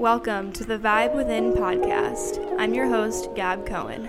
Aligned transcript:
Welcome 0.00 0.52
to 0.52 0.64
the 0.64 0.78
Vibe 0.78 1.14
Within 1.14 1.52
podcast. 1.52 2.58
I'm 2.58 2.72
your 2.72 2.86
host, 2.88 3.28
Gab 3.34 3.66
Cohen. 3.66 4.08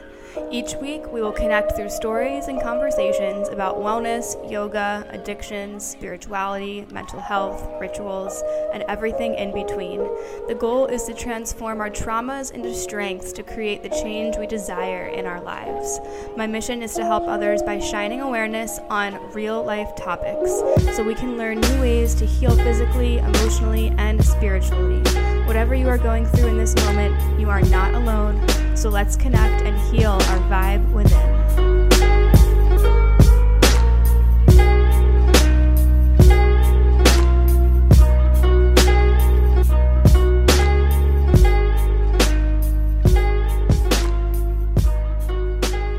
Each 0.49 0.73
week, 0.75 1.11
we 1.11 1.21
will 1.21 1.33
connect 1.33 1.75
through 1.75 1.89
stories 1.89 2.47
and 2.47 2.61
conversations 2.61 3.49
about 3.49 3.75
wellness, 3.75 4.49
yoga, 4.49 5.05
addictions, 5.09 5.85
spirituality, 5.85 6.85
mental 6.93 7.19
health, 7.19 7.69
rituals, 7.81 8.41
and 8.71 8.83
everything 8.83 9.35
in 9.35 9.53
between. 9.53 9.99
The 10.47 10.55
goal 10.57 10.85
is 10.85 11.03
to 11.07 11.13
transform 11.13 11.81
our 11.81 11.89
traumas 11.89 12.53
into 12.53 12.73
strengths 12.73 13.33
to 13.33 13.43
create 13.43 13.83
the 13.83 13.89
change 13.89 14.37
we 14.37 14.47
desire 14.47 15.07
in 15.07 15.25
our 15.25 15.41
lives. 15.41 15.99
My 16.37 16.47
mission 16.47 16.81
is 16.81 16.93
to 16.93 17.03
help 17.03 17.27
others 17.27 17.61
by 17.61 17.79
shining 17.79 18.21
awareness 18.21 18.79
on 18.89 19.33
real 19.33 19.61
life 19.61 19.93
topics 19.97 20.51
so 20.95 21.03
we 21.03 21.15
can 21.15 21.37
learn 21.37 21.59
new 21.59 21.81
ways 21.81 22.15
to 22.15 22.25
heal 22.25 22.55
physically, 22.55 23.17
emotionally, 23.17 23.89
and 23.97 24.23
spiritually. 24.23 25.03
Whatever 25.51 25.75
you 25.75 25.89
are 25.89 25.97
going 25.97 26.25
through 26.27 26.47
in 26.47 26.57
this 26.57 26.73
moment, 26.77 27.37
you 27.37 27.49
are 27.49 27.59
not 27.63 27.93
alone. 27.93 28.41
So 28.73 28.87
let's 28.87 29.17
connect 29.17 29.63
and 29.63 29.77
heal 29.93 30.11
our 30.11 30.39
vibe 30.47 30.89
within. 30.93 31.91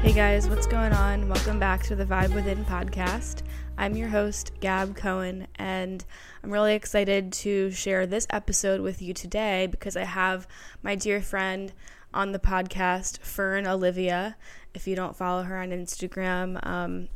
Hey 0.01 0.15
guys, 0.15 0.49
what's 0.49 0.67
going 0.67 0.95
on? 0.95 1.29
Welcome 1.29 1.59
back 1.59 1.83
to 1.83 1.95
the 1.95 2.07
Vibe 2.07 2.35
Within 2.35 2.65
podcast. 2.65 3.43
I'm 3.79 3.97
your 3.97 4.09
host, 4.09 4.53
Gab 4.61 4.97
Cohen, 4.97 5.49
and 5.57 6.05
I'm 6.45 6.51
really 6.51 6.75
excited 6.75 7.33
to 7.33 7.71
share 7.71 8.07
this 8.07 8.27
episode 8.31 8.81
with 8.81 9.01
you 9.01 9.15
today 9.15 9.67
because 9.67 9.97
I 9.97 10.05
have 10.05 10.47
my 10.83 10.95
dear 10.95 11.21
friend 11.21 11.73
on 12.15 12.33
the 12.33 12.39
podcast, 12.39 13.19
Fern 13.21 13.67
Olivia. 13.67 14.37
If 14.75 14.87
you 14.87 14.95
don't 14.95 15.17
follow 15.17 15.43
her 15.43 15.59
on 15.59 15.71
Instagram, 15.71 16.65
um, 16.67 17.09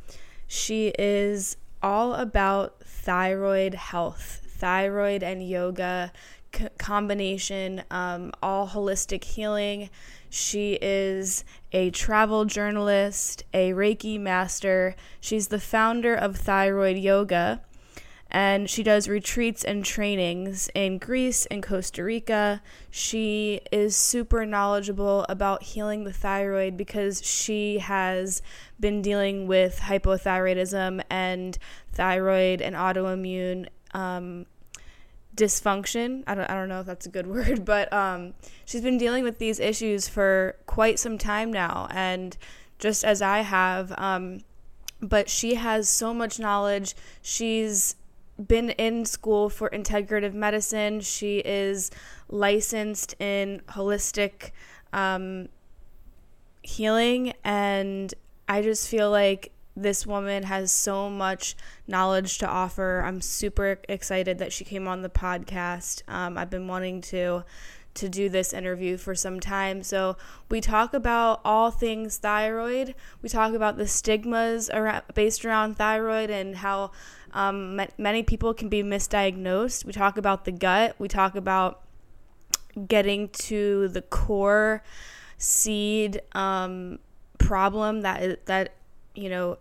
she 0.47 0.87
is 0.97 1.57
all 1.81 2.15
about 2.15 2.81
thyroid 2.83 3.75
health, 3.75 4.41
thyroid 4.45 5.23
and 5.23 5.47
yoga 5.47 6.11
c- 6.53 6.67
combination, 6.77 7.83
um, 7.91 8.31
all 8.41 8.67
holistic 8.67 9.23
healing. 9.23 9.89
She 10.29 10.77
is 10.81 11.43
a 11.71 11.89
travel 11.91 12.45
journalist, 12.45 13.43
a 13.53 13.71
Reiki 13.71 14.19
master. 14.19 14.95
She's 15.19 15.47
the 15.47 15.59
founder 15.59 16.13
of 16.15 16.37
Thyroid 16.37 16.97
Yoga, 16.97 17.61
and 18.29 18.69
she 18.69 18.83
does 18.83 19.07
retreats 19.07 19.63
and 19.63 19.85
trainings 19.85 20.69
in 20.75 20.97
Greece 20.97 21.45
and 21.45 21.63
Costa 21.63 22.03
Rica. 22.03 22.61
She 22.89 23.61
is 23.71 23.95
super 23.95 24.45
knowledgeable 24.45 25.25
about 25.29 25.63
healing 25.63 26.03
the 26.03 26.11
thyroid 26.11 26.75
because 26.75 27.25
she 27.25 27.79
has 27.79 28.41
been 28.79 29.01
dealing 29.01 29.47
with 29.47 29.79
hypothyroidism 29.79 31.01
and 31.09 31.57
thyroid 31.93 32.61
and 32.61 32.75
autoimmune 32.75 33.67
um, 33.93 34.45
dysfunction. 35.37 36.23
I 36.27 36.35
don't, 36.35 36.49
I 36.49 36.55
don't 36.55 36.67
know 36.67 36.81
if 36.81 36.85
that's 36.85 37.05
a 37.05 37.09
good 37.09 37.27
word, 37.35 37.63
but 37.63 37.91
um, 37.93 38.33
she's 38.65 38.81
been 38.81 38.97
dealing 38.97 39.23
with 39.23 39.37
these 39.39 39.59
issues 39.59 40.07
for 40.07 40.55
quite 40.65 40.99
some 40.99 41.17
time 41.17 41.51
now, 41.51 41.87
and 41.91 42.35
just 42.79 43.03
as 43.05 43.21
I 43.21 43.39
have. 43.39 43.93
Um, 43.97 44.41
but 44.99 45.29
she 45.29 45.55
has 45.55 45.87
so 45.87 46.13
much 46.13 46.39
knowledge. 46.39 46.95
She's 47.21 47.95
been 48.45 48.71
in 48.71 49.05
school 49.05 49.49
for 49.49 49.69
integrative 49.69 50.33
medicine. 50.33 51.01
She 51.01 51.39
is 51.39 51.91
licensed 52.29 53.15
in 53.19 53.61
holistic 53.69 54.51
um, 54.93 55.49
healing, 56.63 57.33
and 57.43 58.13
I 58.49 58.61
just 58.61 58.87
feel 58.87 59.11
like 59.11 59.51
this 59.77 60.07
woman 60.07 60.43
has 60.43 60.71
so 60.71 61.09
much 61.09 61.55
knowledge 61.87 62.39
to 62.39 62.47
offer. 62.47 63.03
I'm 63.05 63.21
super 63.21 63.79
excited 63.87 64.39
that 64.39 64.51
she 64.51 64.65
came 64.65 64.87
on 64.87 65.03
the 65.03 65.09
podcast. 65.09 66.01
Um, 66.07 66.37
I've 66.37 66.49
been 66.49 66.67
wanting 66.67 67.01
to 67.01 67.43
to 67.93 68.07
do 68.07 68.29
this 68.29 68.53
interview 68.53 68.95
for 68.95 69.15
some 69.15 69.39
time. 69.39 69.81
So, 69.81 70.17
we 70.49 70.61
talk 70.61 70.93
about 70.93 71.41
all 71.43 71.71
things 71.71 72.17
thyroid. 72.17 72.93
We 73.23 73.29
talk 73.29 73.53
about 73.53 73.77
the 73.77 73.87
stigmas 73.87 74.69
around, 74.69 75.03
based 75.15 75.43
around 75.43 75.77
thyroid 75.77 76.29
and 76.29 76.57
how 76.57 76.91
um, 77.33 77.81
many 77.97 78.21
people 78.21 78.53
can 78.53 78.69
be 78.69 78.83
misdiagnosed. 78.83 79.83
We 79.83 79.93
talk 79.93 80.17
about 80.17 80.45
the 80.45 80.51
gut. 80.51 80.95
We 80.99 81.07
talk 81.07 81.35
about 81.35 81.81
getting 82.87 83.29
to 83.29 83.87
the 83.87 84.03
core 84.03 84.83
seed 85.37 86.21
um, 86.33 86.99
problem 87.39 88.01
that 88.01 88.45
that 88.45 88.73
you 89.15 89.29
know 89.29 89.57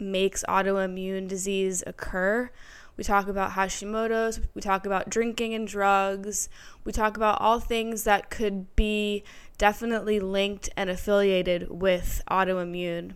makes 0.00 0.44
autoimmune 0.48 1.28
disease 1.28 1.82
occur. 1.86 2.50
We 2.96 3.04
talk 3.04 3.28
about 3.28 3.52
Hashimoto's, 3.52 4.40
we 4.54 4.60
talk 4.60 4.84
about 4.84 5.08
drinking 5.08 5.54
and 5.54 5.66
drugs, 5.66 6.48
we 6.84 6.92
talk 6.92 7.16
about 7.16 7.40
all 7.40 7.58
things 7.58 8.04
that 8.04 8.28
could 8.28 8.74
be 8.76 9.24
definitely 9.56 10.20
linked 10.20 10.68
and 10.76 10.90
affiliated 10.90 11.70
with 11.70 12.22
autoimmune. 12.30 13.14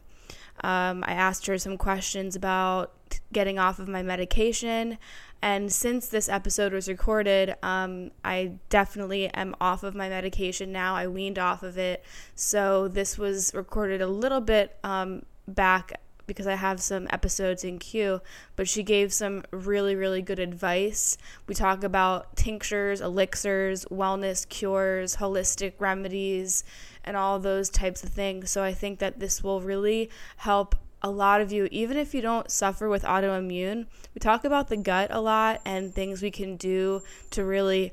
Um, 0.62 1.04
I 1.06 1.12
asked 1.12 1.46
her 1.46 1.58
some 1.58 1.76
questions 1.76 2.36
about 2.36 2.94
getting 3.32 3.58
off 3.58 3.78
of 3.78 3.88
my 3.88 4.02
medication. 4.02 4.98
And 5.42 5.70
since 5.70 6.08
this 6.08 6.28
episode 6.28 6.72
was 6.72 6.88
recorded, 6.88 7.54
um, 7.62 8.12
I 8.24 8.52
definitely 8.70 9.28
am 9.34 9.54
off 9.60 9.82
of 9.82 9.94
my 9.94 10.08
medication 10.08 10.72
now. 10.72 10.94
I 10.96 11.06
weaned 11.08 11.38
off 11.38 11.62
of 11.62 11.76
it. 11.76 12.04
So 12.34 12.88
this 12.88 13.18
was 13.18 13.52
recorded 13.52 14.00
a 14.00 14.06
little 14.06 14.40
bit 14.40 14.78
um, 14.84 15.26
back 15.46 16.00
because 16.26 16.46
I 16.46 16.54
have 16.54 16.80
some 16.80 17.06
episodes 17.10 17.64
in 17.64 17.78
queue, 17.78 18.20
but 18.56 18.68
she 18.68 18.82
gave 18.82 19.12
some 19.12 19.44
really, 19.50 19.94
really 19.94 20.22
good 20.22 20.38
advice. 20.38 21.16
We 21.46 21.54
talk 21.54 21.84
about 21.84 22.36
tinctures, 22.36 23.00
elixirs, 23.00 23.84
wellness 23.86 24.48
cures, 24.48 25.16
holistic 25.16 25.74
remedies, 25.78 26.64
and 27.04 27.16
all 27.16 27.38
those 27.38 27.68
types 27.68 28.02
of 28.02 28.10
things. 28.10 28.50
So 28.50 28.62
I 28.62 28.72
think 28.72 28.98
that 28.98 29.20
this 29.20 29.42
will 29.42 29.60
really 29.60 30.10
help 30.38 30.74
a 31.02 31.10
lot 31.10 31.42
of 31.42 31.52
you, 31.52 31.68
even 31.70 31.98
if 31.98 32.14
you 32.14 32.22
don't 32.22 32.50
suffer 32.50 32.88
with 32.88 33.02
autoimmune. 33.02 33.86
We 34.14 34.20
talk 34.20 34.44
about 34.44 34.68
the 34.68 34.78
gut 34.78 35.08
a 35.10 35.20
lot 35.20 35.60
and 35.66 35.94
things 35.94 36.22
we 36.22 36.30
can 36.30 36.56
do 36.56 37.02
to 37.32 37.44
really 37.44 37.92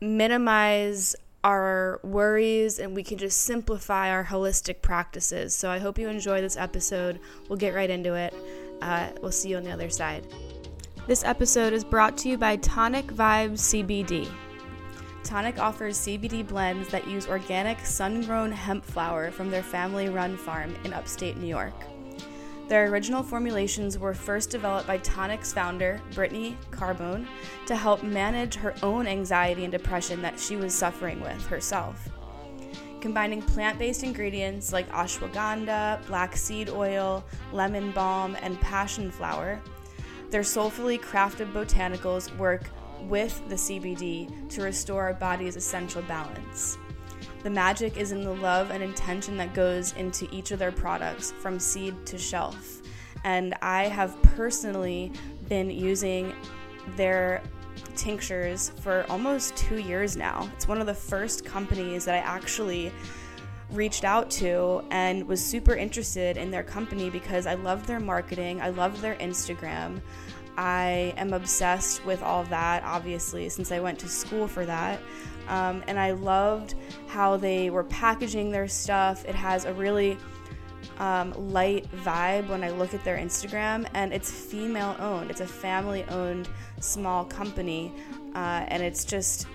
minimize 0.00 1.16
our 1.44 2.00
worries 2.02 2.78
and 2.78 2.94
we 2.94 3.02
can 3.02 3.18
just 3.18 3.42
simplify 3.42 4.10
our 4.10 4.24
holistic 4.24 4.82
practices. 4.82 5.54
So 5.54 5.70
I 5.70 5.78
hope 5.78 5.98
you 5.98 6.08
enjoy 6.08 6.40
this 6.40 6.56
episode. 6.56 7.20
We'll 7.48 7.58
get 7.58 7.74
right 7.74 7.90
into 7.90 8.14
it. 8.14 8.34
Uh, 8.80 9.10
we'll 9.20 9.32
see 9.32 9.50
you 9.50 9.56
on 9.56 9.64
the 9.64 9.72
other 9.72 9.90
side. 9.90 10.26
This 11.06 11.24
episode 11.24 11.72
is 11.72 11.84
brought 11.84 12.16
to 12.18 12.28
you 12.28 12.38
by 12.38 12.56
Tonic 12.56 13.06
Vibes 13.06 13.58
CBD. 13.58 14.28
Tonic 15.24 15.58
offers 15.58 15.98
CBD 15.98 16.46
blends 16.46 16.88
that 16.88 17.06
use 17.06 17.28
organic 17.28 17.80
sun 17.80 18.22
grown 18.22 18.50
hemp 18.52 18.84
flower 18.84 19.30
from 19.30 19.50
their 19.50 19.62
family 19.62 20.08
run 20.08 20.36
farm 20.36 20.74
in 20.84 20.92
upstate 20.92 21.36
New 21.36 21.46
York. 21.46 21.74
Their 22.68 22.88
original 22.88 23.22
formulations 23.22 23.98
were 23.98 24.14
first 24.14 24.50
developed 24.50 24.86
by 24.86 24.98
Tonic's 24.98 25.52
founder, 25.52 26.00
Brittany 26.14 26.56
Carbone, 26.70 27.26
to 27.66 27.76
help 27.76 28.02
manage 28.02 28.54
her 28.54 28.74
own 28.82 29.06
anxiety 29.06 29.64
and 29.64 29.72
depression 29.72 30.22
that 30.22 30.38
she 30.38 30.56
was 30.56 30.74
suffering 30.74 31.20
with 31.20 31.46
herself. 31.46 32.08
Combining 33.00 33.42
plant 33.42 33.78
based 33.78 34.04
ingredients 34.04 34.72
like 34.72 34.88
ashwagandha, 34.90 36.06
black 36.06 36.36
seed 36.36 36.70
oil, 36.70 37.24
lemon 37.52 37.90
balm, 37.90 38.36
and 38.40 38.60
passion 38.60 39.10
flower, 39.10 39.60
their 40.30 40.44
soulfully 40.44 40.98
crafted 40.98 41.52
botanicals 41.52 42.34
work 42.38 42.62
with 43.02 43.42
the 43.48 43.56
CBD 43.56 44.48
to 44.48 44.62
restore 44.62 45.02
our 45.02 45.14
body's 45.14 45.56
essential 45.56 46.02
balance. 46.02 46.78
The 47.42 47.50
magic 47.50 47.96
is 47.96 48.12
in 48.12 48.22
the 48.22 48.34
love 48.34 48.70
and 48.70 48.82
intention 48.82 49.36
that 49.38 49.54
goes 49.54 49.92
into 49.94 50.28
each 50.32 50.50
of 50.50 50.58
their 50.58 50.72
products 50.72 51.32
from 51.32 51.58
seed 51.58 52.06
to 52.06 52.18
shelf. 52.18 52.82
And 53.24 53.54
I 53.62 53.84
have 53.84 54.20
personally 54.22 55.12
been 55.48 55.70
using 55.70 56.34
their 56.96 57.42
tinctures 57.96 58.70
for 58.80 59.04
almost 59.08 59.56
two 59.56 59.78
years 59.78 60.16
now. 60.16 60.48
It's 60.54 60.68
one 60.68 60.80
of 60.80 60.86
the 60.86 60.94
first 60.94 61.44
companies 61.44 62.04
that 62.04 62.14
I 62.14 62.18
actually 62.18 62.92
reached 63.70 64.04
out 64.04 64.30
to 64.30 64.84
and 64.90 65.26
was 65.26 65.44
super 65.44 65.74
interested 65.74 66.36
in 66.36 66.50
their 66.50 66.62
company 66.62 67.10
because 67.10 67.46
I 67.46 67.54
love 67.54 67.86
their 67.86 68.00
marketing, 68.00 68.60
I 68.60 68.70
love 68.70 69.00
their 69.00 69.14
Instagram. 69.16 70.00
I 70.58 71.14
am 71.16 71.32
obsessed 71.32 72.04
with 72.04 72.22
all 72.22 72.44
that, 72.44 72.82
obviously, 72.84 73.48
since 73.48 73.72
I 73.72 73.80
went 73.80 73.98
to 74.00 74.08
school 74.08 74.46
for 74.46 74.66
that. 74.66 75.00
Um, 75.48 75.82
and 75.86 75.98
I 75.98 76.12
loved 76.12 76.74
how 77.08 77.36
they 77.36 77.70
were 77.70 77.84
packaging 77.84 78.50
their 78.50 78.68
stuff. 78.68 79.24
It 79.24 79.34
has 79.34 79.64
a 79.64 79.72
really 79.74 80.18
um, 80.98 81.32
light 81.52 81.90
vibe 82.04 82.48
when 82.48 82.62
I 82.62 82.70
look 82.70 82.94
at 82.94 83.04
their 83.04 83.16
Instagram, 83.16 83.86
and 83.94 84.12
it's 84.12 84.30
female 84.30 84.96
owned. 84.98 85.30
It's 85.30 85.40
a 85.40 85.46
family 85.46 86.04
owned 86.04 86.48
small 86.80 87.24
company, 87.24 87.92
uh, 88.34 88.64
and 88.68 88.82
it's 88.82 89.04
just 89.04 89.46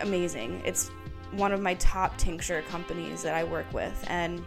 amazing. 0.00 0.62
It's 0.64 0.88
one 1.32 1.52
of 1.52 1.60
my 1.60 1.74
top 1.74 2.16
tincture 2.18 2.62
companies 2.62 3.22
that 3.22 3.34
I 3.34 3.44
work 3.44 3.72
with, 3.72 4.04
and 4.08 4.44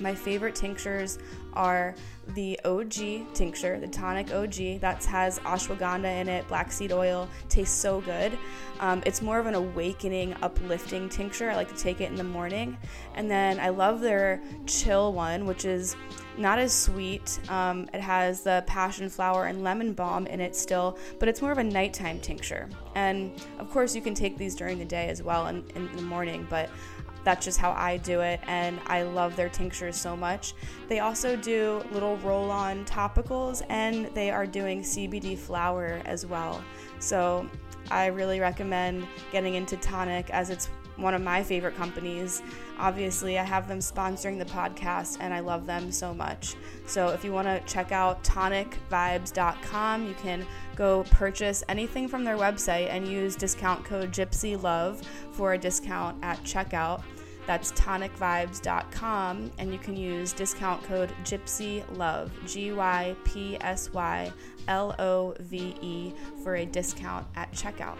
my 0.00 0.14
favorite 0.14 0.54
tinctures 0.54 1.18
are 1.54 1.94
the 2.34 2.58
OG 2.64 3.32
tincture, 3.34 3.80
the 3.80 3.88
tonic 3.88 4.32
OG 4.32 4.80
that 4.80 5.04
has 5.04 5.38
ashwagandha 5.40 6.20
in 6.20 6.28
it, 6.28 6.46
black 6.46 6.70
seed 6.70 6.92
oil, 6.92 7.28
tastes 7.48 7.76
so 7.76 8.00
good. 8.02 8.38
Um, 8.80 9.02
it's 9.06 9.22
more 9.22 9.38
of 9.38 9.46
an 9.46 9.54
awakening, 9.54 10.34
uplifting 10.42 11.08
tincture. 11.08 11.50
I 11.50 11.56
like 11.56 11.68
to 11.68 11.76
take 11.76 12.00
it 12.00 12.10
in 12.10 12.16
the 12.16 12.24
morning. 12.24 12.76
And 13.14 13.30
then 13.30 13.58
I 13.58 13.70
love 13.70 14.00
their 14.00 14.40
chill 14.66 15.12
one, 15.12 15.46
which 15.46 15.64
is 15.64 15.96
not 16.36 16.58
as 16.58 16.72
sweet. 16.72 17.40
Um, 17.48 17.88
it 17.92 18.00
has 18.00 18.42
the 18.42 18.62
passion 18.66 19.08
flower 19.08 19.46
and 19.46 19.64
lemon 19.64 19.92
balm 19.92 20.26
in 20.26 20.40
it 20.40 20.54
still, 20.54 20.98
but 21.18 21.28
it's 21.28 21.42
more 21.42 21.50
of 21.50 21.58
a 21.58 21.64
nighttime 21.64 22.20
tincture. 22.20 22.68
And 22.94 23.32
of 23.58 23.70
course, 23.70 23.94
you 23.94 24.02
can 24.02 24.14
take 24.14 24.36
these 24.36 24.54
during 24.54 24.78
the 24.78 24.84
day 24.84 25.08
as 25.08 25.22
well 25.22 25.48
in, 25.48 25.64
in 25.74 25.94
the 25.96 26.02
morning, 26.02 26.46
but 26.48 26.70
that's 27.28 27.44
just 27.44 27.58
how 27.58 27.72
I 27.72 27.98
do 27.98 28.22
it, 28.22 28.40
and 28.46 28.80
I 28.86 29.02
love 29.02 29.36
their 29.36 29.50
tinctures 29.50 29.96
so 29.96 30.16
much. 30.16 30.54
They 30.88 31.00
also 31.00 31.36
do 31.36 31.84
little 31.92 32.16
roll 32.18 32.50
on 32.50 32.86
topicals, 32.86 33.60
and 33.68 34.06
they 34.14 34.30
are 34.30 34.46
doing 34.46 34.80
CBD 34.80 35.36
flower 35.36 36.00
as 36.06 36.24
well. 36.24 36.64
So 37.00 37.46
I 37.90 38.06
really 38.06 38.40
recommend 38.40 39.06
getting 39.30 39.56
into 39.56 39.76
Tonic 39.76 40.30
as 40.30 40.48
it's 40.48 40.70
one 40.96 41.12
of 41.12 41.20
my 41.20 41.42
favorite 41.42 41.76
companies. 41.76 42.42
Obviously, 42.78 43.38
I 43.38 43.44
have 43.44 43.68
them 43.68 43.78
sponsoring 43.78 44.38
the 44.38 44.46
podcast 44.46 45.18
and 45.20 45.34
I 45.34 45.40
love 45.40 45.66
them 45.66 45.92
so 45.92 46.14
much. 46.14 46.54
So, 46.86 47.08
if 47.08 47.24
you 47.24 47.32
want 47.32 47.46
to 47.46 47.60
check 47.72 47.92
out 47.92 48.24
tonicvibes.com, 48.24 50.06
you 50.06 50.14
can 50.14 50.46
go 50.76 51.04
purchase 51.10 51.62
anything 51.68 52.08
from 52.08 52.24
their 52.24 52.36
website 52.36 52.88
and 52.88 53.06
use 53.06 53.36
discount 53.36 53.84
code 53.84 54.12
Gypsy 54.12 54.60
Love 54.60 55.02
for 55.32 55.52
a 55.52 55.58
discount 55.58 56.16
at 56.22 56.42
checkout. 56.42 57.02
That's 57.48 57.72
tonicvibes.com, 57.72 59.52
and 59.56 59.72
you 59.72 59.78
can 59.78 59.96
use 59.96 60.34
discount 60.34 60.84
code 60.84 61.10
Gypsy 61.24 61.82
Love, 61.96 62.30
G 62.46 62.72
Y 62.72 63.16
P 63.24 63.56
S 63.62 63.90
Y 63.90 64.30
L 64.68 64.94
O 64.98 65.34
V 65.40 65.74
E, 65.80 66.12
for 66.42 66.56
a 66.56 66.66
discount 66.66 67.26
at 67.36 67.50
checkout. 67.52 67.96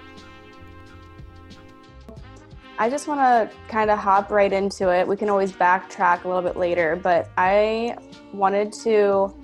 I 2.78 2.90
just 2.90 3.08
want 3.08 3.20
to 3.20 3.56
kind 3.68 3.90
of 3.90 3.98
hop 3.98 4.30
right 4.30 4.52
into 4.52 4.94
it. 4.94 5.08
We 5.08 5.16
can 5.16 5.30
always 5.30 5.50
backtrack 5.50 6.24
a 6.24 6.28
little 6.28 6.42
bit 6.42 6.58
later, 6.58 6.94
but 6.94 7.30
I 7.38 7.96
wanted 8.34 8.70
to 8.84 9.34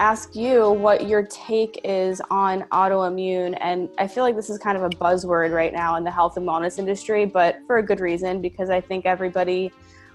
ask 0.00 0.34
you 0.34 0.70
what 0.70 1.06
your 1.06 1.22
take 1.24 1.78
is 1.84 2.22
on 2.30 2.62
autoimmune. 2.72 3.56
And 3.60 3.90
I 3.98 4.08
feel 4.08 4.24
like 4.24 4.34
this 4.34 4.48
is 4.48 4.58
kind 4.58 4.78
of 4.78 4.82
a 4.82 4.88
buzzword 4.88 5.52
right 5.52 5.74
now 5.74 5.96
in 5.96 6.04
the 6.04 6.10
health 6.10 6.38
and 6.38 6.48
wellness 6.48 6.78
industry, 6.78 7.26
but 7.26 7.58
for 7.66 7.76
a 7.76 7.82
good 7.82 8.00
reason, 8.00 8.40
because 8.40 8.70
I 8.70 8.80
think 8.80 9.04
everybody 9.04 9.70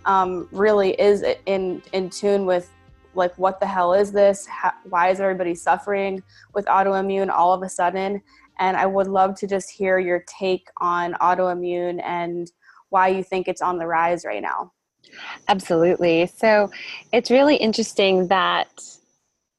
um, 0.05 0.49
really 0.51 0.99
is 0.99 1.23
in, 1.45 1.83
in 1.93 2.09
tune 2.09 2.47
with 2.47 2.71
like, 3.13 3.37
what 3.37 3.59
the 3.59 3.67
hell 3.67 3.93
is 3.93 4.11
this? 4.11 4.47
How, 4.47 4.73
why 4.89 5.09
is 5.09 5.19
everybody 5.19 5.53
suffering 5.53 6.23
with 6.55 6.65
autoimmune 6.65 7.29
all 7.29 7.53
of 7.53 7.61
a 7.61 7.69
sudden? 7.69 8.23
And 8.57 8.75
I 8.75 8.87
would 8.87 9.07
love 9.07 9.35
to 9.35 9.47
just 9.47 9.69
hear 9.69 9.99
your 9.99 10.25
take 10.27 10.67
on 10.77 11.13
autoimmune 11.21 12.01
and 12.03 12.51
why 12.89 13.09
you 13.09 13.23
think 13.23 13.47
it's 13.47 13.61
on 13.61 13.77
the 13.77 13.85
rise 13.85 14.25
right 14.25 14.41
now. 14.41 14.71
Absolutely. 15.47 16.25
So 16.25 16.71
it's 17.13 17.29
really 17.29 17.55
interesting 17.55 18.27
that 18.29 18.67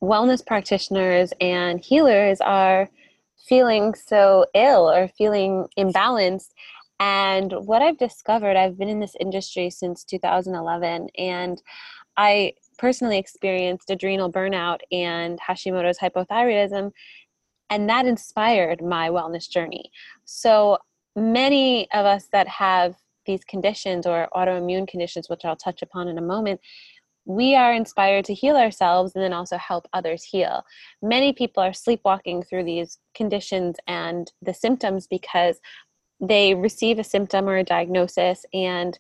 wellness 0.03 0.45
practitioners 0.45 1.33
and 1.41 1.81
healers 1.81 2.41
are 2.41 2.89
feeling 3.49 3.95
so 3.95 4.47
ill 4.55 4.91
or 4.91 5.09
feeling 5.09 5.67
imbalanced. 5.79 6.51
And 6.99 7.53
what 7.53 7.83
I've 7.83 7.99
discovered, 7.99 8.57
I've 8.57 8.79
been 8.79 8.89
in 8.89 9.01
this 9.01 9.17
industry 9.21 9.71
since 9.71 10.05
2011, 10.05 11.09
and 11.19 11.63
I 12.17 12.55
personally 12.79 13.19
experienced 13.19 13.91
adrenal 13.91 14.33
burnout 14.33 14.81
and 14.91 15.39
Hashimoto's 15.41 15.99
hypothyroidism, 15.99 16.93
and 17.69 17.89
that 17.89 18.07
inspired 18.07 18.83
my 18.83 19.09
wellness 19.11 19.49
journey. 19.49 19.91
So 20.25 20.79
many 21.15 21.91
of 21.93 22.07
us 22.07 22.29
that 22.33 22.49
have 22.49 22.97
these 23.27 23.45
conditions 23.45 24.07
or 24.07 24.29
autoimmune 24.35 24.89
conditions, 24.89 25.29
which 25.29 25.45
I'll 25.45 25.57
touch 25.57 25.83
upon 25.83 26.09
in 26.09 26.17
a 26.17 26.23
moment, 26.23 26.61
we 27.27 27.57
are 27.57 27.75
inspired 27.75 28.25
to 28.25 28.35
heal 28.35 28.57
ourselves 28.57 29.15
and 29.15 29.23
then 29.23 29.33
also 29.33 29.59
help 29.59 29.89
others 29.93 30.23
heal. 30.23 30.65
Many 31.03 31.33
people 31.33 31.63
are 31.63 31.73
sleepwalking 31.73 32.45
through 32.45 32.65
these 32.65 32.99
conditions 33.15 33.77
and 33.89 34.31
the 34.41 34.55
symptoms 34.55 35.09
because 35.09 35.61
they 36.21 36.55
receive 36.55 36.99
a 36.99 37.05
symptom 37.05 37.49
or 37.49 37.57
a 37.57 37.65
diagnosis 37.65 38.47
and 38.55 38.99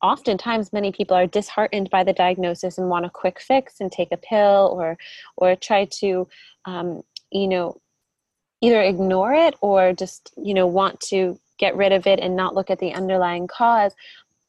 oftentimes 0.00 0.72
many 0.72 0.92
people 0.92 1.16
are 1.16 1.26
disheartened 1.26 1.90
by 1.90 2.04
the 2.04 2.12
diagnosis 2.12 2.78
and 2.78 2.88
want 2.88 3.04
a 3.04 3.10
quick 3.10 3.40
fix 3.40 3.74
and 3.80 3.90
take 3.90 4.12
a 4.12 4.16
pill 4.16 4.70
or 4.72 4.96
or 5.36 5.56
try 5.56 5.84
to 5.86 6.26
um, 6.64 7.02
you 7.30 7.48
know 7.48 7.78
either 8.62 8.80
ignore 8.80 9.34
it 9.34 9.54
or 9.60 9.92
just 9.92 10.32
you 10.36 10.54
know 10.54 10.66
want 10.66 10.98
to 11.00 11.38
get 11.58 11.76
rid 11.76 11.92
of 11.92 12.06
it 12.06 12.20
and 12.20 12.36
not 12.36 12.54
look 12.54 12.70
at 12.70 12.78
the 12.78 12.94
underlying 12.94 13.46
cause 13.46 13.92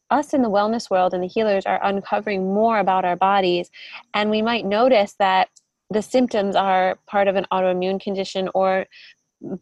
us 0.10 0.34
in 0.34 0.42
the 0.42 0.50
wellness 0.50 0.90
world 0.90 1.14
and 1.14 1.24
the 1.24 1.28
healers 1.28 1.66
are 1.66 1.84
uncovering 1.84 2.54
more 2.54 2.80
about 2.80 3.06
our 3.06 3.16
bodies 3.16 3.70
and 4.14 4.30
we 4.30 4.42
might 4.42 4.66
notice 4.66 5.14
that 5.20 5.50
the 5.90 6.02
symptoms 6.02 6.56
are 6.56 6.98
part 7.08 7.28
of 7.28 7.36
an 7.36 7.46
autoimmune 7.52 8.02
condition 8.02 8.50
or 8.54 8.86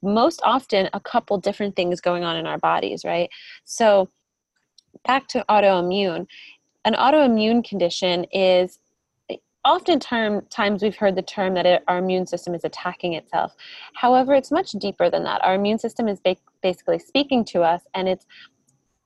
most 0.02 0.40
often 0.44 0.90
a 0.94 1.00
couple 1.00 1.38
different 1.38 1.76
things 1.76 2.00
going 2.00 2.24
on 2.24 2.38
in 2.38 2.46
our 2.46 2.58
bodies 2.58 3.04
right? 3.04 3.30
So 3.66 4.10
back 5.06 5.28
to 5.30 5.46
autoimmune. 5.50 6.28
An 6.86 6.94
autoimmune 6.94 7.68
condition 7.68 8.26
is 8.32 8.80
oftentimes 9.66 10.84
we've 10.84 10.96
heard 10.96 11.16
the 11.16 11.24
term 11.24 11.56
that 11.56 11.66
it, 11.66 11.84
our 11.88 11.98
immune 11.98 12.28
system 12.28 12.54
is 12.54 12.64
attacking 12.64 13.14
itself. 13.14 13.56
However 13.96 14.36
it's 14.36 14.52
much 14.52 14.72
deeper 14.74 15.10
than 15.10 15.24
that. 15.24 15.44
Our 15.44 15.56
immune 15.56 15.80
system 15.80 16.08
is 16.08 16.20
ba- 16.20 16.38
basically 16.62 17.00
speaking 17.00 17.44
to 17.46 17.62
us 17.64 17.82
and 17.96 18.08
it's 18.08 18.28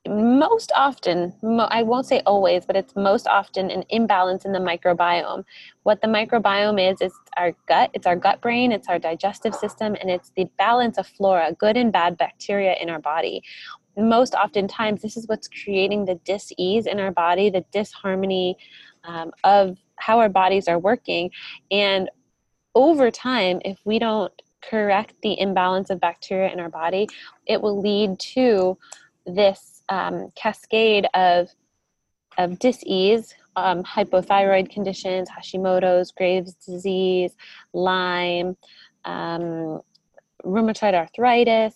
most 0.10 0.72
often, 0.76 1.34
I 1.44 1.84
won't 1.84 2.08
say 2.08 2.22
always, 2.26 2.66
but 2.66 2.76
it's 2.76 2.96
most 2.96 3.28
often 3.28 3.70
an 3.70 3.84
imbalance 3.90 4.44
in 4.44 4.52
the 4.52 4.60
microbiome. 4.60 5.44
What 5.84 6.02
the 6.02 6.08
microbiome 6.08 6.92
is, 6.92 7.00
is 7.00 7.14
our 7.38 7.54
gut, 7.68 7.92
it's 7.94 8.08
our 8.08 8.16
gut 8.16 8.42
brain, 8.42 8.72
it's 8.72 8.90
our 8.90 8.98
digestive 8.98 9.54
system, 9.54 9.96
and 10.02 10.10
it's 10.10 10.32
the 10.36 10.48
balance 10.58 10.98
of 10.98 11.06
flora, 11.06 11.54
good 11.54 11.78
and 11.78 11.94
bad 11.94 12.18
bacteria 12.18 12.76
in 12.82 12.90
our 12.90 13.00
body. 13.00 13.44
Most 13.96 14.34
oftentimes, 14.34 15.04
this 15.04 15.16
is 15.16 15.28
what's 15.28 15.48
creating 15.48 16.06
the 16.06 16.16
dis 16.16 16.52
ease 16.58 16.88
in 16.88 17.00
our 17.00 17.12
body, 17.12 17.52
the 17.52 17.66
disharmony 17.72 18.58
um, 19.04 19.32
of 19.44 19.78
how 19.98 20.20
our 20.20 20.30
bodies 20.30 20.68
are 20.68 20.80
working. 20.80 21.30
And 21.70 22.10
over 22.74 23.12
time, 23.12 23.62
if 23.64 23.78
we 23.86 24.00
don't 24.00 24.34
correct 24.62 25.14
the 25.22 25.40
imbalance 25.40 25.92
of 25.92 26.00
bacteria 26.00 26.52
in 26.52 26.60
our 26.60 26.70
body, 26.70 27.08
it 27.46 27.62
will 27.62 27.80
lead 27.80 28.20
to 28.20 28.78
this 29.26 29.79
um, 29.90 30.32
cascade 30.36 31.08
of 31.14 31.50
of 32.38 32.58
disease, 32.60 33.34
um, 33.56 33.84
hypothyroid 33.84 34.70
conditions, 34.70 35.28
Hashimoto's, 35.30 36.12
Graves' 36.12 36.54
disease, 36.54 37.36
Lyme, 37.74 38.56
um, 39.04 39.82
rheumatoid 40.46 40.94
arthritis. 40.94 41.76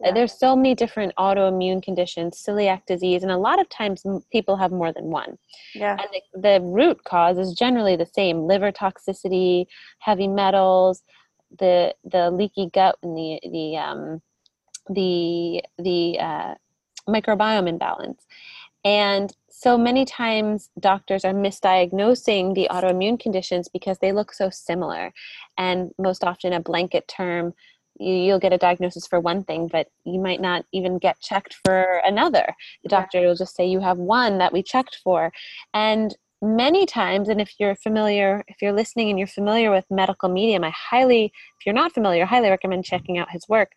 Yeah. 0.00 0.12
There's 0.12 0.32
so 0.32 0.54
many 0.54 0.74
different 0.74 1.12
autoimmune 1.16 1.82
conditions, 1.82 2.42
celiac 2.42 2.86
disease, 2.86 3.24
and 3.24 3.32
a 3.32 3.36
lot 3.36 3.60
of 3.60 3.68
times 3.68 4.06
people 4.30 4.56
have 4.56 4.70
more 4.70 4.92
than 4.92 5.06
one. 5.06 5.36
Yeah. 5.74 5.96
And 6.00 6.08
the, 6.12 6.40
the 6.40 6.64
root 6.64 7.02
cause 7.04 7.36
is 7.36 7.52
generally 7.52 7.96
the 7.96 8.06
same: 8.06 8.46
liver 8.46 8.70
toxicity, 8.70 9.66
heavy 9.98 10.28
metals, 10.28 11.02
the 11.58 11.94
the 12.04 12.30
leaky 12.30 12.70
gut, 12.72 12.96
and 13.02 13.16
the 13.16 13.40
the 13.50 13.76
um, 13.76 14.22
the 14.88 15.62
the 15.78 16.18
uh, 16.20 16.54
microbiome 17.08 17.68
imbalance. 17.68 18.26
And 18.84 19.34
so 19.50 19.76
many 19.76 20.04
times 20.04 20.70
doctors 20.78 21.24
are 21.24 21.32
misdiagnosing 21.32 22.54
the 22.54 22.68
autoimmune 22.70 23.18
conditions 23.18 23.68
because 23.68 23.98
they 23.98 24.12
look 24.12 24.32
so 24.32 24.50
similar. 24.50 25.12
And 25.56 25.90
most 25.98 26.22
often, 26.22 26.52
a 26.52 26.60
blanket 26.60 27.08
term, 27.08 27.54
you, 27.98 28.32
will 28.32 28.38
get 28.38 28.52
a 28.52 28.58
diagnosis 28.58 29.08
for 29.08 29.18
one 29.18 29.42
thing, 29.42 29.66
but 29.66 29.88
you 30.04 30.20
might 30.20 30.40
not 30.40 30.64
even 30.72 30.98
get 30.98 31.20
checked 31.20 31.56
for 31.64 32.00
another. 32.04 32.54
The 32.84 32.88
doctor 32.88 33.20
will 33.22 33.34
just 33.34 33.56
say, 33.56 33.66
You 33.66 33.80
have 33.80 33.98
one 33.98 34.38
that 34.38 34.52
we 34.52 34.62
checked 34.62 34.98
for. 35.02 35.32
And 35.74 36.16
many 36.40 36.86
times 36.86 37.28
and 37.28 37.40
if 37.40 37.52
you're 37.58 37.74
familiar 37.74 38.44
if 38.46 38.62
you're 38.62 38.72
listening 38.72 39.10
and 39.10 39.18
you're 39.18 39.26
familiar 39.26 39.70
with 39.70 39.84
medical 39.90 40.28
medium 40.28 40.62
i 40.62 40.70
highly 40.70 41.24
if 41.58 41.66
you're 41.66 41.74
not 41.74 41.92
familiar 41.92 42.22
I 42.22 42.26
highly 42.26 42.48
recommend 42.48 42.84
checking 42.84 43.18
out 43.18 43.30
his 43.30 43.48
work 43.48 43.72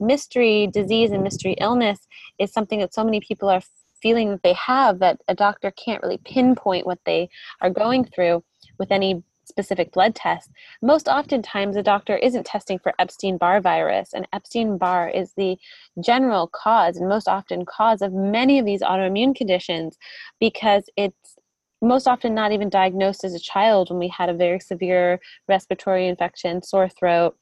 mystery 0.00 0.68
disease 0.68 1.10
and 1.10 1.22
mystery 1.22 1.54
illness 1.60 2.06
is 2.38 2.52
something 2.52 2.78
that 2.80 2.94
so 2.94 3.04
many 3.04 3.20
people 3.20 3.50
are 3.50 3.60
feeling 4.00 4.30
that 4.30 4.42
they 4.42 4.54
have 4.54 5.00
that 5.00 5.20
a 5.28 5.34
doctor 5.34 5.70
can't 5.72 6.02
really 6.02 6.18
pinpoint 6.24 6.86
what 6.86 7.00
they 7.04 7.28
are 7.60 7.70
going 7.70 8.04
through 8.04 8.42
with 8.78 8.90
any 8.90 9.22
specific 9.44 9.92
blood 9.92 10.14
test. 10.14 10.50
Most 10.82 11.08
oftentimes, 11.08 11.76
a 11.76 11.82
doctor 11.82 12.16
isn't 12.16 12.44
testing 12.44 12.78
for 12.78 12.92
Epstein 12.98 13.38
Barr 13.38 13.60
virus, 13.60 14.10
and 14.12 14.28
Epstein 14.32 14.76
Barr 14.76 15.08
is 15.08 15.32
the 15.36 15.56
general 16.00 16.48
cause 16.48 16.96
and 16.98 17.08
most 17.08 17.28
often 17.28 17.64
cause 17.64 18.02
of 18.02 18.12
many 18.12 18.58
of 18.58 18.66
these 18.66 18.82
autoimmune 18.82 19.34
conditions 19.34 19.96
because 20.38 20.84
it's 20.96 21.36
most 21.80 22.06
often 22.06 22.34
not 22.34 22.52
even 22.52 22.68
diagnosed 22.68 23.24
as 23.24 23.34
a 23.34 23.40
child 23.40 23.90
when 23.90 23.98
we 23.98 24.08
had 24.08 24.28
a 24.28 24.34
very 24.34 24.60
severe 24.60 25.20
respiratory 25.48 26.08
infection, 26.08 26.62
sore 26.62 26.88
throat. 26.88 27.36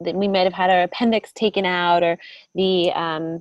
That 0.00 0.14
we 0.14 0.28
might 0.28 0.44
have 0.44 0.52
had 0.52 0.68
our 0.68 0.82
appendix 0.82 1.32
taken 1.32 1.64
out, 1.64 2.02
or 2.02 2.18
the 2.54 2.92
um, 2.92 3.40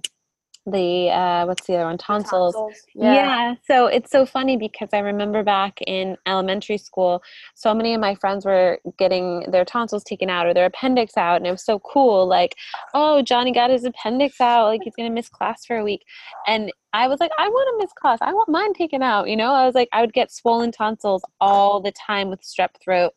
the 0.65 1.10
uh, 1.10 1.45
what's 1.45 1.67
the 1.67 1.75
other 1.75 1.86
one 1.86 1.98
tonsils, 1.98 2.55
tonsils. 2.55 2.81
Yeah. 2.95 3.13
yeah. 3.13 3.55
so 3.67 3.86
it's 3.86 4.10
so 4.10 4.25
funny 4.25 4.57
because 4.57 4.89
i 4.93 5.00
remember 5.00 5.43
back 5.43 5.79
in 5.86 6.17
elementary 6.25 6.77
school 6.77 7.22
so 7.53 7.74
many 7.74 7.93
of 7.93 8.01
my 8.01 8.15
friends 8.15 8.45
were 8.45 8.79
getting 8.98 9.45
their 9.51 9.63
tonsils 9.63 10.03
taken 10.03 10.29
out 10.29 10.48
or 10.48 10.53
their 10.53 10.65
appendix 10.65 11.17
out 11.17 11.38
and 11.38 11.45
it 11.45 11.51
was 11.51 11.63
so 11.63 11.79
cool 11.79 12.27
like 12.27 12.55
oh 12.95 13.22
johnny 13.22 13.51
got 13.51 13.69
his 13.69 13.84
appendix 13.84 14.41
out 14.41 14.65
like 14.65 14.81
he's 14.84 14.95
gonna 14.95 15.10
miss 15.10 15.29
class 15.29 15.65
for 15.65 15.77
a 15.77 15.84
week 15.84 16.03
and 16.48 16.72
i 16.93 17.07
was 17.07 17.19
like 17.19 17.31
i 17.38 17.48
want 17.48 17.69
to 17.69 17.84
miss 17.84 17.93
class 17.93 18.17
i 18.22 18.34
want 18.34 18.50
mine 18.50 18.74
taken 18.74 19.03
out 19.03 19.29
you 19.29 19.36
know 19.36 19.53
i 19.53 19.65
was 19.65 19.75
like 19.75 19.89
i 19.93 20.01
would 20.01 20.13
get 20.13 20.31
swollen 20.31 20.72
tonsils 20.72 21.22
all 21.39 21.79
the 21.79 21.91
time 21.91 22.29
with 22.29 22.41
strep 22.41 22.69
throat 22.84 23.13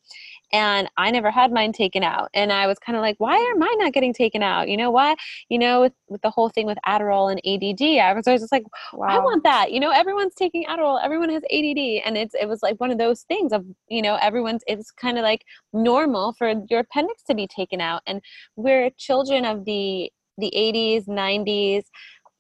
and 0.53 0.89
I 0.97 1.11
never 1.11 1.31
had 1.31 1.53
mine 1.53 1.73
taken 1.73 2.03
out. 2.03 2.31
And 2.33 2.53
I 2.53 2.67
was 2.67 2.79
kind 2.79 2.97
of 2.97 3.03
like, 3.03 3.17
why 3.19 3.37
are 3.37 3.59
mine 3.59 3.79
not 3.79 3.93
getting 3.93 4.15
taken 4.15 4.43
out? 4.43 4.69
You 4.69 4.77
know, 4.77 4.91
why, 4.91 5.15
you 5.49 5.59
know, 5.59 5.83
with, 5.83 5.93
with 6.09 6.23
the 6.23 6.31
whole 6.31 6.49
thing 6.49 6.67
with 6.67 6.79
Adderall 6.87 7.31
and 7.31 7.41
ADD, 7.45 8.01
I 8.01 8.15
was 8.15 8.27
always 8.27 8.41
just 8.41 8.53
like, 8.53 8.65
wow. 8.95 9.09
I 9.09 9.19
want 9.19 9.43
that. 9.45 9.73
You 9.73 9.81
know, 9.81 9.91
everyone's 9.91 10.35
taking 10.35 10.65
Adderall, 10.65 11.03
everyone 11.03 11.29
has 11.31 11.43
ADD. 11.45 12.03
And 12.07 12.17
it's, 12.17 12.35
it 12.35 12.49
was 12.49 12.63
like 12.63 12.81
one 12.81 12.91
of 12.91 12.99
those 12.99 13.23
things 13.23 13.53
of, 13.53 13.65
you 13.89 14.01
know, 14.01 14.17
everyone's, 14.23 14.63
it's 14.67 14.91
kind 14.91 15.19
of 15.19 15.23
like 15.23 15.45
normal 15.73 16.33
for 16.35 16.55
your 16.71 16.81
appendix 16.81 17.23
to 17.25 17.35
be 17.35 17.47
taken 17.47 17.81
out. 17.81 18.03
And 18.07 18.23
we're 18.57 18.91
children 18.97 19.45
of 19.45 19.65
the, 19.65 20.11
the 20.39 20.53
80s, 20.57 21.07
90s. 21.07 21.85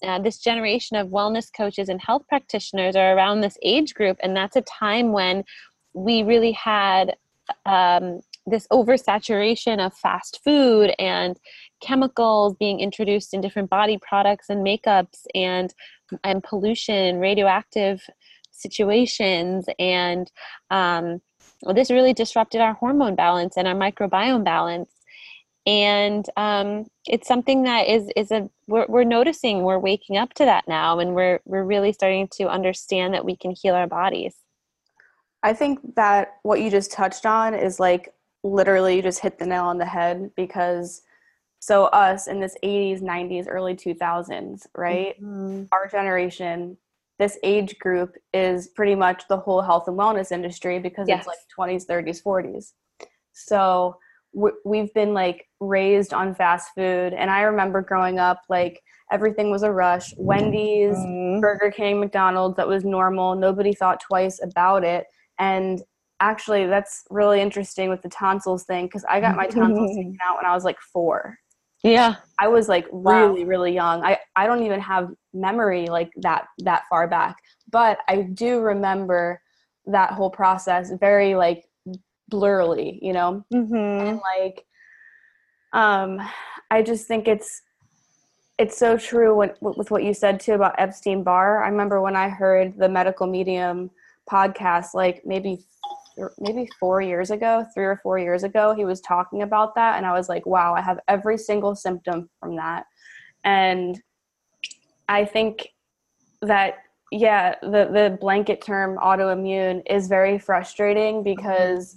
Uh, 0.00 0.20
this 0.20 0.38
generation 0.38 0.96
of 0.96 1.08
wellness 1.08 1.48
coaches 1.54 1.88
and 1.88 2.00
health 2.00 2.22
practitioners 2.28 2.94
are 2.94 3.16
around 3.16 3.40
this 3.40 3.58
age 3.64 3.94
group 3.94 4.16
and 4.22 4.36
that's 4.36 4.54
a 4.54 4.60
time 4.60 5.10
when 5.10 5.42
we 5.92 6.22
really 6.22 6.52
had 6.52 7.16
um, 7.66 8.20
this 8.46 8.66
oversaturation 8.72 9.84
of 9.84 9.94
fast 9.94 10.40
food 10.44 10.94
and 10.98 11.38
chemicals 11.82 12.54
being 12.58 12.80
introduced 12.80 13.34
in 13.34 13.40
different 13.40 13.70
body 13.70 13.98
products 14.00 14.48
and 14.48 14.66
makeups 14.66 15.26
and 15.34 15.74
and 16.24 16.42
pollution 16.42 17.18
radioactive 17.18 18.00
situations 18.50 19.66
and 19.78 20.30
um, 20.70 21.20
well, 21.62 21.74
this 21.74 21.90
really 21.90 22.12
disrupted 22.12 22.60
our 22.60 22.74
hormone 22.74 23.14
balance 23.14 23.56
and 23.56 23.66
our 23.66 23.74
microbiome 23.74 24.44
balance. 24.44 24.90
And 25.66 26.24
um, 26.36 26.86
it's 27.06 27.28
something 27.28 27.64
that 27.64 27.88
is 27.88 28.10
is 28.16 28.30
a 28.30 28.48
we're, 28.66 28.86
we're 28.88 29.04
noticing 29.04 29.62
we're 29.62 29.78
waking 29.78 30.16
up 30.16 30.32
to 30.34 30.44
that 30.44 30.66
now 30.66 30.98
and 30.98 31.14
we're 31.14 31.40
we're 31.44 31.64
really 31.64 31.92
starting 31.92 32.28
to 32.34 32.48
understand 32.48 33.12
that 33.12 33.24
we 33.24 33.36
can 33.36 33.50
heal 33.50 33.74
our 33.74 33.86
bodies 33.86 34.34
I 35.42 35.52
think 35.52 35.94
that 35.94 36.38
what 36.42 36.60
you 36.60 36.70
just 36.70 36.90
touched 36.90 37.26
on 37.26 37.54
is 37.54 37.78
like 37.78 38.12
literally 38.42 38.96
you 38.96 39.02
just 39.02 39.20
hit 39.20 39.38
the 39.38 39.46
nail 39.46 39.64
on 39.64 39.78
the 39.78 39.86
head 39.86 40.30
because 40.36 41.02
so 41.60 41.86
us 41.86 42.28
in 42.28 42.40
this 42.40 42.56
80s, 42.62 43.02
90s, 43.02 43.46
early 43.48 43.74
2000s, 43.74 44.66
right? 44.76 45.20
Mm-hmm. 45.20 45.64
Our 45.72 45.88
generation, 45.88 46.76
this 47.18 47.38
age 47.42 47.78
group 47.78 48.14
is 48.32 48.68
pretty 48.68 48.94
much 48.94 49.24
the 49.28 49.36
whole 49.36 49.60
health 49.60 49.88
and 49.88 49.98
wellness 49.98 50.30
industry 50.30 50.78
because 50.78 51.08
yes. 51.08 51.26
it's 51.26 51.26
like 51.26 51.70
20s, 51.70 51.86
30s, 51.86 52.22
40s. 52.22 52.72
So 53.32 53.96
we've 54.64 54.92
been 54.94 55.14
like 55.14 55.48
raised 55.58 56.12
on 56.12 56.34
fast 56.34 56.70
food 56.76 57.12
and 57.12 57.30
I 57.30 57.40
remember 57.42 57.82
growing 57.82 58.18
up 58.18 58.42
like 58.48 58.80
everything 59.10 59.50
was 59.50 59.62
a 59.62 59.72
rush. 59.72 60.14
Wendy's, 60.16 60.96
mm-hmm. 60.96 61.40
Burger 61.40 61.72
King, 61.72 61.98
McDonald's, 61.98 62.56
that 62.56 62.68
was 62.68 62.84
normal. 62.84 63.34
Nobody 63.34 63.72
thought 63.72 64.00
twice 64.00 64.40
about 64.42 64.84
it 64.84 65.06
and 65.38 65.82
actually, 66.20 66.66
that's 66.66 67.04
really 67.10 67.40
interesting 67.40 67.90
with 67.90 68.02
the 68.02 68.08
tonsils 68.08 68.64
thing 68.64 68.86
because 68.86 69.04
I 69.08 69.20
got 69.20 69.36
my 69.36 69.46
tonsils 69.46 69.90
taken 69.96 70.18
out 70.24 70.36
when 70.36 70.46
I 70.46 70.54
was 70.54 70.64
like 70.64 70.78
four. 70.80 71.38
Yeah. 71.82 72.16
I 72.38 72.48
was 72.48 72.68
like 72.68 72.86
really, 72.90 73.44
wow. 73.44 73.48
really 73.48 73.72
young. 73.72 74.04
I, 74.04 74.18
I 74.34 74.46
don't 74.46 74.64
even 74.64 74.80
have 74.80 75.10
memory 75.32 75.86
like 75.86 76.10
that 76.22 76.46
that 76.58 76.84
far 76.90 77.06
back. 77.06 77.36
But 77.70 77.98
I 78.08 78.22
do 78.22 78.60
remember 78.60 79.40
that 79.86 80.12
whole 80.12 80.30
process 80.30 80.92
very 80.98 81.34
like 81.34 81.64
blurrily, 82.30 82.98
you 83.00 83.12
know? 83.12 83.44
Mm-hmm. 83.52 83.74
And 83.74 84.20
like 84.36 84.64
um 85.72 86.20
I 86.70 86.82
just 86.82 87.06
think 87.06 87.28
it's 87.28 87.62
it's 88.58 88.76
so 88.76 88.96
true 88.96 89.36
when, 89.36 89.52
with 89.60 89.90
what 89.92 90.02
you 90.02 90.12
said 90.12 90.40
too 90.40 90.54
about 90.54 90.74
Epstein 90.78 91.22
Barr. 91.22 91.62
I 91.62 91.68
remember 91.68 92.00
when 92.00 92.16
I 92.16 92.28
heard 92.28 92.76
the 92.76 92.88
medical 92.88 93.28
medium 93.28 93.90
podcast 94.30 94.94
like 94.94 95.22
maybe 95.24 95.58
maybe 96.38 96.68
four 96.80 97.00
years 97.00 97.30
ago 97.30 97.64
three 97.72 97.84
or 97.84 98.00
four 98.02 98.18
years 98.18 98.42
ago 98.42 98.74
he 98.74 98.84
was 98.84 99.00
talking 99.00 99.42
about 99.42 99.74
that 99.74 99.96
and 99.96 100.06
i 100.06 100.12
was 100.12 100.28
like 100.28 100.44
wow 100.46 100.74
i 100.74 100.80
have 100.80 100.98
every 101.08 101.38
single 101.38 101.74
symptom 101.74 102.28
from 102.40 102.56
that 102.56 102.86
and 103.44 104.02
i 105.08 105.24
think 105.24 105.68
that 106.42 106.78
yeah 107.10 107.54
the 107.62 107.88
the 107.92 108.18
blanket 108.20 108.60
term 108.60 108.98
autoimmune 108.98 109.82
is 109.88 110.08
very 110.08 110.38
frustrating 110.38 111.22
because 111.22 111.96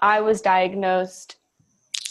i 0.00 0.20
was 0.20 0.40
diagnosed 0.40 1.36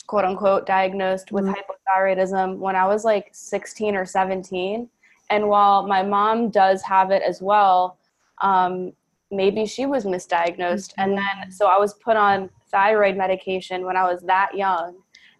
quote 0.05 0.23
unquote 0.23 0.65
diagnosed 0.65 1.31
with 1.31 1.43
mm-hmm. 1.43 1.53
hypothyroidism 1.53 2.57
when 2.57 2.75
i 2.75 2.85
was 2.85 3.03
like 3.03 3.29
16 3.33 3.95
or 3.95 4.05
17 4.05 4.87
and 5.29 5.47
while 5.47 5.85
my 5.85 6.01
mom 6.03 6.49
does 6.49 6.81
have 6.83 7.11
it 7.11 7.21
as 7.21 7.41
well 7.41 7.97
um, 8.41 8.93
maybe 9.31 9.65
she 9.65 9.85
was 9.85 10.05
misdiagnosed 10.05 10.93
mm-hmm. 10.93 11.01
and 11.01 11.17
then 11.17 11.51
so 11.51 11.67
i 11.67 11.77
was 11.77 11.93
put 11.95 12.15
on 12.15 12.49
thyroid 12.71 13.17
medication 13.17 13.85
when 13.85 13.97
i 13.97 14.03
was 14.03 14.21
that 14.23 14.55
young 14.55 14.97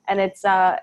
and 0.07 0.19
it's 0.19 0.43
uh 0.45 0.75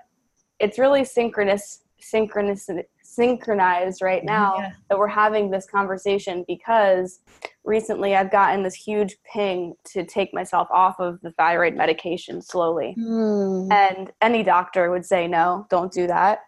it's 0.59 0.79
really 0.79 1.03
synchronous 1.03 1.81
synchronous 1.99 2.69
synchronized 3.03 4.01
right 4.01 4.23
now 4.23 4.55
yeah. 4.57 4.71
that 4.89 4.97
we're 4.97 5.07
having 5.07 5.49
this 5.49 5.65
conversation 5.65 6.43
because 6.47 7.19
recently 7.63 8.15
i've 8.15 8.31
gotten 8.31 8.63
this 8.63 8.75
huge 8.75 9.17
ping 9.31 9.73
to 9.85 10.03
take 10.05 10.33
myself 10.33 10.67
off 10.71 10.99
of 10.99 11.19
the 11.21 11.31
thyroid 11.31 11.75
medication 11.75 12.41
slowly 12.41 12.95
mm. 12.99 13.71
and 13.71 14.11
any 14.21 14.43
doctor 14.43 14.91
would 14.91 15.05
say 15.05 15.27
no 15.27 15.65
don't 15.69 15.91
do 15.91 16.07
that 16.07 16.39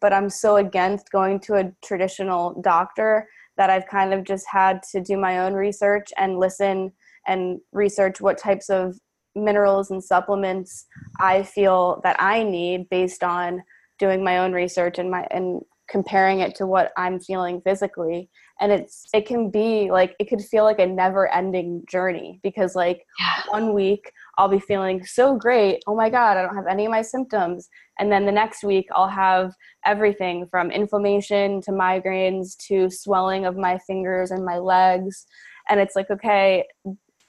but 0.00 0.12
i'm 0.12 0.30
so 0.30 0.56
against 0.56 1.10
going 1.10 1.40
to 1.40 1.54
a 1.54 1.72
traditional 1.82 2.60
doctor 2.62 3.26
that 3.56 3.70
I've 3.70 3.86
kind 3.86 4.12
of 4.12 4.24
just 4.24 4.46
had 4.50 4.82
to 4.92 5.00
do 5.00 5.16
my 5.16 5.40
own 5.40 5.54
research 5.54 6.08
and 6.16 6.38
listen 6.38 6.92
and 7.26 7.60
research 7.72 8.20
what 8.20 8.38
types 8.38 8.70
of 8.70 8.98
minerals 9.34 9.90
and 9.90 10.02
supplements 10.02 10.86
I 11.20 11.42
feel 11.42 12.00
that 12.04 12.16
I 12.18 12.42
need 12.42 12.88
based 12.90 13.22
on 13.22 13.62
doing 13.98 14.22
my 14.22 14.38
own 14.38 14.52
research 14.52 14.98
and 14.98 15.10
my 15.10 15.26
and 15.30 15.62
comparing 15.88 16.40
it 16.40 16.54
to 16.56 16.66
what 16.66 16.92
I'm 16.96 17.20
feeling 17.20 17.60
physically 17.60 18.30
and 18.60 18.72
it's 18.72 19.06
it 19.12 19.26
can 19.26 19.50
be 19.50 19.90
like 19.90 20.14
it 20.18 20.28
could 20.28 20.40
feel 20.40 20.64
like 20.64 20.78
a 20.78 20.86
never 20.86 21.30
ending 21.32 21.84
journey 21.90 22.40
because 22.42 22.74
like 22.74 23.04
yeah. 23.18 23.42
one 23.50 23.74
week 23.74 24.10
I'll 24.38 24.48
be 24.48 24.60
feeling 24.60 25.04
so 25.04 25.36
great. 25.36 25.82
Oh 25.86 25.94
my 25.94 26.08
god 26.08 26.36
I 26.36 26.42
don't 26.42 26.54
have 26.54 26.66
any 26.66 26.86
of 26.86 26.90
my 26.90 27.02
symptoms. 27.02 27.68
And 27.98 28.10
then 28.10 28.26
the 28.26 28.32
next 28.32 28.64
week 28.64 28.86
I'll 28.94 29.08
have 29.08 29.54
everything 29.84 30.46
from 30.50 30.70
inflammation 30.70 31.60
to 31.62 31.70
migraines 31.70 32.56
to 32.68 32.90
swelling 32.90 33.44
of 33.44 33.56
my 33.56 33.78
fingers 33.78 34.30
and 34.30 34.44
my 34.44 34.58
legs. 34.58 35.26
And 35.68 35.80
it's 35.80 35.96
like 35.96 36.10
okay 36.10 36.64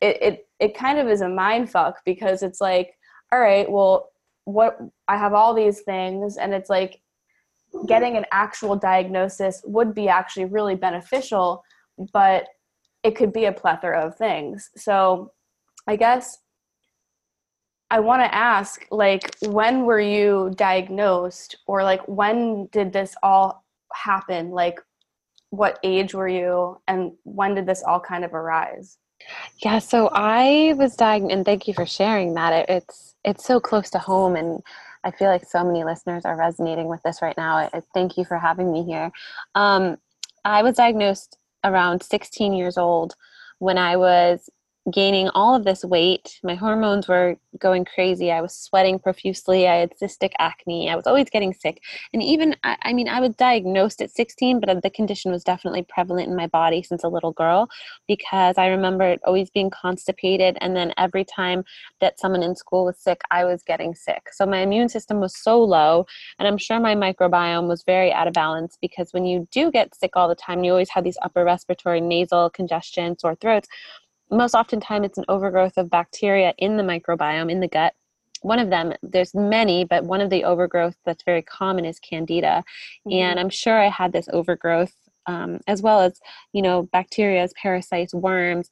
it 0.01 0.17
it, 0.21 0.47
it 0.59 0.77
kind 0.77 0.99
of 0.99 1.07
is 1.07 1.21
a 1.21 1.29
mind 1.29 1.69
fuck 1.69 1.99
because 2.05 2.43
it's 2.43 2.61
like 2.61 2.91
all 3.31 3.39
right 3.39 3.69
well 3.69 4.09
what 4.45 4.77
I 5.07 5.17
have 5.17 5.33
all 5.33 5.53
these 5.53 5.81
things. 5.81 6.37
And 6.37 6.53
it's 6.53 6.69
like 6.69 7.01
getting 7.87 8.17
an 8.17 8.25
actual 8.31 8.75
diagnosis 8.75 9.61
would 9.65 9.95
be 9.95 10.07
actually 10.07 10.45
really 10.45 10.75
beneficial 10.75 11.63
but 12.11 12.47
it 13.03 13.15
could 13.15 13.33
be 13.33 13.45
a 13.45 13.51
plethora 13.51 14.05
of 14.05 14.15
things. 14.15 14.69
So 14.77 15.31
I 15.87 15.95
guess 15.95 16.37
I 17.93 17.99
want 17.99 18.23
to 18.23 18.33
ask 18.33 18.87
like 18.89 19.35
when 19.41 19.85
were 19.85 20.01
you 20.01 20.51
diagnosed 20.55 21.57
or 21.67 21.83
like 21.83 22.01
when 22.07 22.65
did 22.71 22.91
this 22.91 23.15
all 23.21 23.63
happen? 23.93 24.49
Like 24.49 24.79
what 25.51 25.77
age 25.83 26.15
were 26.15 26.27
you 26.27 26.81
and 26.87 27.11
when 27.21 27.53
did 27.53 27.67
this 27.67 27.83
all 27.83 27.99
kind 27.99 28.25
of 28.25 28.33
arise? 28.33 28.97
Yeah, 29.63 29.77
so 29.77 30.09
I 30.11 30.73
was 30.75 30.95
diagnosed 30.95 31.35
and 31.35 31.45
thank 31.45 31.67
you 31.67 31.75
for 31.75 31.85
sharing 31.85 32.33
that. 32.33 32.51
It, 32.51 32.65
it's 32.67 33.13
it's 33.23 33.45
so 33.45 33.59
close 33.59 33.91
to 33.91 33.99
home 33.99 34.35
and 34.35 34.63
I 35.03 35.11
feel 35.11 35.27
like 35.27 35.45
so 35.45 35.63
many 35.63 35.83
listeners 35.83 36.25
are 36.25 36.35
resonating 36.35 36.87
with 36.87 37.03
this 37.03 37.21
right 37.21 37.37
now. 37.37 37.69
Thank 37.93 38.17
you 38.17 38.25
for 38.25 38.39
having 38.39 38.73
me 38.73 38.83
here. 38.83 39.11
Um, 39.53 39.97
I 40.43 40.63
was 40.63 40.77
diagnosed 40.77 41.37
around 41.63 42.01
16 42.01 42.53
years 42.53 42.75
old 42.75 43.13
when 43.59 43.77
I 43.77 43.97
was 43.97 44.49
gaining 44.91 45.29
all 45.29 45.55
of 45.55 45.63
this 45.63 45.85
weight. 45.85 46.39
My 46.43 46.55
hormones 46.55 47.07
were 47.07 47.37
going 47.57 47.85
crazy. 47.85 48.31
I 48.31 48.41
was 48.41 48.53
sweating 48.53 48.99
profusely. 48.99 49.67
I 49.67 49.75
had 49.75 49.93
cystic 49.97 50.31
acne. 50.39 50.89
I 50.89 50.95
was 50.95 51.07
always 51.07 51.29
getting 51.29 51.53
sick. 51.53 51.81
And 52.11 52.21
even, 52.21 52.55
I, 52.63 52.77
I, 52.81 52.93
mean, 52.93 53.07
I 53.07 53.21
was 53.21 53.35
diagnosed 53.35 54.01
at 54.01 54.11
16, 54.11 54.59
but 54.59 54.81
the 54.83 54.89
condition 54.89 55.31
was 55.31 55.43
definitely 55.43 55.83
prevalent 55.87 56.27
in 56.27 56.35
my 56.35 56.47
body 56.47 56.83
since 56.83 57.03
a 57.03 57.07
little 57.07 57.31
girl 57.31 57.69
because 58.07 58.57
I 58.57 58.67
remember 58.67 59.05
it 59.05 59.21
always 59.25 59.49
being 59.49 59.69
constipated. 59.69 60.57
And 60.59 60.75
then 60.75 60.93
every 60.97 61.23
time 61.23 61.63
that 62.01 62.19
someone 62.19 62.43
in 62.43 62.55
school 62.55 62.85
was 62.85 62.97
sick, 62.97 63.21
I 63.31 63.45
was 63.45 63.63
getting 63.63 63.95
sick. 63.95 64.29
So 64.33 64.45
my 64.45 64.59
immune 64.59 64.89
system 64.89 65.21
was 65.21 65.37
so 65.37 65.63
low. 65.63 66.05
And 66.39 66.47
I'm 66.47 66.57
sure 66.57 66.79
my 66.79 66.95
microbiome 66.95 67.67
was 67.67 67.83
very 67.83 68.11
out 68.11 68.27
of 68.27 68.33
balance 68.33 68.77
because 68.81 69.13
when 69.13 69.25
you 69.25 69.47
do 69.51 69.71
get 69.71 69.95
sick 69.95 70.11
all 70.15 70.27
the 70.27 70.35
time, 70.35 70.65
you 70.65 70.71
always 70.71 70.89
have 70.89 71.05
these 71.05 71.17
upper 71.21 71.45
respiratory 71.45 72.01
nasal 72.01 72.49
congestion, 72.49 73.17
sore 73.17 73.35
throats 73.35 73.69
most 74.33 74.55
oftentimes 74.55 75.05
it's 75.05 75.17
an 75.17 75.25
overgrowth 75.27 75.77
of 75.77 75.89
bacteria 75.89 76.53
in 76.57 76.77
the 76.77 76.83
microbiome 76.83 77.51
in 77.51 77.59
the 77.59 77.67
gut. 77.67 77.93
One 78.41 78.59
of 78.59 78.69
them 78.69 78.93
there's 79.01 79.33
many 79.33 79.85
but 79.85 80.03
one 80.03 80.21
of 80.21 80.29
the 80.29 80.43
overgrowth 80.43 80.97
that's 81.05 81.23
very 81.23 81.41
common 81.41 81.85
is 81.85 81.99
candida. 81.99 82.63
Mm-hmm. 83.07 83.11
and 83.13 83.39
i'm 83.39 83.49
sure 83.49 83.79
i 83.79 83.89
had 83.89 84.11
this 84.11 84.27
overgrowth 84.33 84.93
um, 85.25 85.59
as 85.67 85.81
well 85.81 86.01
as 86.01 86.19
you 86.51 86.61
know 86.61 86.83
bacteria 86.91 87.47
parasites 87.55 88.13
worms. 88.13 88.69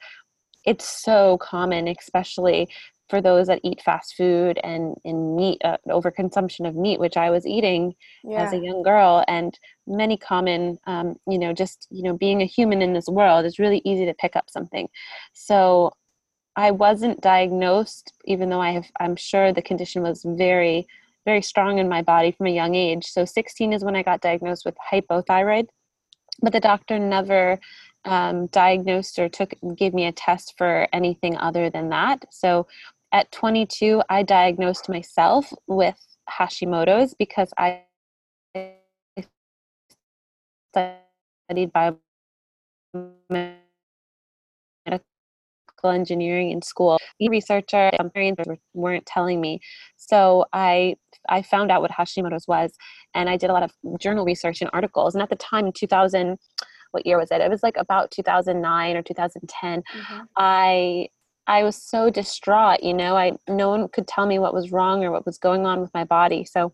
It's 0.65 0.87
so 0.87 1.37
common 1.39 1.87
especially 1.87 2.69
for 3.11 3.21
those 3.21 3.47
that 3.47 3.59
eat 3.63 3.81
fast 3.81 4.15
food 4.15 4.59
and 4.63 4.95
in 5.03 5.35
meat 5.35 5.61
uh, 5.63 5.77
overconsumption 5.87 6.67
of 6.67 6.75
meat 6.75 6.99
which 6.99 7.17
i 7.17 7.29
was 7.29 7.45
eating 7.45 7.93
yeah. 8.23 8.43
as 8.43 8.53
a 8.53 8.57
young 8.57 8.81
girl. 8.81 9.23
And 9.27 9.57
many 9.85 10.17
common 10.17 10.79
um, 10.87 11.17
you 11.27 11.37
know 11.37 11.53
just 11.53 11.87
you 11.91 12.03
know 12.03 12.17
being 12.17 12.41
a 12.41 12.45
human 12.45 12.81
in 12.81 12.93
this 12.93 13.07
world 13.07 13.45
is 13.45 13.59
really 13.59 13.81
easy 13.85 14.05
to 14.05 14.13
pick 14.15 14.35
up 14.35 14.49
something. 14.49 14.87
So 15.33 15.93
i 16.55 16.69
wasn't 16.71 17.21
diagnosed 17.21 18.11
even 18.25 18.49
though 18.49 18.59
i 18.59 18.71
have 18.71 18.87
i'm 18.99 19.15
sure 19.15 19.53
the 19.53 19.61
condition 19.61 20.01
was 20.01 20.21
very 20.25 20.85
very 21.23 21.41
strong 21.41 21.77
in 21.77 21.87
my 21.87 22.01
body 22.01 22.31
from 22.31 22.47
a 22.47 22.57
young 22.61 22.75
age. 22.75 23.05
So 23.05 23.25
16 23.25 23.73
is 23.73 23.83
when 23.83 23.95
i 23.95 24.03
got 24.03 24.21
diagnosed 24.21 24.65
with 24.65 24.75
hypothyroid. 24.91 25.67
But 26.41 26.53
the 26.53 26.59
doctor 26.59 26.97
never 26.97 27.59
um, 28.05 28.47
diagnosed 28.47 29.19
or 29.19 29.29
took 29.29 29.53
gave 29.75 29.93
me 29.93 30.05
a 30.07 30.11
test 30.11 30.55
for 30.57 30.87
anything 30.91 31.37
other 31.37 31.69
than 31.69 31.89
that. 31.89 32.25
So 32.31 32.67
at 33.11 33.31
22, 33.31 34.01
I 34.09 34.23
diagnosed 34.23 34.89
myself 34.89 35.51
with 35.67 35.97
Hashimoto's 36.29 37.13
because 37.13 37.51
I 37.57 37.83
studied 40.73 41.71
biomedical 41.73 43.55
engineering 45.83 46.51
in 46.51 46.61
school. 46.61 46.97
Researcher, 47.19 47.91
researchers 48.15 48.57
weren't 48.73 49.05
telling 49.05 49.41
me, 49.41 49.59
so 49.97 50.45
I 50.53 50.95
I 51.29 51.41
found 51.41 51.71
out 51.71 51.81
what 51.81 51.91
Hashimoto's 51.91 52.47
was, 52.47 52.73
and 53.13 53.29
I 53.29 53.37
did 53.37 53.49
a 53.49 53.53
lot 53.53 53.63
of 53.63 53.71
journal 53.99 54.25
research 54.25 54.61
and 54.61 54.69
articles. 54.73 55.15
And 55.15 55.21
at 55.21 55.29
the 55.29 55.35
time, 55.35 55.65
in 55.67 55.73
2000, 55.73 56.37
what 56.91 57.05
year 57.05 57.17
was 57.17 57.31
it? 57.31 57.41
It 57.41 57.49
was 57.49 57.63
like 57.63 57.77
about 57.77 58.11
2009 58.11 58.97
or 58.97 59.01
2010. 59.01 59.81
Mm-hmm. 59.81 60.21
I 60.37 61.07
I 61.47 61.63
was 61.63 61.75
so 61.75 62.09
distraught, 62.09 62.83
you 62.83 62.93
know, 62.93 63.15
I 63.15 63.33
no 63.47 63.69
one 63.69 63.87
could 63.89 64.07
tell 64.07 64.25
me 64.25 64.39
what 64.39 64.53
was 64.53 64.71
wrong 64.71 65.03
or 65.03 65.11
what 65.11 65.25
was 65.25 65.37
going 65.37 65.65
on 65.65 65.81
with 65.81 65.93
my 65.93 66.03
body. 66.03 66.43
So 66.43 66.73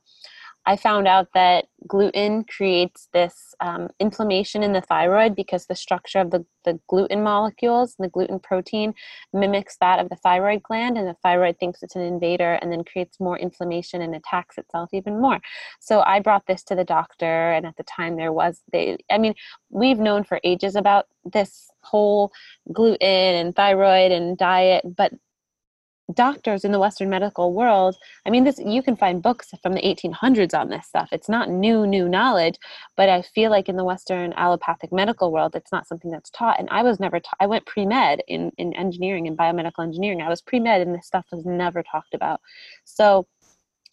I 0.68 0.76
found 0.76 1.08
out 1.08 1.30
that 1.34 1.68
gluten 1.88 2.44
creates 2.44 3.08
this 3.14 3.56
um, 3.62 3.88
inflammation 4.02 4.64
in 4.64 4.74
the 4.74 4.82
thyroid 4.82 5.34
because 5.34 5.66
the 5.66 5.76
structure 5.76 6.20
of 6.20 6.30
the, 6.32 6.46
the 6.66 6.78
gluten 6.90 7.24
molecules, 7.24 7.96
and 7.98 8.04
the 8.04 8.12
gluten 8.12 8.38
protein, 8.38 8.94
mimics 9.32 9.78
that 9.80 10.00
of 10.00 10.10
the 10.10 10.18
thyroid 10.18 10.62
gland, 10.64 10.98
and 10.98 11.08
the 11.08 11.16
thyroid 11.24 11.58
thinks 11.58 11.82
it's 11.82 11.96
an 11.96 12.02
invader 12.02 12.56
and 12.56 12.70
then 12.70 12.84
creates 12.84 13.18
more 13.22 13.40
inflammation 13.40 14.02
and 14.02 14.14
attacks 14.14 14.58
itself 14.58 14.90
even 14.92 15.22
more. 15.22 15.40
So 15.80 16.02
I 16.02 16.20
brought 16.20 16.48
this 16.48 16.64
to 16.66 16.76
the 16.76 16.84
doctor, 16.84 17.54
and 17.54 17.66
at 17.66 17.78
the 17.78 17.84
time 17.84 18.18
there 18.18 18.34
was 18.34 18.62
they. 18.74 18.98
I 19.10 19.18
mean, 19.18 19.36
we've 19.70 20.00
known 20.00 20.26
for 20.26 20.42
ages 20.44 20.76
about 20.76 21.06
this 21.24 21.70
whole 21.82 22.34
gluten 22.74 23.00
and 23.08 23.56
thyroid 23.56 24.12
and 24.12 24.38
diet, 24.38 24.84
but 24.98 25.14
doctors 26.14 26.64
in 26.64 26.72
the 26.72 26.80
western 26.80 27.10
medical 27.10 27.54
world 27.54 27.98
i 28.26 28.30
mean 28.30 28.44
this 28.44 28.60
you 28.60 28.82
can 28.82 28.96
find 28.96 29.22
books 29.22 29.50
from 29.62 29.74
the 29.74 29.82
1800s 29.82 30.58
on 30.58 30.70
this 30.70 30.86
stuff. 30.86 31.10
It's 31.12 31.30
not 31.30 31.50
new 31.50 31.86
new 31.86 32.08
knowledge 32.08 32.56
but 32.96 33.10
i 33.10 33.22
feel 33.22 33.52
like 33.52 33.70
in 33.70 33.78
the 33.78 33.84
western 33.84 34.34
allopathic 34.34 34.92
medical 34.92 35.32
world 35.32 35.56
it's 35.56 35.72
not 35.72 35.88
something 35.88 36.12
that's 36.12 36.30
taught. 36.30 36.60
And 36.60 36.70
i 36.72 36.82
was 36.84 37.00
never 37.00 37.20
taught 37.20 37.38
i 37.40 37.48
went 37.48 37.66
pre-med 37.66 38.22
in, 38.28 38.52
in 38.58 38.74
engineering 38.74 39.28
and 39.28 39.38
biomedical 39.38 39.84
engineering. 39.84 40.22
I 40.22 40.30
was 40.30 40.42
pre-med 40.42 40.82
and 40.82 40.96
this 40.96 41.08
stuff 41.08 41.26
was 41.32 41.46
never 41.46 41.84
talked 41.84 42.14
about. 42.14 42.40
So 42.86 43.28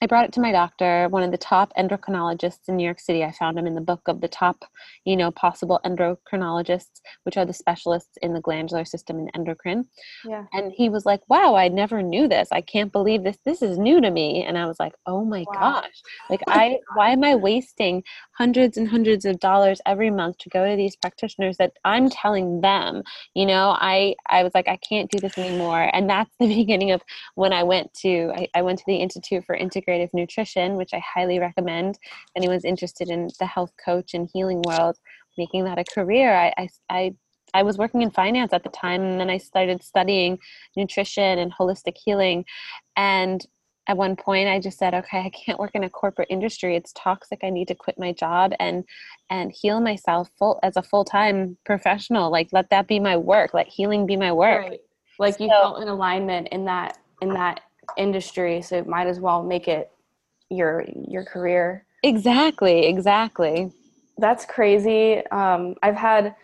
I 0.02 0.06
brought 0.06 0.24
it 0.24 0.32
to 0.34 0.40
my 0.40 0.52
doctor, 0.52 1.08
one 1.08 1.22
of 1.22 1.30
the 1.30 1.38
top 1.38 1.72
endocrinologists 1.78 2.68
in 2.68 2.76
New 2.76 2.84
York 2.84 3.00
City. 3.00 3.24
I 3.24 3.32
found 3.32 3.58
him 3.58 3.66
in 3.66 3.74
the 3.74 3.80
book 3.80 4.02
of 4.06 4.20
the 4.20 4.28
top, 4.28 4.64
you 5.04 5.16
know, 5.16 5.30
possible 5.30 5.80
endocrinologists, 5.84 7.00
which 7.22 7.36
are 7.36 7.44
the 7.44 7.52
specialists 7.52 8.18
in 8.22 8.32
the 8.32 8.40
glandular 8.40 8.84
system 8.84 9.18
and 9.18 9.30
endocrine. 9.34 9.86
Yeah. 10.24 10.44
And 10.52 10.72
he 10.72 10.88
was 10.88 11.06
like, 11.06 11.20
"Wow, 11.28 11.54
I 11.54 11.68
never 11.68 12.02
knew 12.02 12.28
this. 12.28 12.48
I 12.50 12.60
can't 12.60 12.92
believe 12.92 13.22
this. 13.22 13.38
This 13.44 13.62
is 13.62 13.78
new 13.78 14.00
to 14.00 14.10
me." 14.10 14.44
And 14.44 14.58
I 14.58 14.66
was 14.66 14.80
like, 14.80 14.94
"Oh 15.06 15.24
my 15.24 15.44
wow. 15.48 15.80
gosh. 15.82 16.02
Like 16.28 16.42
I 16.48 16.78
why 16.94 17.10
am 17.10 17.24
I 17.24 17.36
wasting 17.36 18.02
hundreds 18.36 18.76
and 18.76 18.88
hundreds 18.88 19.24
of 19.24 19.40
dollars 19.40 19.80
every 19.86 20.10
month 20.10 20.38
to 20.38 20.48
go 20.48 20.68
to 20.68 20.76
these 20.76 20.96
practitioners 20.96 21.56
that 21.58 21.72
I'm 21.84 22.10
telling 22.10 22.60
them, 22.60 23.02
you 23.34 23.46
know, 23.46 23.76
I 23.78 24.14
I 24.28 24.42
was 24.42 24.52
like, 24.54 24.68
I 24.68 24.76
can't 24.76 25.10
do 25.10 25.18
this 25.18 25.38
anymore." 25.38 25.90
And 25.92 26.08
that's 26.08 26.30
the 26.38 26.46
beginning 26.54 26.90
of 26.92 27.02
when 27.34 27.52
I 27.52 27.62
went 27.62 27.92
to 28.02 28.32
I, 28.34 28.48
I 28.54 28.62
went 28.62 28.78
to 28.80 28.84
the 28.86 28.96
Institute 28.96 29.44
for 29.44 29.56
Integrative 29.56 30.10
nutrition, 30.14 30.76
which 30.76 30.94
I 30.94 31.00
highly 31.00 31.38
recommend. 31.38 31.96
If 31.96 32.30
anyone's 32.36 32.64
interested 32.64 33.08
in 33.08 33.28
the 33.38 33.46
health 33.46 33.72
coach 33.84 34.14
and 34.14 34.28
healing 34.32 34.62
world, 34.62 34.98
making 35.38 35.64
that 35.64 35.78
a 35.78 35.84
career, 35.84 36.34
I, 36.34 36.52
I, 36.56 36.68
I 36.90 37.14
I 37.54 37.62
was 37.62 37.78
working 37.78 38.02
in 38.02 38.10
finance 38.10 38.52
at 38.52 38.64
the 38.64 38.68
time, 38.70 39.00
and 39.02 39.20
then 39.20 39.30
I 39.30 39.38
started 39.38 39.82
studying 39.82 40.38
nutrition 40.76 41.38
and 41.38 41.54
holistic 41.54 41.96
healing. 41.96 42.44
And 42.96 43.46
at 43.86 43.96
one 43.96 44.16
point, 44.16 44.48
I 44.48 44.60
just 44.60 44.78
said, 44.78 44.94
"Okay, 44.94 45.20
I 45.20 45.30
can't 45.30 45.58
work 45.58 45.72
in 45.74 45.84
a 45.84 45.90
corporate 45.90 46.28
industry. 46.30 46.74
It's 46.74 46.92
toxic. 46.94 47.40
I 47.42 47.50
need 47.50 47.68
to 47.68 47.74
quit 47.74 47.98
my 47.98 48.12
job 48.12 48.52
and 48.58 48.84
and 49.30 49.52
heal 49.52 49.80
myself 49.80 50.30
full 50.38 50.58
as 50.62 50.76
a 50.76 50.82
full 50.82 51.04
time 51.04 51.56
professional. 51.64 52.30
Like, 52.30 52.48
let 52.52 52.70
that 52.70 52.86
be 52.86 52.98
my 52.98 53.16
work. 53.16 53.52
Let 53.52 53.68
healing 53.68 54.06
be 54.06 54.16
my 54.16 54.32
work." 54.32 54.62
Right. 54.62 54.80
Like 55.18 55.36
so, 55.36 55.44
you 55.44 55.50
felt 55.50 55.82
in 55.82 55.88
alignment 55.88 56.48
in 56.48 56.64
that 56.64 56.98
in 57.20 57.30
that 57.34 57.60
industry 57.96 58.62
so 58.62 58.76
it 58.76 58.86
might 58.86 59.06
as 59.06 59.20
well 59.20 59.42
make 59.42 59.68
it 59.68 59.90
your 60.50 60.84
your 61.08 61.24
career 61.24 61.84
exactly 62.02 62.86
exactly 62.86 63.70
that's 64.18 64.44
crazy 64.44 65.24
um, 65.28 65.74
i've 65.82 65.96
had 65.96 66.34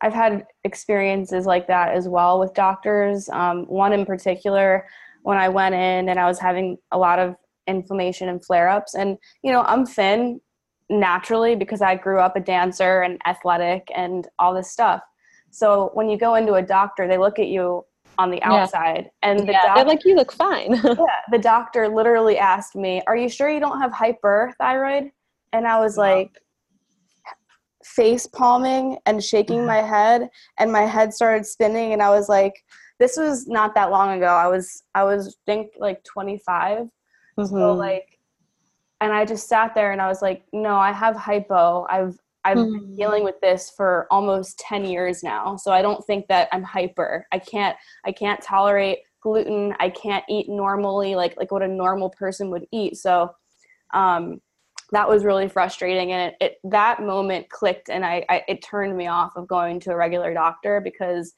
i've 0.00 0.12
had 0.12 0.46
experiences 0.64 1.46
like 1.46 1.66
that 1.66 1.94
as 1.94 2.08
well 2.08 2.38
with 2.38 2.54
doctors 2.54 3.28
um, 3.30 3.64
one 3.66 3.92
in 3.92 4.04
particular 4.04 4.86
when 5.28 5.36
i 5.36 5.46
went 5.48 5.74
in 5.74 6.08
and 6.08 6.18
i 6.18 6.26
was 6.26 6.38
having 6.38 6.78
a 6.90 6.98
lot 6.98 7.18
of 7.18 7.36
inflammation 7.66 8.30
and 8.30 8.42
flare-ups 8.42 8.94
and 8.94 9.18
you 9.42 9.52
know 9.52 9.60
i'm 9.62 9.84
thin 9.84 10.40
naturally 10.88 11.54
because 11.54 11.82
i 11.82 11.94
grew 11.94 12.18
up 12.18 12.34
a 12.34 12.40
dancer 12.40 13.02
and 13.02 13.20
athletic 13.26 13.86
and 13.94 14.26
all 14.38 14.54
this 14.54 14.70
stuff 14.70 15.02
so 15.50 15.90
when 15.92 16.08
you 16.08 16.16
go 16.16 16.34
into 16.36 16.54
a 16.54 16.62
doctor 16.62 17.06
they 17.06 17.18
look 17.18 17.38
at 17.38 17.48
you 17.48 17.84
on 18.16 18.32
the 18.32 18.42
outside. 18.42 19.04
Yeah. 19.04 19.30
And 19.30 19.48
the 19.48 19.52
yeah, 19.52 19.74
they're 19.76 19.84
like, 19.84 20.04
you 20.04 20.16
look 20.16 20.32
fine. 20.32 20.74
yeah, 20.84 21.20
the 21.30 21.38
doctor 21.38 21.86
literally 21.86 22.36
asked 22.36 22.74
me, 22.74 23.00
Are 23.06 23.16
you 23.16 23.28
sure 23.28 23.48
you 23.48 23.60
don't 23.60 23.80
have 23.80 23.92
hyperthyroid? 23.92 25.12
And 25.52 25.68
I 25.68 25.78
was 25.78 25.96
like, 25.96 26.32
face 27.84 28.26
palming 28.26 28.98
and 29.06 29.22
shaking 29.22 29.64
my 29.74 29.82
head, 29.82 30.28
and 30.58 30.72
my 30.72 30.82
head 30.82 31.14
started 31.14 31.46
spinning, 31.46 31.92
and 31.92 32.02
I 32.02 32.10
was 32.10 32.28
like, 32.28 32.54
this 32.98 33.16
was 33.16 33.46
not 33.46 33.74
that 33.74 33.90
long 33.90 34.16
ago. 34.16 34.26
I 34.26 34.48
was 34.48 34.82
I 34.94 35.04
was 35.04 35.36
think 35.46 35.72
like 35.78 36.02
25. 36.04 36.78
Mm-hmm. 36.78 37.44
So 37.44 37.72
like 37.74 38.18
and 39.00 39.12
I 39.12 39.24
just 39.24 39.48
sat 39.48 39.74
there 39.74 39.92
and 39.92 40.02
I 40.02 40.08
was 40.08 40.22
like, 40.22 40.44
no, 40.52 40.76
I 40.76 40.92
have 40.92 41.16
hypo. 41.16 41.86
I've 41.88 42.18
I've 42.44 42.58
mm. 42.58 42.72
been 42.72 42.96
dealing 42.96 43.24
with 43.24 43.40
this 43.40 43.70
for 43.76 44.06
almost 44.10 44.58
10 44.60 44.84
years 44.84 45.22
now. 45.22 45.56
So 45.56 45.72
I 45.72 45.82
don't 45.82 46.04
think 46.04 46.26
that 46.28 46.48
I'm 46.52 46.62
hyper. 46.62 47.26
I 47.32 47.38
can't 47.38 47.76
I 48.04 48.12
can't 48.12 48.40
tolerate 48.40 49.00
gluten. 49.20 49.74
I 49.80 49.90
can't 49.90 50.24
eat 50.28 50.48
normally 50.48 51.14
like 51.14 51.36
like 51.36 51.52
what 51.52 51.62
a 51.62 51.68
normal 51.68 52.10
person 52.10 52.50
would 52.50 52.66
eat. 52.72 52.96
So 52.96 53.30
um 53.94 54.40
that 54.90 55.08
was 55.08 55.24
really 55.24 55.48
frustrating 55.48 56.12
and 56.12 56.32
it, 56.32 56.36
it 56.40 56.58
that 56.64 57.02
moment 57.02 57.48
clicked 57.50 57.90
and 57.90 58.04
I, 58.04 58.24
I 58.28 58.42
it 58.48 58.62
turned 58.62 58.96
me 58.96 59.06
off 59.06 59.36
of 59.36 59.46
going 59.46 59.80
to 59.80 59.92
a 59.92 59.96
regular 59.96 60.32
doctor 60.32 60.80
because 60.80 61.34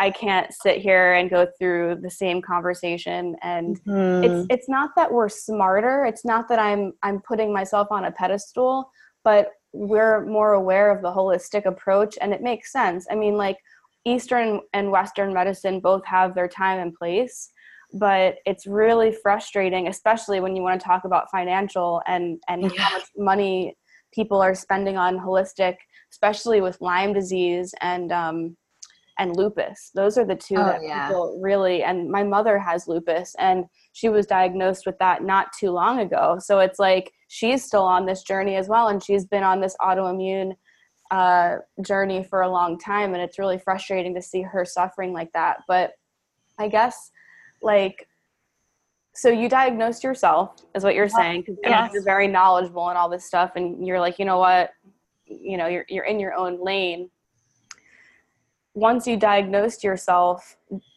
I 0.00 0.10
can't 0.10 0.50
sit 0.50 0.78
here 0.78 1.12
and 1.12 1.28
go 1.28 1.46
through 1.58 1.98
the 2.00 2.10
same 2.10 2.40
conversation 2.40 3.36
and 3.42 3.78
mm-hmm. 3.84 4.24
it's 4.24 4.46
it's 4.48 4.68
not 4.68 4.90
that 4.96 5.12
we're 5.12 5.28
smarter 5.28 6.06
it's 6.06 6.24
not 6.24 6.48
that 6.48 6.58
I'm 6.58 6.94
I'm 7.02 7.20
putting 7.20 7.52
myself 7.52 7.88
on 7.90 8.06
a 8.06 8.12
pedestal 8.12 8.90
but 9.24 9.50
we're 9.74 10.24
more 10.24 10.54
aware 10.54 10.90
of 10.90 11.02
the 11.02 11.10
holistic 11.10 11.66
approach 11.66 12.16
and 12.22 12.32
it 12.32 12.42
makes 12.42 12.72
sense 12.72 13.06
i 13.10 13.14
mean 13.14 13.36
like 13.36 13.58
eastern 14.06 14.60
and 14.72 14.90
western 14.90 15.34
medicine 15.34 15.78
both 15.80 16.04
have 16.06 16.34
their 16.34 16.48
time 16.48 16.80
and 16.80 16.94
place 16.94 17.50
but 17.92 18.36
it's 18.46 18.66
really 18.66 19.12
frustrating 19.22 19.86
especially 19.88 20.40
when 20.40 20.56
you 20.56 20.62
want 20.62 20.80
to 20.80 20.84
talk 20.84 21.04
about 21.04 21.30
financial 21.30 22.00
and 22.06 22.38
and 22.48 22.62
yeah. 22.62 22.70
how 22.78 22.96
much 22.96 23.08
money 23.18 23.76
people 24.14 24.40
are 24.40 24.54
spending 24.54 24.96
on 24.96 25.18
holistic 25.18 25.76
especially 26.10 26.60
with 26.62 26.80
lyme 26.80 27.12
disease 27.12 27.74
and 27.82 28.10
um, 28.10 28.56
and 29.20 29.36
lupus. 29.36 29.90
Those 29.94 30.16
are 30.16 30.24
the 30.24 30.34
two 30.34 30.56
oh, 30.56 30.64
that 30.64 30.82
yeah. 30.82 31.06
people 31.06 31.38
really 31.40 31.84
and 31.84 32.10
my 32.10 32.24
mother 32.24 32.58
has 32.58 32.88
lupus 32.88 33.36
and 33.38 33.66
she 33.92 34.08
was 34.08 34.26
diagnosed 34.26 34.86
with 34.86 34.98
that 34.98 35.22
not 35.22 35.48
too 35.58 35.70
long 35.70 36.00
ago. 36.00 36.38
So 36.40 36.58
it's 36.58 36.78
like 36.78 37.12
she's 37.28 37.62
still 37.62 37.82
on 37.82 38.06
this 38.06 38.22
journey 38.22 38.56
as 38.56 38.66
well 38.66 38.88
and 38.88 39.04
she's 39.04 39.26
been 39.26 39.42
on 39.42 39.60
this 39.60 39.76
autoimmune 39.80 40.52
uh, 41.10 41.56
journey 41.84 42.24
for 42.24 42.40
a 42.40 42.50
long 42.50 42.78
time 42.78 43.12
and 43.12 43.22
it's 43.22 43.38
really 43.38 43.58
frustrating 43.58 44.14
to 44.14 44.22
see 44.22 44.40
her 44.40 44.64
suffering 44.64 45.12
like 45.12 45.30
that. 45.34 45.58
But 45.68 45.92
I 46.58 46.68
guess 46.68 47.10
like 47.60 48.06
so 49.14 49.28
you 49.28 49.50
diagnosed 49.50 50.02
yourself 50.02 50.62
is 50.74 50.82
what 50.82 50.94
you're 50.94 51.08
saying 51.08 51.42
because 51.42 51.58
yes. 51.62 51.90
you're 51.92 52.04
very 52.04 52.26
knowledgeable 52.26 52.88
and 52.88 52.96
all 52.96 53.10
this 53.10 53.26
stuff 53.26 53.52
and 53.56 53.86
you're 53.86 54.00
like 54.00 54.18
you 54.18 54.24
know 54.24 54.38
what 54.38 54.70
you 55.26 55.58
know 55.58 55.66
you're, 55.66 55.84
you're 55.88 56.04
in 56.04 56.20
your 56.20 56.32
own 56.34 56.64
lane 56.64 57.10
once 58.74 59.06
you 59.06 59.16
diagnosed 59.16 59.82
yourself, 59.84 60.56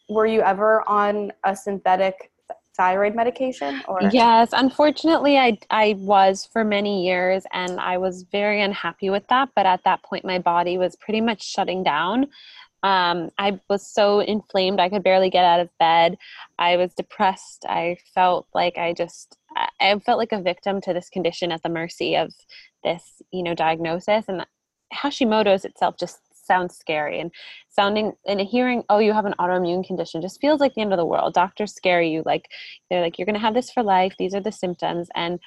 were 0.10 0.26
you 0.26 0.42
ever 0.42 0.88
on 0.88 1.32
a 1.44 1.56
synthetic 1.56 2.32
thyroid 2.76 3.16
medication 3.16 3.82
or? 3.88 4.00
Yes 4.12 4.50
unfortunately 4.52 5.38
i 5.38 5.58
i 5.70 5.96
was 6.00 6.50
for 6.52 6.64
many 6.64 7.06
years 7.06 7.46
and 7.54 7.80
i 7.80 7.98
was 7.98 8.24
very 8.32 8.62
unhappy 8.62 9.12
with 9.12 9.28
that 9.28 9.50
but 9.56 9.68
at 9.68 9.84
that 9.84 10.02
point 10.02 10.26
my 10.26 10.40
body 10.40 10.78
was 10.78 10.96
pretty 10.96 11.22
much 11.22 11.44
shutting 11.44 11.84
down. 11.84 12.28
Um, 12.82 13.30
i 13.38 13.60
was 13.70 13.88
so 13.88 14.20
inflamed 14.20 14.80
i 14.80 14.90
could 14.90 15.04
barely 15.04 15.30
get 15.30 15.46
out 15.46 15.60
of 15.60 15.70
bed. 15.80 16.18
I 16.58 16.78
was 16.78 16.94
depressed. 16.94 17.66
I 17.68 17.98
felt 18.14 18.48
like 18.54 18.78
i 18.78 18.94
just 18.94 19.38
i 19.80 19.98
felt 20.00 20.18
like 20.18 20.32
a 20.32 20.42
victim 20.42 20.82
to 20.82 20.94
this 20.94 21.10
condition 21.10 21.52
at 21.52 21.62
the 21.62 21.70
mercy 21.70 22.16
of 22.16 22.34
this 22.84 23.22
you 23.32 23.44
know 23.44 23.54
diagnosis 23.54 24.26
and 24.28 24.46
hashimoto's 24.94 25.64
itself 25.64 25.96
just 26.00 26.20
sounds 26.46 26.78
scary. 26.78 27.20
And 27.20 27.32
sounding 27.70 28.14
and 28.28 28.40
hearing 28.42 28.84
oh 28.90 29.00
you 29.00 29.14
have 29.14 29.26
an 29.26 29.36
autoimmune 29.40 29.86
condition 29.86 30.22
just 30.22 30.42
feels 30.42 30.60
like 30.60 30.74
the 30.76 30.82
end 30.82 30.94
of 30.94 30.98
the 30.98 31.06
world. 31.06 31.34
Doctors 31.34 31.74
scare 31.74 32.02
you 32.02 32.24
like 32.26 32.48
they're 32.90 33.02
like 33.02 33.18
you're 33.18 33.26
going 33.26 33.36
to 33.36 33.40
have 33.40 33.54
this 33.54 33.72
for 33.72 33.84
life. 33.84 34.14
These 34.18 34.36
are 34.36 34.42
the 34.42 34.52
symptoms. 34.52 35.10
And 35.16 35.40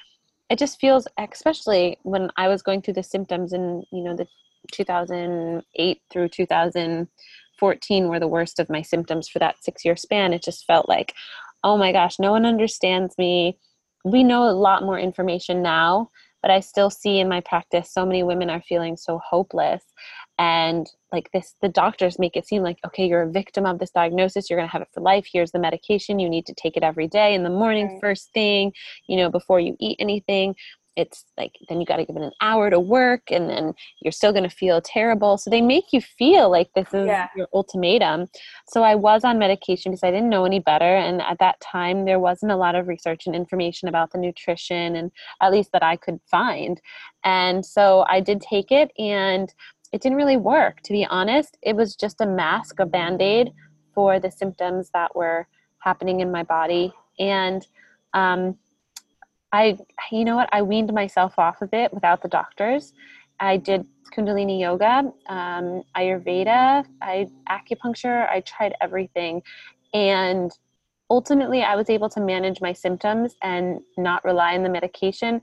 it 0.49 0.57
just 0.59 0.79
feels 0.79 1.07
especially 1.19 1.97
when 2.03 2.29
i 2.37 2.47
was 2.47 2.61
going 2.61 2.81
through 2.81 2.93
the 2.93 3.03
symptoms 3.03 3.51
in 3.51 3.83
you 3.91 4.01
know 4.03 4.15
the 4.15 4.25
2008 4.71 6.01
through 6.11 6.29
2014 6.29 8.07
were 8.07 8.19
the 8.19 8.27
worst 8.27 8.59
of 8.59 8.69
my 8.69 8.81
symptoms 8.81 9.29
for 9.29 9.39
that 9.39 9.63
six 9.63 9.85
year 9.85 9.95
span. 9.95 10.33
It 10.33 10.43
just 10.43 10.65
felt 10.65 10.89
like 10.89 11.13
oh 11.63 11.77
my 11.77 11.91
gosh 11.91 12.19
no 12.19 12.31
one 12.31 12.45
understands 12.45 13.17
me. 13.17 13.57
We 14.05 14.23
know 14.23 14.43
a 14.49 14.51
lot 14.51 14.83
more 14.83 14.99
information 14.99 15.61
now 15.61 16.09
but 16.41 16.51
i 16.51 16.59
still 16.59 16.89
see 16.89 17.19
in 17.19 17.27
my 17.27 17.41
practice 17.41 17.91
so 17.91 18.05
many 18.05 18.23
women 18.23 18.49
are 18.49 18.61
feeling 18.61 18.95
so 18.95 19.19
hopeless 19.27 19.83
and 20.39 20.87
like 21.11 21.29
this 21.31 21.55
the 21.61 21.69
doctors 21.69 22.19
make 22.19 22.35
it 22.35 22.47
seem 22.47 22.61
like 22.61 22.77
okay 22.85 23.07
you're 23.07 23.23
a 23.23 23.31
victim 23.31 23.65
of 23.65 23.79
this 23.79 23.91
diagnosis 23.91 24.49
you're 24.49 24.59
going 24.59 24.67
to 24.67 24.71
have 24.71 24.81
it 24.81 24.89
for 24.93 25.01
life 25.01 25.27
here's 25.31 25.51
the 25.51 25.59
medication 25.59 26.19
you 26.19 26.29
need 26.29 26.45
to 26.45 26.53
take 26.53 26.77
it 26.77 26.83
every 26.83 27.07
day 27.07 27.33
in 27.33 27.43
the 27.43 27.49
morning 27.49 27.87
right. 27.87 28.01
first 28.01 28.31
thing 28.33 28.71
you 29.07 29.17
know 29.17 29.29
before 29.29 29.59
you 29.59 29.75
eat 29.79 29.97
anything 29.99 30.55
it's 30.97 31.25
like 31.37 31.55
then 31.69 31.79
you 31.79 31.85
got 31.85 31.97
to 31.97 32.05
give 32.05 32.15
it 32.15 32.23
an 32.23 32.31
hour 32.41 32.69
to 32.69 32.79
work 32.79 33.21
and 33.29 33.49
then 33.49 33.73
you're 34.01 34.11
still 34.11 34.31
going 34.31 34.43
to 34.43 34.49
feel 34.49 34.81
terrible 34.81 35.37
so 35.37 35.49
they 35.49 35.61
make 35.61 35.85
you 35.93 36.01
feel 36.01 36.49
like 36.49 36.69
this 36.73 36.87
is 36.93 37.05
yeah. 37.05 37.27
your 37.37 37.47
ultimatum 37.53 38.27
so 38.67 38.83
i 38.83 38.95
was 38.95 39.23
on 39.23 39.37
medication 39.37 39.91
because 39.91 40.03
i 40.03 40.11
didn't 40.11 40.29
know 40.29 40.43
any 40.43 40.59
better 40.59 40.97
and 40.97 41.21
at 41.21 41.37
that 41.39 41.59
time 41.61 42.03
there 42.05 42.19
wasn't 42.19 42.51
a 42.51 42.55
lot 42.55 42.75
of 42.75 42.87
research 42.87 43.27
and 43.27 43.35
information 43.35 43.87
about 43.87 44.11
the 44.11 44.17
nutrition 44.17 44.95
and 44.95 45.11
at 45.41 45.51
least 45.51 45.71
that 45.71 45.83
i 45.83 45.95
could 45.95 46.19
find 46.29 46.81
and 47.23 47.65
so 47.65 48.03
i 48.09 48.19
did 48.19 48.41
take 48.41 48.71
it 48.71 48.91
and 48.97 49.53
it 49.91 50.01
didn't 50.01 50.17
really 50.17 50.37
work 50.37 50.81
to 50.81 50.93
be 50.93 51.05
honest. 51.05 51.57
It 51.61 51.75
was 51.75 51.95
just 51.95 52.21
a 52.21 52.25
mask 52.25 52.79
a 52.79 52.85
band-aid 52.85 53.51
for 53.93 54.19
the 54.19 54.31
symptoms 54.31 54.89
that 54.93 55.15
were 55.15 55.47
happening 55.79 56.19
in 56.19 56.31
my 56.31 56.43
body. 56.43 56.93
And 57.19 57.65
um, 58.13 58.57
i 59.51 59.77
you 60.11 60.25
know 60.25 60.35
what? 60.35 60.49
I 60.51 60.61
weaned 60.61 60.93
myself 60.93 61.39
off 61.39 61.61
of 61.61 61.73
it 61.73 61.93
without 61.93 62.21
the 62.21 62.27
doctors. 62.27 62.93
I 63.39 63.57
did 63.57 63.85
kundalini 64.15 64.59
yoga 64.59 65.11
um, 65.27 65.83
ayurveda 65.95 66.85
i 67.01 67.27
acupuncture 67.49 68.29
i 68.29 68.39
tried 68.41 68.73
everything. 68.81 69.41
And 69.93 70.51
ultimately 71.09 71.63
i 71.63 71.75
was 71.75 71.89
able 71.89 72.09
to 72.09 72.19
manage 72.19 72.59
my 72.61 72.73
symptoms 72.73 73.35
and 73.41 73.79
not 73.97 74.23
rely 74.25 74.55
on 74.55 74.63
the 74.63 74.69
medication 74.69 75.41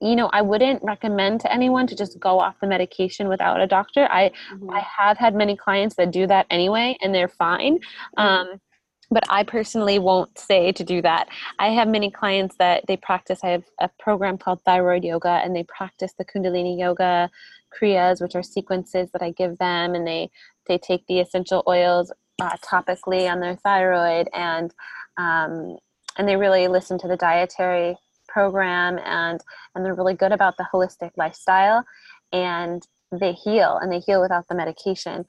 you 0.00 0.14
know 0.14 0.28
i 0.32 0.40
wouldn't 0.40 0.82
recommend 0.82 1.40
to 1.40 1.52
anyone 1.52 1.86
to 1.86 1.96
just 1.96 2.18
go 2.20 2.38
off 2.38 2.58
the 2.60 2.66
medication 2.66 3.28
without 3.28 3.60
a 3.60 3.66
doctor 3.66 4.06
i 4.10 4.30
mm-hmm. 4.52 4.70
i 4.70 4.80
have 4.80 5.16
had 5.16 5.34
many 5.34 5.56
clients 5.56 5.96
that 5.96 6.10
do 6.10 6.26
that 6.26 6.46
anyway 6.50 6.96
and 7.02 7.14
they're 7.14 7.28
fine 7.28 7.78
mm-hmm. 7.78 8.20
um, 8.20 8.60
but 9.10 9.24
i 9.30 9.42
personally 9.42 9.98
won't 9.98 10.38
say 10.38 10.70
to 10.72 10.84
do 10.84 11.02
that 11.02 11.28
i 11.58 11.68
have 11.68 11.88
many 11.88 12.10
clients 12.10 12.56
that 12.58 12.84
they 12.86 12.96
practice 12.96 13.40
i 13.42 13.48
have 13.48 13.64
a 13.80 13.90
program 13.98 14.38
called 14.38 14.60
thyroid 14.64 15.04
yoga 15.04 15.40
and 15.44 15.54
they 15.54 15.64
practice 15.64 16.12
the 16.18 16.24
kundalini 16.24 16.78
yoga 16.78 17.30
kriyas 17.76 18.22
which 18.22 18.34
are 18.34 18.42
sequences 18.42 19.10
that 19.12 19.22
i 19.22 19.30
give 19.32 19.58
them 19.58 19.94
and 19.94 20.06
they 20.06 20.30
they 20.66 20.78
take 20.78 21.04
the 21.06 21.20
essential 21.20 21.62
oils 21.66 22.12
uh, 22.40 22.56
topically 22.58 23.28
on 23.30 23.40
their 23.40 23.56
thyroid 23.56 24.28
and 24.32 24.72
um, 25.16 25.76
and 26.16 26.28
they 26.28 26.36
really 26.36 26.68
listen 26.68 26.98
to 26.98 27.08
the 27.08 27.16
dietary 27.16 27.96
program 28.38 29.00
and 29.04 29.40
and 29.74 29.84
they're 29.84 30.00
really 30.00 30.14
good 30.14 30.30
about 30.30 30.56
the 30.58 30.68
holistic 30.72 31.10
lifestyle 31.16 31.84
and 32.32 32.86
they 33.10 33.32
heal 33.32 33.78
and 33.82 33.90
they 33.90 33.98
heal 33.98 34.20
without 34.20 34.46
the 34.48 34.54
medication. 34.54 35.24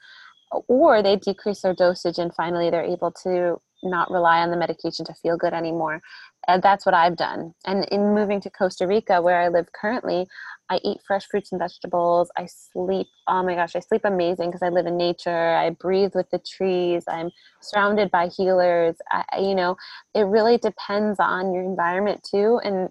Or 0.67 1.01
they 1.01 1.15
decrease 1.15 1.61
their 1.61 1.73
dosage 1.73 2.19
and 2.19 2.33
finally 2.33 2.69
they're 2.69 2.83
able 2.83 3.11
to 3.23 3.61
not 3.81 4.11
rely 4.11 4.41
on 4.41 4.51
the 4.51 4.57
medication 4.57 5.05
to 5.05 5.13
feel 5.13 5.37
good 5.37 5.53
anymore. 5.53 6.01
And 6.47 6.61
that's 6.61 6.85
what 6.85 6.95
i've 6.95 7.15
done. 7.15 7.53
And 7.65 7.85
in 7.85 8.13
moving 8.13 8.41
to 8.41 8.49
costa 8.49 8.85
rica 8.87 9.21
where 9.21 9.39
i 9.41 9.47
live 9.47 9.67
currently 9.79 10.27
i 10.69 10.79
eat 10.83 10.99
fresh 11.07 11.25
fruits 11.29 11.51
and 11.51 11.59
vegetables. 11.59 12.29
I 12.37 12.47
sleep 12.47 13.07
oh 13.27 13.43
my 13.43 13.55
gosh 13.55 13.75
i 13.75 13.79
sleep 13.79 14.01
amazing 14.03 14.49
because 14.49 14.63
i 14.63 14.69
live 14.69 14.87
in 14.87 14.97
nature. 14.97 15.55
I 15.55 15.69
breathe 15.69 16.13
with 16.15 16.29
the 16.31 16.39
trees. 16.39 17.03
I'm 17.07 17.29
surrounded 17.61 18.11
by 18.11 18.27
healers. 18.27 18.95
I, 19.11 19.23
you 19.39 19.55
know 19.55 19.77
it 20.13 20.23
really 20.23 20.57
depends 20.57 21.19
on 21.19 21.53
your 21.53 21.63
environment 21.63 22.27
too. 22.29 22.59
And 22.63 22.89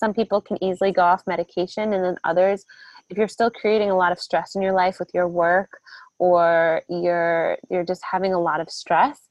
some 0.00 0.14
people 0.14 0.40
can 0.40 0.62
easily 0.64 0.92
go 0.92 1.02
off 1.02 1.22
medication 1.26 1.92
and 1.92 2.02
then 2.02 2.16
others 2.24 2.64
if 3.10 3.18
you're 3.18 3.28
still 3.28 3.50
creating 3.50 3.90
a 3.90 3.96
lot 3.96 4.12
of 4.12 4.18
stress 4.18 4.54
in 4.54 4.62
your 4.62 4.72
life 4.72 4.98
with 4.98 5.10
your 5.12 5.28
work 5.28 5.78
or 6.18 6.82
you're 6.88 7.58
you're 7.70 7.84
just 7.84 8.02
having 8.10 8.32
a 8.32 8.40
lot 8.40 8.60
of 8.60 8.70
stress 8.70 9.28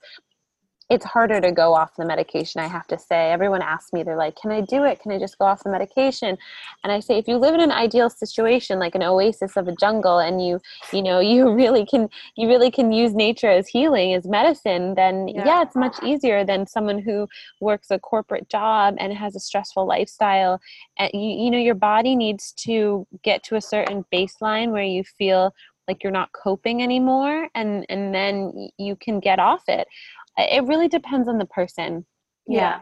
it's 0.89 1.05
harder 1.05 1.39
to 1.39 1.51
go 1.51 1.73
off 1.73 1.95
the 1.97 2.05
medication 2.05 2.61
i 2.61 2.67
have 2.67 2.87
to 2.87 2.97
say. 2.97 3.31
Everyone 3.31 3.61
asks 3.61 3.93
me 3.93 4.03
they're 4.03 4.17
like 4.17 4.35
can 4.35 4.51
i 4.51 4.61
do 4.61 4.83
it? 4.83 4.99
Can 4.99 5.11
i 5.11 5.19
just 5.19 5.37
go 5.37 5.45
off 5.45 5.63
the 5.63 5.69
medication? 5.69 6.37
And 6.83 6.91
i 6.91 6.99
say 6.99 7.17
if 7.17 7.27
you 7.27 7.37
live 7.37 7.53
in 7.53 7.61
an 7.61 7.71
ideal 7.71 8.09
situation 8.09 8.79
like 8.79 8.95
an 8.95 9.03
oasis 9.03 9.57
of 9.57 9.67
a 9.67 9.75
jungle 9.75 10.19
and 10.19 10.45
you 10.45 10.59
you 10.91 11.01
know 11.01 11.19
you 11.33 11.51
really 11.53 11.85
can 11.85 12.09
you 12.35 12.47
really 12.47 12.71
can 12.71 12.91
use 12.91 13.13
nature 13.13 13.49
as 13.49 13.67
healing 13.67 14.13
as 14.13 14.25
medicine 14.25 14.95
then 14.95 15.27
yeah, 15.27 15.45
yeah 15.45 15.61
it's 15.61 15.75
much 15.75 15.97
easier 16.03 16.43
than 16.43 16.67
someone 16.67 16.99
who 16.99 17.27
works 17.59 17.91
a 17.91 17.99
corporate 17.99 18.49
job 18.49 18.95
and 18.99 19.13
has 19.13 19.35
a 19.35 19.39
stressful 19.39 19.85
lifestyle. 19.85 20.59
And 20.97 21.11
you, 21.13 21.45
you 21.45 21.51
know 21.51 21.57
your 21.57 21.75
body 21.75 22.15
needs 22.15 22.51
to 22.63 23.07
get 23.23 23.43
to 23.45 23.55
a 23.55 23.61
certain 23.61 24.05
baseline 24.13 24.71
where 24.71 24.83
you 24.83 25.03
feel 25.03 25.53
like 25.87 26.03
you're 26.03 26.11
not 26.11 26.31
coping 26.33 26.83
anymore 26.83 27.49
and 27.55 27.85
and 27.89 28.13
then 28.13 28.69
you 28.77 28.95
can 28.95 29.19
get 29.19 29.39
off 29.39 29.63
it 29.67 29.87
it 30.41 30.63
really 30.65 30.87
depends 30.87 31.27
on 31.27 31.37
the 31.37 31.45
person 31.45 32.05
yeah. 32.49 32.59
yeah. 32.59 32.79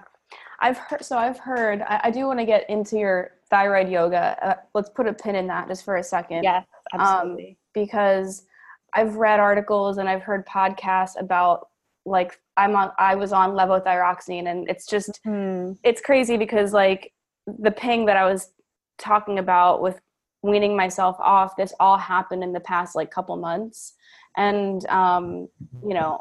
I've 0.59 0.77
heard. 0.77 1.05
So 1.05 1.17
I've 1.17 1.37
heard. 1.37 1.81
I, 1.81 2.01
I 2.05 2.11
do 2.11 2.25
want 2.25 2.39
to 2.39 2.45
get 2.45 2.67
into 2.69 2.97
your 2.97 3.31
thyroid 3.49 3.89
yoga. 3.89 4.37
Uh, 4.41 4.55
let's 4.73 4.89
put 4.89 5.07
a 5.07 5.13
pin 5.13 5.35
in 5.35 5.47
that 5.47 5.67
just 5.67 5.85
for 5.85 5.97
a 5.97 6.03
second. 6.03 6.43
Yes, 6.43 6.65
um, 6.93 7.01
absolutely. 7.01 7.49
Um, 7.49 7.55
because 7.73 8.45
I've 8.93 9.15
read 9.15 9.39
articles 9.39 9.97
and 9.97 10.09
I've 10.09 10.23
heard 10.23 10.47
podcasts 10.47 11.19
about 11.19 11.67
like 12.05 12.39
I'm 12.55 12.75
on. 12.75 12.91
I 12.97 13.15
was 13.15 13.33
on 13.33 13.51
levothyroxine, 13.51 14.49
and 14.49 14.67
it's 14.69 14.87
just 14.87 15.19
hmm. 15.23 15.73
it's 15.83 16.01
crazy 16.01 16.37
because 16.37 16.73
like 16.73 17.13
the 17.45 17.71
ping 17.71 18.05
that 18.05 18.17
I 18.17 18.25
was 18.25 18.49
talking 18.97 19.37
about 19.37 19.81
with 19.81 19.99
weaning 20.41 20.75
myself 20.75 21.17
off. 21.19 21.55
This 21.55 21.73
all 21.79 21.97
happened 21.97 22.43
in 22.43 22.53
the 22.53 22.59
past 22.61 22.95
like 22.95 23.11
couple 23.11 23.35
months, 23.35 23.93
and 24.35 24.83
um, 24.87 25.49
you 25.85 25.93
know, 25.93 26.19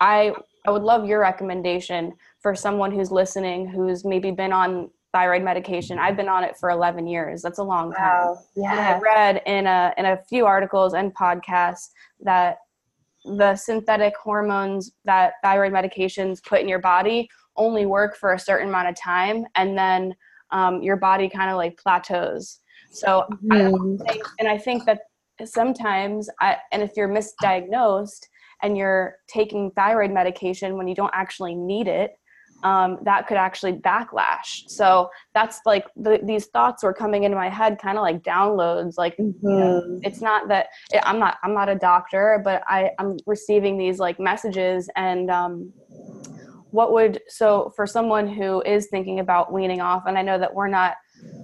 I 0.00 0.32
I 0.66 0.70
would 0.70 0.82
love 0.82 1.06
your 1.06 1.20
recommendation 1.20 2.14
for 2.40 2.54
someone 2.54 2.92
who's 2.92 3.10
listening 3.10 3.68
who's 3.68 4.04
maybe 4.04 4.30
been 4.30 4.52
on 4.52 4.90
thyroid 5.12 5.42
medication. 5.42 5.98
I've 5.98 6.16
been 6.16 6.28
on 6.28 6.44
it 6.44 6.56
for 6.58 6.70
11 6.70 7.06
years. 7.06 7.40
That's 7.40 7.58
a 7.58 7.62
long 7.62 7.92
time. 7.92 8.26
Wow. 8.26 8.38
Yeah. 8.54 8.72
And 8.72 8.80
I 8.80 8.98
read 8.98 9.42
in 9.46 9.66
a 9.66 9.94
in 9.96 10.06
a 10.06 10.18
few 10.28 10.46
articles 10.46 10.94
and 10.94 11.14
podcasts 11.14 11.88
that 12.20 12.58
the 13.26 13.56
synthetic 13.56 14.14
hormones 14.22 14.92
that 15.04 15.34
thyroid 15.42 15.72
medications 15.72 16.42
put 16.44 16.60
in 16.60 16.68
your 16.68 16.78
body 16.78 17.28
only 17.56 17.86
work 17.86 18.16
for 18.16 18.34
a 18.34 18.38
certain 18.38 18.68
amount 18.68 18.88
of 18.88 18.94
time 18.94 19.44
and 19.56 19.76
then 19.76 20.14
um, 20.52 20.82
your 20.82 20.96
body 20.96 21.28
kind 21.28 21.50
of 21.50 21.56
like 21.56 21.76
plateaus 21.76 22.60
so 22.92 23.24
mm-hmm. 23.44 24.00
I 24.02 24.12
think, 24.12 24.24
and 24.38 24.48
i 24.48 24.56
think 24.56 24.84
that 24.84 25.00
sometimes 25.44 26.30
I, 26.40 26.56
and 26.70 26.82
if 26.82 26.92
you're 26.96 27.08
misdiagnosed 27.08 28.26
and 28.62 28.76
you're 28.76 29.16
taking 29.28 29.70
thyroid 29.72 30.10
medication 30.10 30.76
when 30.76 30.88
you 30.88 30.94
don't 30.94 31.12
actually 31.14 31.54
need 31.54 31.88
it 31.88 32.18
um, 32.62 32.98
that 33.02 33.26
could 33.26 33.36
actually 33.36 33.74
backlash 33.74 34.68
so 34.68 35.10
that's 35.34 35.60
like 35.66 35.86
the, 35.96 36.20
these 36.24 36.46
thoughts 36.46 36.82
were 36.82 36.94
coming 36.94 37.24
into 37.24 37.36
my 37.36 37.48
head 37.48 37.78
kind 37.80 37.98
of 37.98 38.02
like 38.02 38.22
downloads 38.22 38.94
like 38.96 39.16
mm-hmm. 39.16 39.46
you 39.46 39.58
know, 39.58 39.82
mm-hmm. 39.82 39.98
it's 40.02 40.20
not 40.20 40.48
that 40.48 40.68
i'm 41.02 41.18
not 41.18 41.36
i'm 41.42 41.54
not 41.54 41.68
a 41.68 41.74
doctor 41.74 42.40
but 42.42 42.62
i 42.66 42.90
i'm 42.98 43.16
receiving 43.26 43.76
these 43.76 43.98
like 43.98 44.18
messages 44.18 44.88
and 44.96 45.30
um, 45.30 45.72
what 46.70 46.92
would 46.92 47.20
so 47.28 47.72
for 47.76 47.86
someone 47.86 48.26
who 48.26 48.62
is 48.62 48.88
thinking 48.90 49.20
about 49.20 49.52
weaning 49.52 49.80
off 49.80 50.04
and 50.06 50.16
i 50.16 50.22
know 50.22 50.38
that 50.38 50.52
we're 50.52 50.68
not 50.68 50.96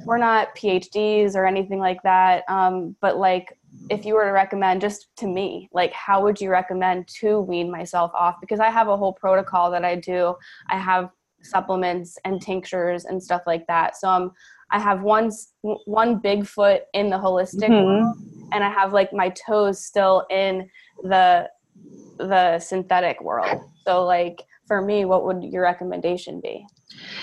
we're 0.05 0.19
not 0.19 0.55
phds 0.57 1.35
or 1.35 1.47
anything 1.47 1.79
like 1.79 2.03
that 2.03 2.45
um, 2.49 2.97
but 3.01 3.17
like 3.17 3.57
if 3.91 4.05
you 4.05 4.15
were 4.15 4.25
to 4.25 4.31
recommend 4.33 4.81
just 4.81 5.09
to 5.17 5.27
me 5.27 5.69
like 5.73 5.93
how 5.93 6.23
would 6.23 6.41
you 6.41 6.51
recommend 6.51 7.07
to 7.09 7.41
wean 7.41 7.71
myself 7.71 8.11
off? 8.15 8.37
Because 8.41 8.61
i 8.61 8.71
have 8.71 8.89
a 8.89 8.97
whole 8.97 9.13
protocol 9.13 9.71
that 9.71 9.85
i 9.85 9.97
do. 9.97 10.35
I 10.71 10.79
have 10.79 11.11
supplements 11.43 12.19
and 12.25 12.41
tinctures 12.41 13.05
and 13.05 13.21
stuff 13.23 13.43
like 13.47 13.67
that. 13.67 13.97
So 13.97 14.09
um, 14.09 14.33
i 14.71 14.79
have 14.79 15.03
one 15.03 15.31
one 15.85 16.19
big 16.19 16.47
foot 16.47 16.83
in 16.95 17.11
the 17.11 17.17
holistic 17.17 17.69
mm-hmm. 17.69 17.85
world 17.85 18.17
and 18.53 18.63
i 18.63 18.71
have 18.71 18.93
like 18.93 19.13
my 19.13 19.29
toes 19.31 19.85
still 19.85 20.27
in 20.31 20.69
the 21.03 21.49
the 22.19 22.59
synthetic 22.59 23.21
world. 23.23 23.63
So 23.87 24.05
like 24.05 24.43
for 24.67 24.81
me 24.83 25.05
what 25.05 25.25
would 25.25 25.43
your 25.45 25.63
recommendation 25.63 26.41
be? 26.41 26.67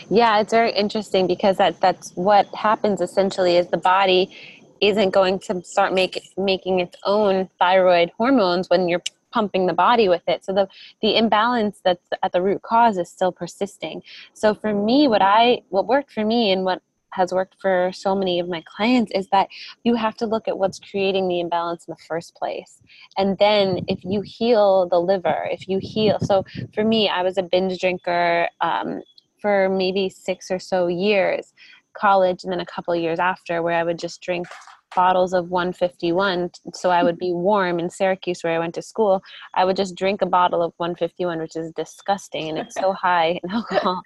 Yeah 0.09 0.39
it's 0.39 0.53
very 0.53 0.71
interesting 0.71 1.27
because 1.27 1.57
that 1.57 1.79
that's 1.79 2.11
what 2.15 2.47
happens 2.55 3.01
essentially 3.01 3.57
is 3.57 3.67
the 3.67 3.77
body 3.77 4.35
isn't 4.81 5.09
going 5.11 5.39
to 5.39 5.61
start 5.63 5.93
make, 5.93 6.21
making 6.37 6.79
its 6.79 6.95
own 7.05 7.49
thyroid 7.59 8.11
hormones 8.17 8.69
when 8.69 8.87
you're 8.87 9.01
pumping 9.31 9.67
the 9.67 9.73
body 9.73 10.09
with 10.09 10.23
it. 10.27 10.43
So 10.43 10.53
the 10.53 10.67
the 11.01 11.15
imbalance 11.15 11.81
that's 11.83 12.07
at 12.23 12.31
the 12.31 12.41
root 12.41 12.61
cause 12.61 12.97
is 12.97 13.09
still 13.09 13.31
persisting. 13.31 14.01
So 14.33 14.53
for 14.53 14.73
me 14.73 15.07
what 15.07 15.21
i 15.21 15.61
what 15.69 15.85
worked 15.87 16.11
for 16.11 16.25
me 16.25 16.51
and 16.51 16.63
what 16.63 16.81
has 17.11 17.31
worked 17.31 17.55
for 17.61 17.91
so 17.93 18.15
many 18.15 18.39
of 18.39 18.47
my 18.47 18.63
clients 18.65 19.11
is 19.13 19.27
that 19.31 19.47
you 19.83 19.95
have 19.95 20.15
to 20.17 20.25
look 20.25 20.47
at 20.47 20.57
what's 20.57 20.79
creating 20.79 21.27
the 21.27 21.39
imbalance 21.39 21.85
in 21.87 21.91
the 21.91 22.03
first 22.07 22.35
place. 22.35 22.81
And 23.17 23.37
then 23.37 23.85
if 23.87 24.03
you 24.03 24.21
heal 24.21 24.87
the 24.87 24.99
liver, 24.99 25.47
if 25.51 25.67
you 25.67 25.79
heal, 25.81 26.19
so 26.21 26.45
for 26.73 26.83
me, 26.83 27.09
I 27.09 27.23
was 27.23 27.37
a 27.37 27.43
binge 27.43 27.79
drinker 27.79 28.47
um, 28.61 29.01
for 29.41 29.69
maybe 29.69 30.09
six 30.09 30.51
or 30.51 30.59
so 30.59 30.87
years 30.87 31.53
college 31.93 32.43
and 32.43 32.53
then 32.53 32.59
a 32.59 32.65
couple 32.65 32.95
years 32.95 33.19
after 33.19 33.61
where 33.61 33.75
I 33.75 33.83
would 33.83 33.99
just 33.99 34.21
drink 34.21 34.47
bottles 34.95 35.33
of 35.33 35.49
151 35.49 36.49
so 36.73 36.89
i 36.89 37.03
would 37.03 37.17
be 37.17 37.31
warm 37.31 37.79
in 37.79 37.89
syracuse 37.89 38.43
where 38.43 38.53
i 38.53 38.59
went 38.59 38.73
to 38.75 38.81
school 38.81 39.21
i 39.53 39.63
would 39.63 39.75
just 39.75 39.95
drink 39.95 40.21
a 40.21 40.25
bottle 40.25 40.61
of 40.61 40.73
151 40.77 41.39
which 41.39 41.55
is 41.55 41.71
disgusting 41.73 42.49
and 42.49 42.57
it's 42.57 42.75
so 42.75 42.93
high 42.99 43.39
in 43.43 43.49
alcohol. 43.51 44.01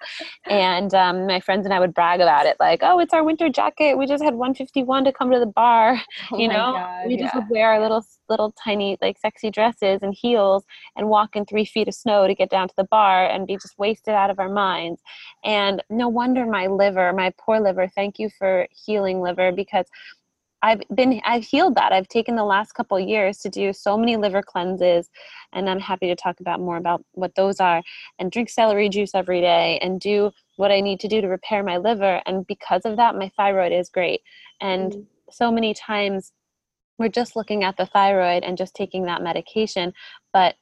And 0.46 0.94
um, 0.94 1.28
my 1.28 1.40
friends 1.40 1.66
and 1.66 1.74
i 1.74 1.80
would 1.80 1.94
brag 1.94 2.22
about 2.22 2.46
it 2.46 2.58
like 2.60 2.80
oh 2.84 3.00
it's 3.00 3.14
our 3.14 3.24
winter 3.24 3.50
jacket 3.50 3.98
we 3.98 4.06
just 4.06 4.24
had 4.24 4.36
151 4.36 5.06
to 5.06 5.12
come 5.12 5.32
to 5.32 5.40
the 5.40 5.46
bar 5.46 6.00
oh 6.32 6.38
you 6.38 6.48
know? 6.48 6.74
God, 6.74 7.08
we 7.08 7.18
just 7.18 7.34
yeah. 7.34 7.40
would 7.40 7.50
wear 7.50 7.72
our 7.72 7.82
little 7.82 8.06
little 8.30 8.52
tiny 8.52 8.98
like 9.02 9.18
sexy 9.20 9.52
dresses 9.52 10.00
and 10.02 10.14
heels 10.14 10.64
and 10.96 11.10
walk 11.10 11.36
in 11.36 11.46
three 11.46 11.66
feet 11.66 11.88
of 11.88 11.94
snow 11.94 12.28
to 12.28 12.36
get 12.36 12.50
down 12.50 12.68
to 12.68 12.74
the 12.78 12.84
bar 12.86 13.30
and 13.30 13.48
be 13.48 13.56
just 13.56 13.78
wasted 13.78 14.14
out 14.14 14.30
of 14.30 14.40
our 14.40 14.50
minds. 14.50 15.02
And 15.44 15.84
no 15.90 16.08
wonder 16.08 16.46
my 16.46 16.68
liver 16.68 17.14
my 17.14 17.34
poor 17.38 17.60
liver 17.60 17.88
thank 17.88 18.20
you 18.20 18.30
for 18.38 18.68
healing 18.72 19.22
liver 19.22 19.52
because 19.52 19.86
I've 20.64 20.82
been 20.96 21.22
I've 21.26 21.44
healed 21.44 21.76
that. 21.76 21.92
I've 21.92 22.08
taken 22.08 22.38
the 22.38 22.46
last 22.46 22.72
couple 22.72 22.98
years 22.98 23.40
to 23.40 23.50
do 23.50 23.74
so 23.74 23.98
many 23.98 24.16
liver 24.16 24.42
cleanses 24.42 25.10
and 25.52 25.70
I'm 25.70 25.80
happy 25.80 26.08
to 26.08 26.16
talk 26.16 26.40
about 26.40 26.62
more 26.62 26.78
about 26.78 27.04
what 27.12 27.36
those 27.36 27.60
are 27.60 27.84
and 28.18 28.32
drink 28.32 28.50
celery 28.50 28.88
juice 28.88 29.12
every 29.14 29.42
day 29.42 29.78
and 29.82 30.00
do 30.00 30.32
what 30.56 30.72
I 30.72 30.80
need 30.80 31.02
to 31.02 31.10
do 31.10 31.20
to 31.20 31.28
repair 31.28 31.64
my 31.64 31.78
liver 31.78 32.22
and 32.26 32.48
because 32.48 32.86
of 32.86 32.96
that 32.96 33.16
my 33.16 33.30
thyroid 33.36 33.74
is 33.74 33.90
great. 33.90 34.22
And 34.62 34.94
mm. 34.94 35.06
so 35.30 35.52
many 35.52 35.74
times 35.74 36.32
we're 36.98 37.10
just 37.10 37.36
looking 37.36 37.66
at 37.66 37.76
the 37.76 37.86
thyroid 37.86 38.44
and 38.44 38.58
just 38.58 38.74
taking 38.74 39.04
that 39.04 39.22
medication, 39.22 39.94
but 40.32 40.56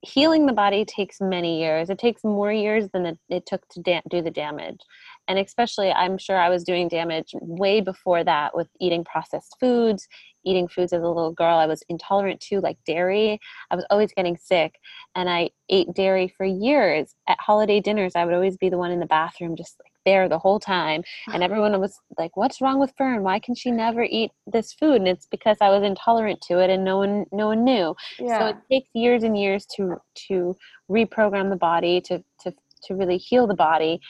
healing 0.00 0.46
the 0.46 0.52
body 0.52 0.84
takes 0.84 1.20
many 1.20 1.60
years. 1.60 1.90
It 1.90 1.98
takes 1.98 2.24
more 2.24 2.52
years 2.52 2.88
than 2.92 3.06
it, 3.06 3.18
it 3.28 3.46
took 3.46 3.68
to 3.70 3.80
da- 3.80 4.02
do 4.08 4.22
the 4.22 4.30
damage 4.30 4.80
and 5.28 5.38
especially 5.38 5.90
i'm 5.92 6.18
sure 6.18 6.36
i 6.38 6.48
was 6.48 6.64
doing 6.64 6.88
damage 6.88 7.34
way 7.40 7.80
before 7.80 8.24
that 8.24 8.56
with 8.56 8.68
eating 8.80 9.04
processed 9.04 9.56
foods 9.60 10.08
eating 10.46 10.68
foods 10.68 10.92
as 10.92 11.02
a 11.02 11.08
little 11.08 11.32
girl 11.32 11.58
i 11.58 11.66
was 11.66 11.82
intolerant 11.88 12.40
to 12.40 12.60
like 12.60 12.78
dairy. 12.86 13.38
I 13.70 13.76
was 13.76 13.84
always 13.90 14.12
getting 14.12 14.36
sick 14.36 14.78
and 15.14 15.28
i 15.28 15.50
ate 15.68 15.92
dairy 15.94 16.28
for 16.28 16.46
years. 16.46 17.14
At 17.28 17.40
holiday 17.40 17.80
dinners 17.80 18.12
i 18.14 18.24
would 18.24 18.34
always 18.34 18.56
be 18.56 18.68
the 18.68 18.78
one 18.78 18.92
in 18.92 19.00
the 19.00 19.06
bathroom 19.06 19.56
just 19.56 19.76
like 19.84 19.92
there 20.04 20.28
the 20.28 20.38
whole 20.38 20.60
time 20.60 21.02
and 21.32 21.42
everyone 21.42 21.78
was 21.80 21.98
like 22.18 22.36
what's 22.36 22.60
wrong 22.60 22.78
with 22.78 22.94
fern? 22.96 23.22
Why 23.22 23.38
can 23.38 23.54
she 23.54 23.70
never 23.70 24.04
eat 24.04 24.30
this 24.46 24.72
food? 24.72 24.96
And 24.96 25.08
it's 25.08 25.26
because 25.26 25.58
i 25.60 25.68
was 25.68 25.82
intolerant 25.82 26.40
to 26.42 26.60
it 26.60 26.70
and 26.70 26.84
no 26.84 26.96
one 26.96 27.26
no 27.32 27.48
one 27.48 27.64
knew. 27.64 27.94
Yeah. 28.18 28.38
so 28.38 28.46
it 28.46 28.56
takes 28.70 28.88
years 28.94 29.22
and 29.24 29.36
years 29.36 29.66
to 29.76 29.96
to 30.28 30.56
reprogram 30.90 31.50
the 31.50 31.56
body 31.56 32.00
to 32.02 32.22
to 32.40 32.54
to 32.84 32.94
really 32.94 33.18
heal 33.18 33.46
the 33.46 33.54
body 33.54 34.00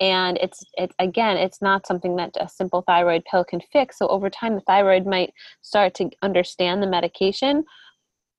and 0.00 0.38
it's 0.38 0.62
it's 0.74 0.94
again 0.98 1.36
it's 1.36 1.60
not 1.60 1.86
something 1.86 2.16
that 2.16 2.30
a 2.40 2.48
simple 2.48 2.82
thyroid 2.82 3.24
pill 3.30 3.44
can 3.44 3.60
fix. 3.72 3.98
So 3.98 4.08
over 4.08 4.30
time 4.30 4.54
the 4.54 4.60
thyroid 4.62 5.06
might 5.06 5.32
start 5.62 5.94
to 5.94 6.10
understand 6.22 6.82
the 6.82 6.86
medication. 6.86 7.64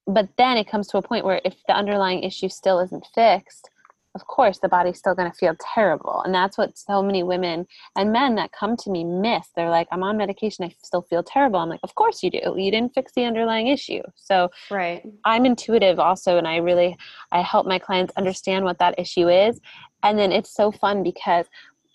But 0.07 0.29
then 0.37 0.57
it 0.57 0.67
comes 0.67 0.87
to 0.87 0.97
a 0.97 1.01
point 1.01 1.25
where 1.25 1.41
if 1.45 1.55
the 1.67 1.75
underlying 1.75 2.23
issue 2.23 2.49
still 2.49 2.79
isn't 2.79 3.05
fixed 3.13 3.69
of 4.15 4.25
course 4.25 4.59
the 4.59 4.69
body's 4.69 4.97
still 4.97 5.13
going 5.15 5.29
to 5.29 5.37
feel 5.37 5.55
terrible. 5.73 6.21
And 6.25 6.33
that's 6.33 6.57
what 6.57 6.77
so 6.77 7.01
many 7.01 7.23
women 7.23 7.67
and 7.95 8.11
men 8.11 8.35
that 8.35 8.51
come 8.51 8.75
to 8.77 8.89
me 8.89 9.03
miss. 9.03 9.47
They're 9.55 9.69
like 9.69 9.87
i'm 9.91 10.03
on 10.03 10.17
medication. 10.17 10.65
I 10.65 10.75
still 10.83 11.03
feel 11.03 11.23
terrible. 11.23 11.59
I'm 11.59 11.69
like 11.69 11.79
of 11.83 11.95
course 11.95 12.23
you 12.23 12.31
do. 12.31 12.55
You 12.57 12.71
didn't 12.71 12.93
fix 12.93 13.11
the 13.13 13.25
underlying 13.25 13.67
issue. 13.67 14.01
So 14.15 14.49
right. 14.71 15.03
I'm 15.25 15.45
intuitive 15.45 15.99
also 15.99 16.37
and 16.37 16.47
i 16.47 16.57
really 16.57 16.95
i 17.31 17.41
help 17.41 17.65
my 17.65 17.79
clients 17.79 18.13
understand 18.17 18.65
what 18.65 18.79
that 18.79 18.97
issue 18.97 19.29
is 19.29 19.59
and 20.03 20.17
then 20.17 20.31
it's 20.31 20.53
so 20.53 20.71
fun 20.71 21.03
because 21.03 21.45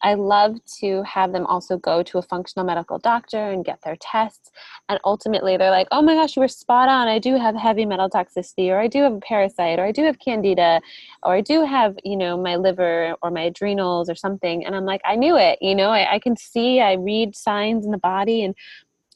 I 0.04 0.14
love 0.14 0.62
to 0.80 1.02
have 1.04 1.32
them 1.32 1.46
also 1.46 1.78
go 1.78 2.02
to 2.02 2.18
a 2.18 2.22
functional 2.22 2.66
medical 2.66 2.98
doctor 2.98 3.38
and 3.50 3.64
get 3.64 3.80
their 3.82 3.96
tests. 3.98 4.50
And 4.90 5.00
ultimately, 5.02 5.56
they're 5.56 5.70
like, 5.70 5.88
oh 5.92 6.02
my 6.02 6.12
gosh, 6.14 6.36
you 6.36 6.40
were 6.40 6.48
spot 6.48 6.90
on. 6.90 7.08
I 7.08 7.18
do 7.18 7.38
have 7.38 7.56
heavy 7.56 7.86
metal 7.86 8.10
toxicity, 8.10 8.68
or 8.68 8.78
I 8.78 8.86
do 8.86 9.02
have 9.02 9.14
a 9.14 9.20
parasite, 9.20 9.78
or 9.78 9.86
I 9.86 9.92
do 9.92 10.04
have 10.04 10.18
candida, 10.18 10.82
or 11.22 11.34
I 11.34 11.40
do 11.40 11.64
have, 11.64 11.96
you 12.04 12.18
know, 12.18 12.36
my 12.36 12.56
liver 12.56 13.16
or 13.22 13.30
my 13.30 13.42
adrenals 13.42 14.10
or 14.10 14.14
something. 14.14 14.66
And 14.66 14.76
I'm 14.76 14.84
like, 14.84 15.00
I 15.06 15.16
knew 15.16 15.38
it. 15.38 15.58
You 15.62 15.74
know, 15.74 15.88
I, 15.88 16.14
I 16.14 16.18
can 16.18 16.36
see, 16.36 16.82
I 16.82 16.94
read 16.94 17.34
signs 17.34 17.86
in 17.86 17.90
the 17.90 17.96
body 17.96 18.44
and 18.44 18.54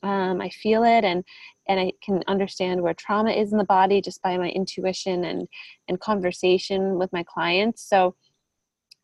um, 0.02 0.40
I 0.40 0.48
feel 0.48 0.84
it. 0.84 1.04
And, 1.04 1.22
and 1.68 1.78
I 1.78 1.92
can 2.02 2.22
understand 2.28 2.80
where 2.80 2.94
trauma 2.94 3.32
is 3.32 3.52
in 3.52 3.58
the 3.58 3.64
body 3.64 4.00
just 4.00 4.22
by 4.22 4.38
my 4.38 4.48
intuition 4.48 5.24
and, 5.24 5.48
and 5.86 6.00
conversation 6.00 6.98
with 6.98 7.12
my 7.12 7.24
clients. 7.24 7.86
So, 7.86 8.14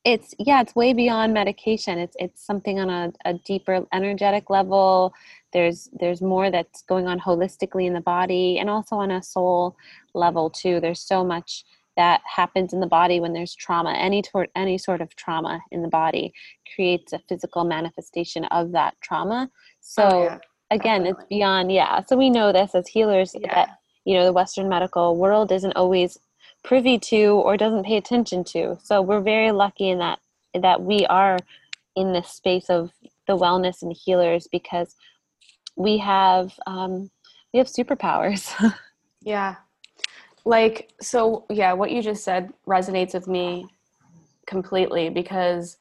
it's 0.04 0.34
yeah 0.38 0.60
it's 0.60 0.74
way 0.74 0.92
beyond 0.92 1.32
medication. 1.32 1.98
It's 1.98 2.16
it's 2.20 2.44
something 2.44 2.78
on 2.78 2.90
a, 2.90 3.12
a 3.24 3.34
deeper 3.34 3.86
energetic 3.92 4.50
level. 4.50 5.14
There's 5.52 5.88
there's 5.98 6.20
more 6.20 6.50
that's 6.50 6.82
going 6.82 7.06
on 7.06 7.18
holistically 7.18 7.86
in 7.86 7.94
the 7.94 8.00
body 8.00 8.58
and 8.58 8.68
also 8.68 8.96
on 8.96 9.10
a 9.10 9.22
soul 9.22 9.76
level 10.12 10.50
too. 10.50 10.80
There's 10.80 11.00
so 11.00 11.24
much 11.24 11.64
that 11.96 12.20
happens 12.26 12.72
in 12.72 12.80
the 12.80 12.86
body 12.86 13.20
when 13.20 13.32
there's 13.32 13.54
trauma. 13.54 13.92
Any 13.92 14.20
tor- 14.20 14.48
any 14.54 14.76
sort 14.76 15.00
of 15.00 15.14
trauma 15.16 15.60
in 15.70 15.80
the 15.80 15.88
body 15.88 16.34
creates 16.74 17.12
a 17.12 17.20
physical 17.28 17.64
manifestation 17.64 18.44
of 18.46 18.72
that 18.72 18.94
trauma. 19.00 19.50
So 19.80 20.02
oh, 20.02 20.22
yeah, 20.24 20.38
again 20.70 21.04
definitely. 21.04 21.10
it's 21.22 21.28
beyond 21.28 21.72
yeah. 21.72 22.02
So 22.06 22.16
we 22.16 22.28
know 22.28 22.52
this 22.52 22.74
as 22.74 22.88
healers 22.88 23.34
yeah. 23.38 23.54
that 23.54 23.78
you 24.04 24.14
know 24.14 24.24
the 24.24 24.32
western 24.34 24.68
medical 24.68 25.16
world 25.16 25.50
isn't 25.50 25.76
always 25.76 26.18
privy 26.64 26.98
to 26.98 27.26
or 27.44 27.56
doesn't 27.56 27.84
pay 27.84 27.96
attention 27.96 28.42
to. 28.44 28.78
So 28.82 29.02
we're 29.02 29.20
very 29.20 29.52
lucky 29.52 29.90
in 29.90 29.98
that 29.98 30.18
that 30.54 30.82
we 30.82 31.04
are 31.06 31.36
in 31.96 32.12
this 32.12 32.30
space 32.30 32.70
of 32.70 32.90
the 33.26 33.36
wellness 33.36 33.82
and 33.82 33.92
healers 33.92 34.48
because 34.50 34.94
we 35.76 35.98
have 35.98 36.52
um, 36.66 37.10
we 37.52 37.58
have 37.58 37.68
superpowers. 37.68 38.52
Yeah. 39.24 39.56
Like 40.44 40.92
so 41.00 41.46
yeah 41.48 41.72
what 41.72 41.90
you 41.90 42.02
just 42.02 42.22
said 42.22 42.52
resonates 42.68 43.14
with 43.14 43.26
me 43.26 43.66
completely 44.46 45.08
because 45.08 45.78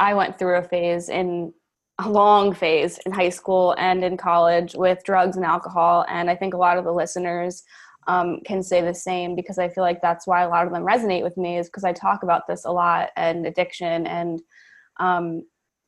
i 0.00 0.12
went 0.12 0.36
through 0.36 0.56
a 0.56 0.62
phase 0.62 1.08
in 1.08 1.54
a 2.00 2.08
long 2.08 2.52
phase 2.52 2.98
in 3.06 3.12
high 3.12 3.28
school 3.28 3.74
and 3.78 4.02
in 4.02 4.16
college 4.16 4.74
with 4.74 5.04
drugs 5.04 5.36
and 5.36 5.44
alcohol 5.44 6.04
and 6.08 6.28
i 6.28 6.34
think 6.34 6.54
a 6.54 6.56
lot 6.56 6.76
of 6.76 6.84
the 6.84 6.92
listeners 6.92 7.62
um, 8.06 8.40
can 8.44 8.62
say 8.62 8.80
the 8.80 8.94
same 8.94 9.36
because 9.36 9.58
i 9.58 9.68
feel 9.68 9.84
like 9.84 10.00
that's 10.00 10.26
why 10.26 10.42
a 10.42 10.48
lot 10.48 10.66
of 10.66 10.72
them 10.72 10.82
resonate 10.82 11.22
with 11.22 11.36
me 11.36 11.58
is 11.58 11.66
because 11.66 11.84
i 11.84 11.92
talk 11.92 12.22
about 12.22 12.46
this 12.48 12.64
a 12.64 12.70
lot 12.70 13.10
and 13.16 13.46
addiction 13.46 14.06
and 14.06 14.40
um, 14.98 15.42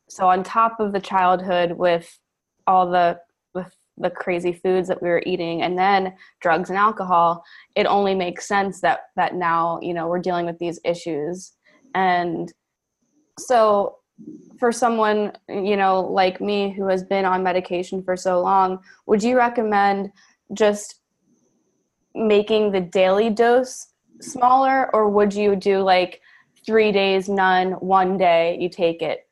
so 0.09 0.27
on 0.27 0.43
top 0.43 0.79
of 0.79 0.91
the 0.91 0.99
childhood 0.99 1.71
with 1.73 2.19
all 2.67 2.89
the 2.89 3.19
with 3.53 3.75
the 3.97 4.09
crazy 4.09 4.53
foods 4.53 4.87
that 4.87 5.01
we 5.01 5.09
were 5.09 5.23
eating 5.25 5.61
and 5.61 5.77
then 5.77 6.13
drugs 6.41 6.69
and 6.69 6.77
alcohol 6.77 7.43
it 7.75 7.85
only 7.85 8.15
makes 8.15 8.47
sense 8.47 8.81
that 8.81 9.01
that 9.15 9.35
now 9.35 9.79
you 9.81 9.93
know 9.93 10.07
we're 10.07 10.19
dealing 10.19 10.45
with 10.45 10.57
these 10.59 10.79
issues. 10.83 11.53
And 11.95 12.51
so 13.37 13.97
for 14.59 14.71
someone 14.71 15.31
you 15.49 15.75
know 15.75 16.01
like 16.01 16.39
me 16.39 16.71
who 16.71 16.87
has 16.87 17.03
been 17.03 17.25
on 17.25 17.43
medication 17.43 18.03
for 18.03 18.15
so 18.15 18.41
long 18.41 18.79
would 19.07 19.23
you 19.23 19.35
recommend 19.35 20.11
just 20.53 21.01
making 22.15 22.71
the 22.71 22.81
daily 22.81 23.29
dose 23.29 23.87
smaller 24.21 24.93
or 24.93 25.09
would 25.09 25.33
you 25.33 25.55
do 25.55 25.79
like 25.79 26.21
3 26.65 26.91
days 26.91 27.27
none 27.27 27.73
one 27.73 28.17
day 28.17 28.57
you 28.59 28.69
take 28.69 29.01
it? 29.01 29.27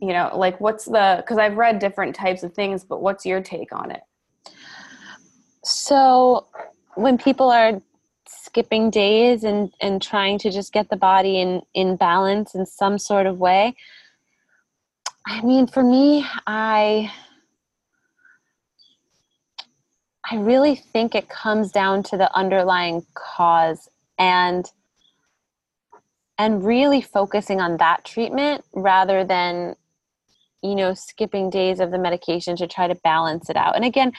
You 0.00 0.12
know 0.12 0.30
like 0.34 0.60
what's 0.60 0.86
the 0.86 1.16
because 1.18 1.36
i've 1.36 1.56
read 1.56 1.78
different 1.78 2.14
types 2.16 2.42
of 2.42 2.54
things 2.54 2.84
but 2.84 3.02
what's 3.02 3.26
your 3.26 3.42
take 3.42 3.72
on 3.72 3.90
it? 3.90 4.00
So 5.62 6.46
when 6.94 7.18
people 7.18 7.50
are 7.50 7.80
skipping 8.28 8.90
days 8.90 9.44
and 9.44 9.72
and 9.80 10.00
trying 10.00 10.38
to 10.38 10.50
just 10.50 10.72
get 10.72 10.88
the 10.88 10.96
body 10.96 11.40
in 11.40 11.62
in 11.74 11.96
balance 11.96 12.54
in 12.54 12.64
some 12.64 12.98
sort 12.98 13.26
of 13.26 13.38
way 13.38 13.74
i 15.26 15.40
mean 15.42 15.66
for 15.66 15.82
me 15.82 16.24
i 16.46 17.12
i 20.30 20.36
really 20.36 20.74
think 20.74 21.14
it 21.14 21.28
comes 21.28 21.72
down 21.72 22.02
to 22.02 22.16
the 22.16 22.34
underlying 22.36 23.04
cause 23.14 23.88
and 24.18 24.70
and 26.38 26.64
really 26.64 27.02
focusing 27.02 27.60
on 27.60 27.76
that 27.76 28.02
treatment 28.04 28.64
rather 28.72 29.24
than 29.24 29.76
you 30.62 30.74
know 30.74 30.94
skipping 30.94 31.50
days 31.50 31.80
of 31.80 31.90
the 31.90 31.98
medication 31.98 32.56
to 32.56 32.66
try 32.66 32.88
to 32.88 32.94
balance 32.96 33.50
it 33.50 33.56
out. 33.56 33.76
And 33.76 33.84
again 33.84 34.12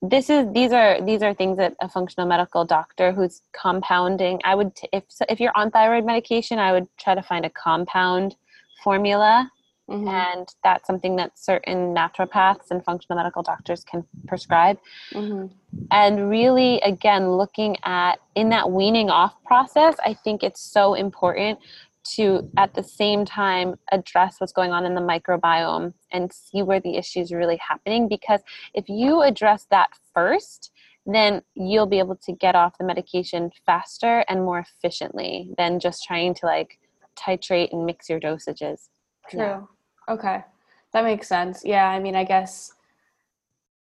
this 0.00 0.30
is 0.30 0.46
these 0.52 0.72
are 0.72 1.00
these 1.00 1.22
are 1.22 1.34
things 1.34 1.56
that 1.56 1.74
a 1.80 1.88
functional 1.88 2.28
medical 2.28 2.64
doctor 2.64 3.10
who's 3.10 3.42
compounding 3.52 4.40
i 4.44 4.54
would 4.54 4.70
if 4.92 5.02
if 5.28 5.40
you're 5.40 5.56
on 5.56 5.72
thyroid 5.72 6.04
medication 6.04 6.56
i 6.56 6.70
would 6.70 6.86
try 7.00 7.16
to 7.16 7.22
find 7.22 7.44
a 7.44 7.50
compound 7.50 8.36
formula 8.84 9.50
mm-hmm. 9.88 10.08
and 10.08 10.48
that's 10.62 10.86
something 10.86 11.16
that 11.16 11.38
certain 11.38 11.94
naturopaths 11.94 12.70
and 12.70 12.84
functional 12.84 13.16
medical 13.16 13.42
doctors 13.42 13.84
can 13.84 14.04
prescribe 14.26 14.78
mm-hmm. 15.12 15.46
and 15.90 16.28
really 16.28 16.80
again 16.80 17.32
looking 17.32 17.76
at 17.84 18.18
in 18.34 18.48
that 18.50 18.70
weaning 18.70 19.10
off 19.10 19.34
process 19.44 19.96
i 20.04 20.12
think 20.12 20.42
it's 20.42 20.60
so 20.60 20.94
important 20.94 21.58
to 22.04 22.50
at 22.56 22.74
the 22.74 22.82
same 22.82 23.24
time 23.24 23.74
address 23.92 24.36
what's 24.38 24.52
going 24.52 24.72
on 24.72 24.86
in 24.86 24.94
the 24.94 25.00
microbiome 25.00 25.92
and 26.10 26.32
see 26.32 26.62
where 26.62 26.80
the 26.80 26.96
issue 26.96 27.20
is 27.20 27.32
really 27.32 27.58
happening 27.58 28.08
because 28.08 28.40
if 28.74 28.88
you 28.88 29.22
address 29.22 29.66
that 29.70 29.90
first 30.14 30.72
then 31.10 31.40
you'll 31.54 31.86
be 31.86 31.98
able 31.98 32.16
to 32.16 32.32
get 32.32 32.54
off 32.54 32.76
the 32.78 32.84
medication 32.84 33.50
faster 33.64 34.24
and 34.28 34.44
more 34.44 34.58
efficiently 34.58 35.50
than 35.56 35.80
just 35.80 36.04
trying 36.04 36.34
to 36.34 36.44
like 36.44 36.78
titrate 37.18 37.72
and 37.72 37.84
mix 37.84 38.08
your 38.08 38.20
dosages 38.20 38.88
true 39.30 39.40
yeah. 39.40 39.60
Okay. 40.08 40.44
That 40.92 41.04
makes 41.04 41.28
sense. 41.28 41.62
Yeah 41.64 41.88
i 41.88 41.98
mean 41.98 42.16
i 42.16 42.24
guess 42.24 42.72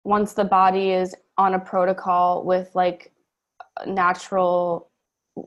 once 0.03 0.33
the 0.33 0.45
body 0.45 0.91
is 0.91 1.15
on 1.37 1.53
a 1.53 1.59
protocol 1.59 2.43
with 2.43 2.73
like 2.75 3.11
natural 3.85 4.89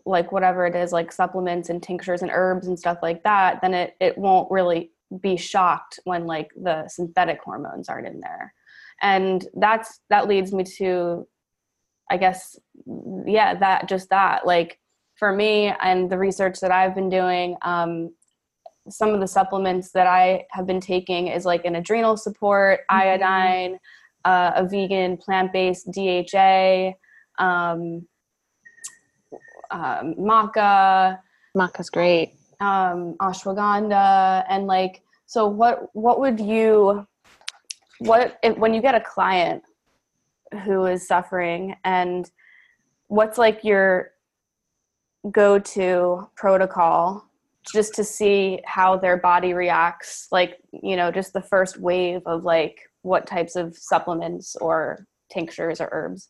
like 0.07 0.31
whatever 0.31 0.67
it 0.67 0.77
is 0.77 0.93
like 0.93 1.11
supplements 1.11 1.69
and 1.69 1.83
tinctures 1.83 2.23
and 2.23 2.31
herbs 2.33 2.69
and 2.69 2.79
stuff 2.79 2.99
like 3.03 3.23
that 3.25 3.61
then 3.61 3.75
it 3.75 3.97
it 4.01 4.17
won't 4.17 4.51
really 4.51 4.93
be 5.21 5.37
shocked 5.37 5.99
when 6.05 6.27
like 6.27 6.51
the 6.61 6.87
synthetic 6.89 7.41
hormones 7.43 7.89
aren't 7.89 8.07
in 8.07 8.21
there. 8.21 8.55
And 9.03 9.47
that's 9.55 10.01
that 10.11 10.29
leads 10.29 10.53
me 10.53 10.65
to 10.77 11.27
i 12.11 12.17
guess 12.17 12.59
yeah 13.27 13.55
that 13.55 13.89
just 13.89 14.11
that. 14.11 14.47
Like 14.47 14.79
for 15.17 15.33
me 15.33 15.73
and 15.83 16.11
the 16.11 16.19
research 16.19 16.61
that 16.61 16.71
i've 16.71 16.95
been 16.95 17.11
doing 17.11 17.57
um, 17.63 18.11
some 18.91 19.11
of 19.11 19.21
the 19.21 19.27
supplements 19.27 19.93
that 19.93 20.07
i 20.07 20.45
have 20.51 20.67
been 20.67 20.81
taking 20.81 21.29
is 21.29 21.45
like 21.45 21.65
an 21.65 21.77
adrenal 21.77 22.17
support 22.17 22.81
mm-hmm. 22.91 23.09
iodine 23.09 23.79
uh, 24.25 24.53
a 24.57 24.69
vegan 24.69 25.17
plant-based 25.17 25.91
dha 25.93 26.95
um, 27.39 28.07
um, 29.71 30.15
maca. 30.15 31.19
Maca's 31.57 31.91
great. 31.91 32.35
Um, 32.61 33.17
ashwagandha, 33.21 34.45
and 34.49 34.67
like, 34.67 35.03
so 35.27 35.47
what? 35.47 35.89
What 35.95 36.21
would 36.21 36.39
you? 36.39 37.07
What 38.01 38.39
if, 38.43 38.57
when 38.57 38.75
you 38.75 38.83
get 38.83 38.95
a 38.95 39.01
client 39.01 39.63
who 40.65 40.87
is 40.87 41.07
suffering, 41.07 41.77
and 41.85 42.31
what's 43.09 43.39
like 43.39 43.65
your 43.65 44.11
go-to 45.31 46.29
protocol 46.37 47.30
just 47.73 47.95
to 47.95 48.05
see 48.05 48.61
how 48.65 48.97
their 48.97 49.17
body 49.17 49.53
reacts? 49.55 50.29
Like, 50.31 50.59
you 50.73 50.97
know, 50.97 51.11
just 51.11 51.33
the 51.33 51.43
first 51.43 51.79
wave 51.79 52.23
of 52.27 52.45
like 52.45 52.81
what 53.03 53.27
types 53.27 53.57
of 53.57 53.77
supplements 53.77 54.57
or 54.57 55.07
tinctures 55.31 55.81
or 55.81 55.89
herbs. 55.93 56.29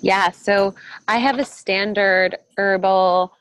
Yeah, 0.00 0.30
so 0.30 0.74
I 1.08 1.18
have 1.18 1.38
a 1.38 1.44
standard 1.44 2.36
herbal 2.58 3.32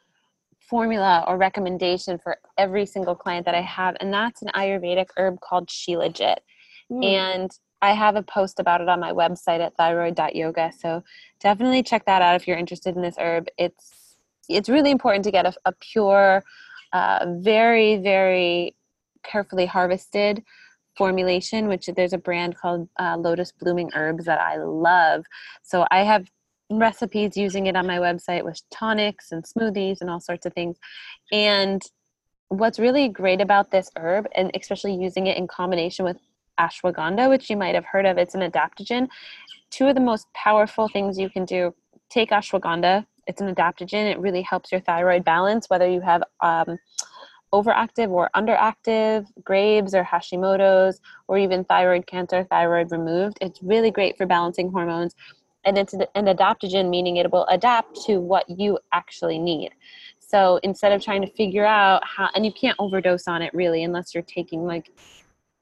formula 0.69 1.23
or 1.27 1.37
recommendation 1.37 2.17
for 2.17 2.37
every 2.57 2.85
single 2.85 3.15
client 3.15 3.45
that 3.45 3.55
I 3.55 3.61
have, 3.61 3.97
and 3.99 4.13
that's 4.13 4.41
an 4.41 4.49
Ayurvedic 4.55 5.07
herb 5.17 5.39
called 5.41 5.67
Shilajit. 5.67 6.37
Mm. 6.91 7.03
And 7.03 7.51
I 7.81 7.91
have 7.91 8.15
a 8.15 8.23
post 8.23 8.59
about 8.59 8.79
it 8.79 8.87
on 8.87 8.99
my 9.01 9.11
website 9.11 9.59
at 9.59 9.75
thyroid.yoga. 9.75 10.71
So 10.79 11.03
definitely 11.41 11.83
check 11.83 12.05
that 12.05 12.21
out 12.21 12.35
if 12.35 12.47
you're 12.47 12.57
interested 12.57 12.95
in 12.95 13.01
this 13.01 13.17
herb. 13.19 13.47
It's 13.57 14.15
it's 14.49 14.69
really 14.69 14.91
important 14.91 15.23
to 15.25 15.31
get 15.31 15.45
a, 15.45 15.53
a 15.65 15.71
pure, 15.73 16.43
uh, 16.93 17.25
very 17.39 17.97
very 17.97 18.75
carefully 19.23 19.65
harvested 19.65 20.43
formulation, 20.97 21.67
which 21.67 21.87
there's 21.95 22.13
a 22.13 22.17
brand 22.17 22.55
called 22.55 22.87
uh, 22.99 23.17
Lotus 23.17 23.51
Blooming 23.51 23.89
Herbs 23.95 24.25
that 24.25 24.39
I 24.39 24.57
love. 24.57 25.25
So 25.63 25.85
I 25.91 26.03
have 26.03 26.29
recipes 26.69 27.35
using 27.35 27.67
it 27.67 27.75
on 27.75 27.87
my 27.87 27.97
website 27.97 28.43
with 28.43 28.61
tonics 28.71 29.31
and 29.31 29.43
smoothies 29.43 30.01
and 30.01 30.09
all 30.09 30.19
sorts 30.19 30.45
of 30.45 30.53
things. 30.53 30.77
And 31.31 31.81
what's 32.49 32.79
really 32.79 33.09
great 33.09 33.41
about 33.41 33.71
this 33.71 33.89
herb, 33.97 34.27
and 34.35 34.51
especially 34.55 34.95
using 34.95 35.27
it 35.27 35.37
in 35.37 35.47
combination 35.47 36.05
with 36.05 36.17
ashwagandha, 36.59 37.29
which 37.29 37.49
you 37.49 37.57
might 37.57 37.75
have 37.75 37.85
heard 37.85 38.05
of, 38.05 38.17
it's 38.17 38.35
an 38.35 38.41
adaptogen. 38.41 39.07
Two 39.71 39.87
of 39.87 39.95
the 39.95 40.01
most 40.01 40.27
powerful 40.33 40.87
things 40.87 41.17
you 41.17 41.29
can 41.29 41.45
do 41.45 41.73
take 42.09 42.29
ashwagandha, 42.29 43.05
it's 43.27 43.41
an 43.41 43.53
adaptogen, 43.53 44.11
it 44.11 44.19
really 44.19 44.41
helps 44.41 44.71
your 44.71 44.81
thyroid 44.81 45.23
balance, 45.23 45.69
whether 45.69 45.89
you 45.89 46.01
have 46.01 46.23
um, 46.41 46.77
overactive 47.53 48.09
or 48.09 48.29
underactive, 48.35 49.27
Graves 49.43 49.93
or 49.93 50.03
Hashimoto's, 50.03 50.99
or 51.27 51.37
even 51.37 51.63
thyroid 51.63 52.07
cancer, 52.07 52.43
thyroid 52.43 52.91
removed. 52.91 53.37
It's 53.41 53.61
really 53.61 53.91
great 53.91 54.17
for 54.17 54.25
balancing 54.25 54.71
hormones. 54.71 55.15
And 55.65 55.77
it's 55.77 55.93
an 55.93 56.07
adaptogen, 56.15 56.89
meaning 56.89 57.17
it 57.17 57.31
will 57.31 57.45
adapt 57.45 58.03
to 58.05 58.19
what 58.19 58.49
you 58.49 58.79
actually 58.91 59.39
need. 59.39 59.71
So 60.19 60.59
instead 60.63 60.91
of 60.91 61.01
trying 61.01 61.21
to 61.21 61.31
figure 61.31 61.65
out 61.65 62.01
how, 62.05 62.29
and 62.35 62.45
you 62.45 62.51
can't 62.51 62.75
overdose 62.79 63.27
on 63.27 63.41
it 63.41 63.53
really 63.53 63.83
unless 63.83 64.13
you're 64.13 64.23
taking 64.23 64.65
like 64.65 64.91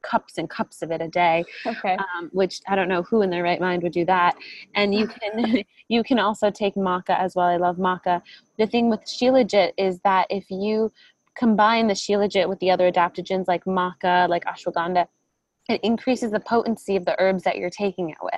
cups 0.01 0.37
and 0.37 0.49
cups 0.49 0.81
of 0.81 0.91
it 0.91 1.01
a 1.01 1.07
day. 1.07 1.43
Okay. 1.65 1.97
Um, 1.97 2.29
which 2.33 2.61
I 2.67 2.75
don't 2.75 2.89
know 2.89 3.03
who 3.03 3.21
in 3.21 3.29
their 3.29 3.43
right 3.43 3.59
mind 3.59 3.83
would 3.83 3.91
do 3.91 4.05
that. 4.05 4.35
And 4.75 4.93
you 4.93 5.07
can 5.07 5.63
you 5.87 6.03
can 6.03 6.19
also 6.19 6.49
take 6.49 6.75
maca 6.75 7.19
as 7.19 7.35
well. 7.35 7.47
I 7.47 7.57
love 7.57 7.77
maca. 7.77 8.21
The 8.57 8.67
thing 8.67 8.89
with 8.89 9.01
shilajit 9.01 9.73
is 9.77 9.99
that 10.03 10.27
if 10.29 10.49
you 10.49 10.91
combine 11.35 11.87
the 11.87 11.93
shilajit 11.93 12.47
with 12.47 12.59
the 12.59 12.71
other 12.71 12.91
adaptogens 12.91 13.47
like 13.47 13.63
maca, 13.65 14.27
like 14.27 14.45
ashwagandha, 14.45 15.07
it 15.69 15.79
increases 15.83 16.31
the 16.31 16.39
potency 16.39 16.95
of 16.95 17.05
the 17.05 17.15
herbs 17.19 17.43
that 17.43 17.57
you're 17.57 17.69
taking 17.69 18.09
it 18.09 18.17
with. 18.21 18.33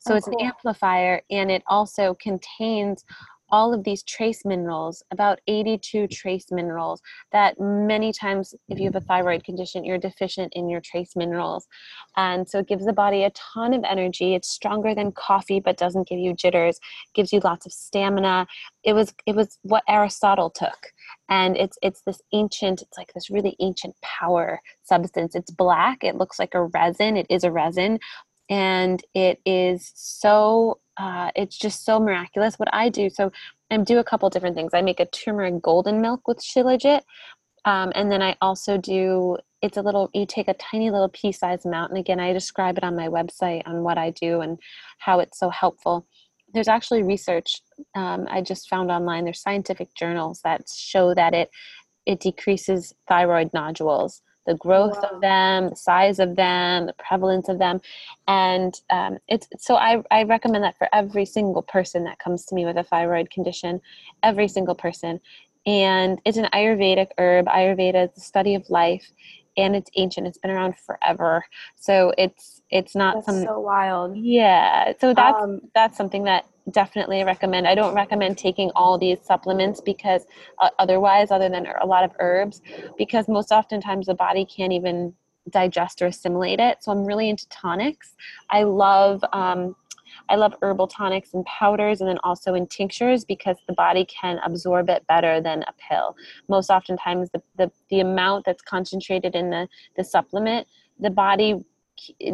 So 0.00 0.14
Oh, 0.14 0.16
it's 0.16 0.26
cool. 0.26 0.38
an 0.40 0.46
amplifier 0.46 1.22
and 1.30 1.50
it 1.50 1.62
also 1.66 2.14
contains 2.14 3.04
all 3.52 3.74
of 3.74 3.84
these 3.84 4.02
trace 4.02 4.44
minerals, 4.44 5.02
about 5.12 5.38
82 5.46 6.08
trace 6.08 6.46
minerals 6.50 7.02
that 7.32 7.60
many 7.60 8.12
times 8.12 8.54
if 8.68 8.78
you 8.78 8.86
have 8.86 8.96
a 8.96 9.00
thyroid 9.00 9.44
condition, 9.44 9.84
you're 9.84 9.98
deficient 9.98 10.52
in 10.56 10.68
your 10.70 10.80
trace 10.80 11.14
minerals. 11.14 11.68
And 12.16 12.48
so 12.48 12.60
it 12.60 12.66
gives 12.66 12.86
the 12.86 12.92
body 12.94 13.24
a 13.24 13.30
ton 13.30 13.74
of 13.74 13.84
energy. 13.84 14.34
It's 14.34 14.48
stronger 14.48 14.94
than 14.94 15.12
coffee 15.12 15.60
but 15.60 15.76
doesn't 15.76 16.08
give 16.08 16.18
you 16.18 16.32
jitters, 16.32 16.80
gives 17.14 17.32
you 17.32 17.40
lots 17.44 17.66
of 17.66 17.72
stamina. 17.72 18.46
It 18.82 18.94
was 18.94 19.14
it 19.26 19.36
was 19.36 19.58
what 19.62 19.84
Aristotle 19.88 20.50
took. 20.50 20.92
And 21.28 21.56
it's 21.56 21.76
it's 21.82 22.02
this 22.02 22.22
ancient, 22.32 22.82
it's 22.82 22.96
like 22.96 23.12
this 23.12 23.30
really 23.30 23.54
ancient 23.60 23.94
power 24.00 24.60
substance. 24.82 25.34
It's 25.34 25.50
black, 25.50 26.02
it 26.02 26.16
looks 26.16 26.38
like 26.38 26.54
a 26.54 26.64
resin, 26.64 27.18
it 27.18 27.26
is 27.28 27.44
a 27.44 27.52
resin, 27.52 27.98
and 28.48 29.02
it 29.14 29.40
is 29.44 29.92
so 29.94 30.78
uh, 30.96 31.30
it's 31.34 31.56
just 31.56 31.84
so 31.84 31.98
miraculous 31.98 32.56
what 32.56 32.68
i 32.72 32.88
do. 32.88 33.08
So 33.10 33.32
i 33.70 33.76
do 33.78 33.98
a 33.98 34.04
couple 34.04 34.28
different 34.30 34.56
things. 34.56 34.72
I 34.74 34.82
make 34.82 35.00
a 35.00 35.06
turmeric 35.06 35.62
golden 35.62 36.00
milk 36.00 36.28
with 36.28 36.38
shilajit 36.38 37.02
um, 37.64 37.92
and 37.94 38.10
then 38.10 38.22
i 38.22 38.36
also 38.40 38.76
do 38.76 39.36
it's 39.60 39.76
a 39.76 39.82
little 39.82 40.10
you 40.12 40.26
take 40.26 40.48
a 40.48 40.54
tiny 40.54 40.90
little 40.90 41.08
pea 41.08 41.32
sized 41.32 41.66
amount 41.66 41.90
and 41.90 41.98
again 41.98 42.20
i 42.20 42.32
describe 42.32 42.76
it 42.76 42.84
on 42.84 42.96
my 42.96 43.08
website 43.08 43.62
on 43.66 43.82
what 43.82 43.98
i 43.98 44.10
do 44.10 44.40
and 44.40 44.58
how 44.98 45.20
it's 45.20 45.38
so 45.38 45.50
helpful. 45.50 46.06
There's 46.54 46.68
actually 46.68 47.02
research 47.02 47.60
um, 47.94 48.26
i 48.30 48.42
just 48.42 48.68
found 48.68 48.90
online. 48.90 49.24
There's 49.24 49.40
scientific 49.40 49.94
journals 49.94 50.40
that 50.44 50.68
show 50.68 51.14
that 51.14 51.34
it 51.34 51.50
it 52.04 52.20
decreases 52.20 52.92
thyroid 53.08 53.50
nodules 53.54 54.22
the 54.46 54.54
growth 54.54 54.96
Wow. 55.02 55.10
of 55.12 55.20
them 55.20 55.70
the 55.70 55.76
size 55.76 56.18
of 56.18 56.36
them 56.36 56.86
the 56.86 56.94
prevalence 56.94 57.48
of 57.48 57.58
them. 57.58 57.80
And 58.26 58.74
um, 58.90 59.18
it's 59.28 59.48
so 59.58 59.76
I, 59.76 60.02
I 60.10 60.24
recommend 60.24 60.64
that 60.64 60.78
for 60.78 60.88
every 60.92 61.24
single 61.24 61.62
person 61.62 62.04
that 62.04 62.18
comes 62.18 62.44
to 62.46 62.54
me 62.54 62.64
with 62.64 62.76
a 62.76 62.84
thyroid 62.84 63.30
condition 63.30 63.80
every 64.22 64.48
single 64.48 64.74
person. 64.74 65.20
And 65.66 66.20
it's 66.24 66.38
an 66.38 66.48
ayurvedic 66.52 67.08
herb. 67.18 67.46
Ayurveda 67.46 68.04
is 68.08 68.14
the 68.14 68.20
study 68.20 68.54
of 68.54 68.68
life 68.68 69.04
and 69.56 69.76
it's 69.76 69.90
ancient. 69.96 70.26
It's 70.26 70.38
been 70.38 70.50
around 70.50 70.76
forever. 70.76 71.44
So 71.76 72.12
it's 72.18 72.62
it's 72.70 72.94
not 72.94 73.16
That's 73.16 73.26
some 73.26 73.44
so 73.44 73.60
wild. 73.60 74.16
yeah. 74.16 74.92
So 75.00 75.14
that's 75.14 75.40
Um, 75.40 75.60
that's 75.74 75.96
something 75.96 76.24
that 76.24 76.46
definitely 76.70 77.24
recommend. 77.24 77.66
I 77.66 77.74
don't 77.74 77.94
recommend 77.94 78.38
taking 78.38 78.70
all 78.74 78.98
these 78.98 79.18
supplements 79.22 79.80
because 79.80 80.26
uh, 80.58 80.70
otherwise, 80.78 81.30
other 81.30 81.48
than 81.48 81.66
a 81.80 81.86
lot 81.86 82.04
of 82.04 82.12
herbs, 82.20 82.62
because 82.96 83.28
most 83.28 83.50
oftentimes 83.50 84.06
the 84.06 84.14
body 84.14 84.44
can't 84.44 84.72
even 84.72 85.14
digest 85.50 86.00
or 86.02 86.06
assimilate 86.06 86.60
it. 86.60 86.82
So 86.82 86.92
I'm 86.92 87.04
really 87.04 87.28
into 87.28 87.48
tonics. 87.48 88.14
I 88.50 88.62
love 88.62 89.24
um, 89.32 89.74
I 90.28 90.36
love 90.36 90.54
herbal 90.62 90.88
tonics 90.88 91.34
and 91.34 91.44
powders, 91.46 92.00
and 92.00 92.08
then 92.08 92.18
also 92.22 92.54
in 92.54 92.66
tinctures 92.66 93.24
because 93.24 93.56
the 93.66 93.72
body 93.72 94.04
can 94.04 94.38
absorb 94.44 94.88
it 94.88 95.06
better 95.06 95.40
than 95.40 95.62
a 95.62 95.72
pill. 95.88 96.16
Most 96.48 96.70
oftentimes, 96.70 97.30
the 97.30 97.42
the, 97.56 97.70
the 97.90 98.00
amount 98.00 98.44
that's 98.44 98.62
concentrated 98.62 99.34
in 99.34 99.50
the 99.50 99.68
the 99.96 100.04
supplement, 100.04 100.66
the 101.00 101.10
body 101.10 101.64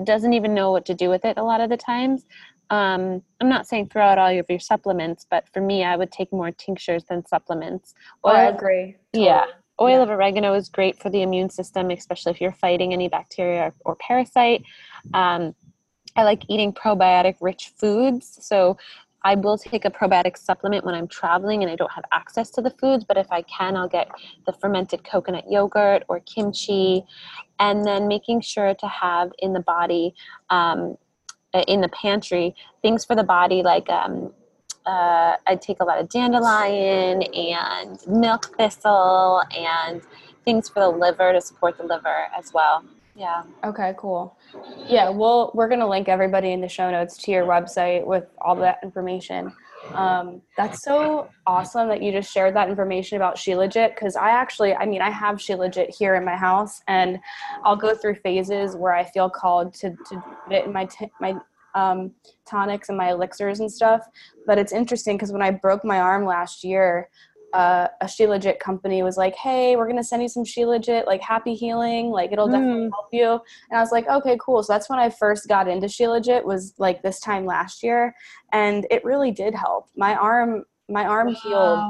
doesn't 0.04 0.32
even 0.32 0.54
know 0.54 0.70
what 0.70 0.86
to 0.86 0.94
do 0.94 1.08
with 1.08 1.24
it 1.24 1.36
a 1.36 1.42
lot 1.42 1.60
of 1.60 1.68
the 1.68 1.76
times 1.76 2.24
um, 2.70 3.22
I'm 3.40 3.48
not 3.48 3.66
saying 3.66 3.88
throw 3.88 4.04
out 4.04 4.18
all 4.18 4.36
of 4.38 4.46
your 4.48 4.58
supplements, 4.58 5.26
but 5.30 5.48
for 5.52 5.60
me, 5.60 5.84
I 5.84 5.96
would 5.96 6.12
take 6.12 6.32
more 6.32 6.50
tinctures 6.50 7.04
than 7.04 7.24
supplements. 7.26 7.94
Oh, 8.24 8.30
I 8.30 8.44
Oil- 8.46 8.54
agree. 8.54 8.96
yeah. 9.12 9.44
Oil 9.80 9.90
Yeah. 9.98 10.02
of 10.02 10.10
oregano 10.10 10.54
is 10.54 10.68
great 10.68 10.98
for 11.00 11.08
the 11.08 11.22
immune 11.22 11.50
system, 11.50 11.90
especially 11.90 12.32
if 12.32 12.40
you're 12.40 12.52
fighting 12.52 12.92
any 12.92 13.08
bacteria 13.08 13.66
or, 13.66 13.74
or 13.92 13.96
parasite. 13.96 14.62
Um, 15.14 15.54
I 16.16 16.24
like 16.24 16.42
eating 16.48 16.72
probiotic 16.72 17.36
rich 17.40 17.72
foods. 17.76 18.38
So 18.44 18.76
I 19.24 19.34
will 19.36 19.56
take 19.56 19.84
a 19.84 19.90
probiotic 19.90 20.36
supplement 20.36 20.84
when 20.84 20.94
I'm 20.94 21.06
traveling 21.08 21.62
and 21.62 21.70
I 21.70 21.76
don't 21.76 21.92
have 21.92 22.04
access 22.12 22.50
to 22.50 22.60
the 22.62 22.70
foods, 22.70 23.04
but 23.04 23.16
if 23.16 23.30
I 23.30 23.42
can, 23.42 23.76
I'll 23.76 23.88
get 23.88 24.08
the 24.46 24.52
fermented 24.52 25.04
coconut 25.04 25.44
yogurt 25.50 26.02
or 26.08 26.20
kimchi. 26.20 27.04
And 27.60 27.84
then 27.84 28.08
making 28.08 28.40
sure 28.42 28.74
to 28.74 28.86
have 28.88 29.32
in 29.38 29.52
the 29.52 29.60
body, 29.60 30.14
um, 30.50 30.96
in 31.66 31.80
the 31.80 31.88
pantry, 31.88 32.54
things 32.82 33.04
for 33.04 33.14
the 33.16 33.24
body 33.24 33.62
like 33.62 33.88
um, 33.90 34.32
uh, 34.86 35.36
I 35.46 35.56
take 35.56 35.80
a 35.80 35.84
lot 35.84 36.00
of 36.00 36.08
dandelion 36.08 37.22
and 37.22 37.98
milk 38.06 38.56
thistle 38.56 39.42
and 39.56 40.00
things 40.44 40.68
for 40.68 40.80
the 40.80 40.88
liver 40.88 41.32
to 41.32 41.40
support 41.40 41.76
the 41.76 41.84
liver 41.84 42.26
as 42.36 42.52
well. 42.54 42.84
Yeah. 43.14 43.42
Okay, 43.64 43.94
cool. 43.98 44.36
Yeah, 44.88 45.10
well, 45.10 45.50
we're 45.54 45.68
gonna 45.68 45.88
link 45.88 46.08
everybody 46.08 46.52
in 46.52 46.60
the 46.60 46.68
show 46.68 46.90
notes 46.90 47.16
to 47.18 47.30
your 47.32 47.44
website 47.44 48.06
with 48.06 48.24
all 48.40 48.56
that 48.56 48.78
information. 48.82 49.52
Um, 49.94 50.42
that's 50.56 50.82
so 50.82 51.28
awesome 51.46 51.88
that 51.88 52.02
you 52.02 52.12
just 52.12 52.32
shared 52.32 52.54
that 52.56 52.68
information 52.68 53.16
about 53.16 53.36
Shilajit 53.36 53.94
because 53.94 54.16
I 54.16 54.30
actually, 54.30 54.74
I 54.74 54.86
mean, 54.86 55.00
I 55.00 55.10
have 55.10 55.36
Shilajit 55.36 55.94
here 55.96 56.14
in 56.14 56.24
my 56.24 56.36
house, 56.36 56.82
and 56.88 57.18
I'll 57.64 57.76
go 57.76 57.94
through 57.94 58.16
phases 58.16 58.76
where 58.76 58.94
I 58.94 59.04
feel 59.04 59.30
called 59.30 59.74
to 59.74 59.90
to 59.90 60.24
it 60.50 60.66
in 60.66 60.72
my 60.72 60.84
t- 60.86 61.10
my 61.20 61.34
um, 61.74 62.12
tonics 62.46 62.88
and 62.88 62.98
my 62.98 63.10
elixirs 63.10 63.60
and 63.60 63.70
stuff. 63.70 64.06
But 64.46 64.58
it's 64.58 64.72
interesting 64.72 65.16
because 65.16 65.32
when 65.32 65.42
I 65.42 65.50
broke 65.50 65.84
my 65.84 66.00
arm 66.00 66.24
last 66.24 66.64
year, 66.64 67.08
uh, 67.54 67.88
a 68.00 68.04
Shilajit 68.06 68.58
company 68.58 69.02
was 69.02 69.16
like, 69.16 69.34
"Hey, 69.34 69.74
we're 69.76 69.88
gonna 69.88 70.04
send 70.04 70.22
you 70.22 70.28
some 70.28 70.44
Shilajit, 70.44 71.06
like 71.06 71.22
happy 71.22 71.54
healing, 71.54 72.10
like 72.10 72.30
it'll 72.32 72.48
definitely 72.48 72.88
Mm. 72.88 72.90
help 72.92 73.08
you." 73.12 73.40
And 73.70 73.78
I 73.78 73.80
was 73.80 73.92
like, 73.92 74.06
"Okay, 74.08 74.36
cool." 74.40 74.62
So 74.62 74.72
that's 74.72 74.90
when 74.90 74.98
I 74.98 75.08
first 75.08 75.48
got 75.48 75.66
into 75.68 75.86
Shilajit 75.86 76.44
was 76.44 76.74
like 76.78 77.02
this 77.02 77.20
time 77.20 77.46
last 77.46 77.82
year, 77.82 78.14
and 78.52 78.86
it 78.90 79.04
really 79.04 79.30
did 79.30 79.54
help. 79.54 79.88
My 79.96 80.14
arm, 80.14 80.64
my 80.88 81.04
arm 81.06 81.34
healed, 81.34 81.80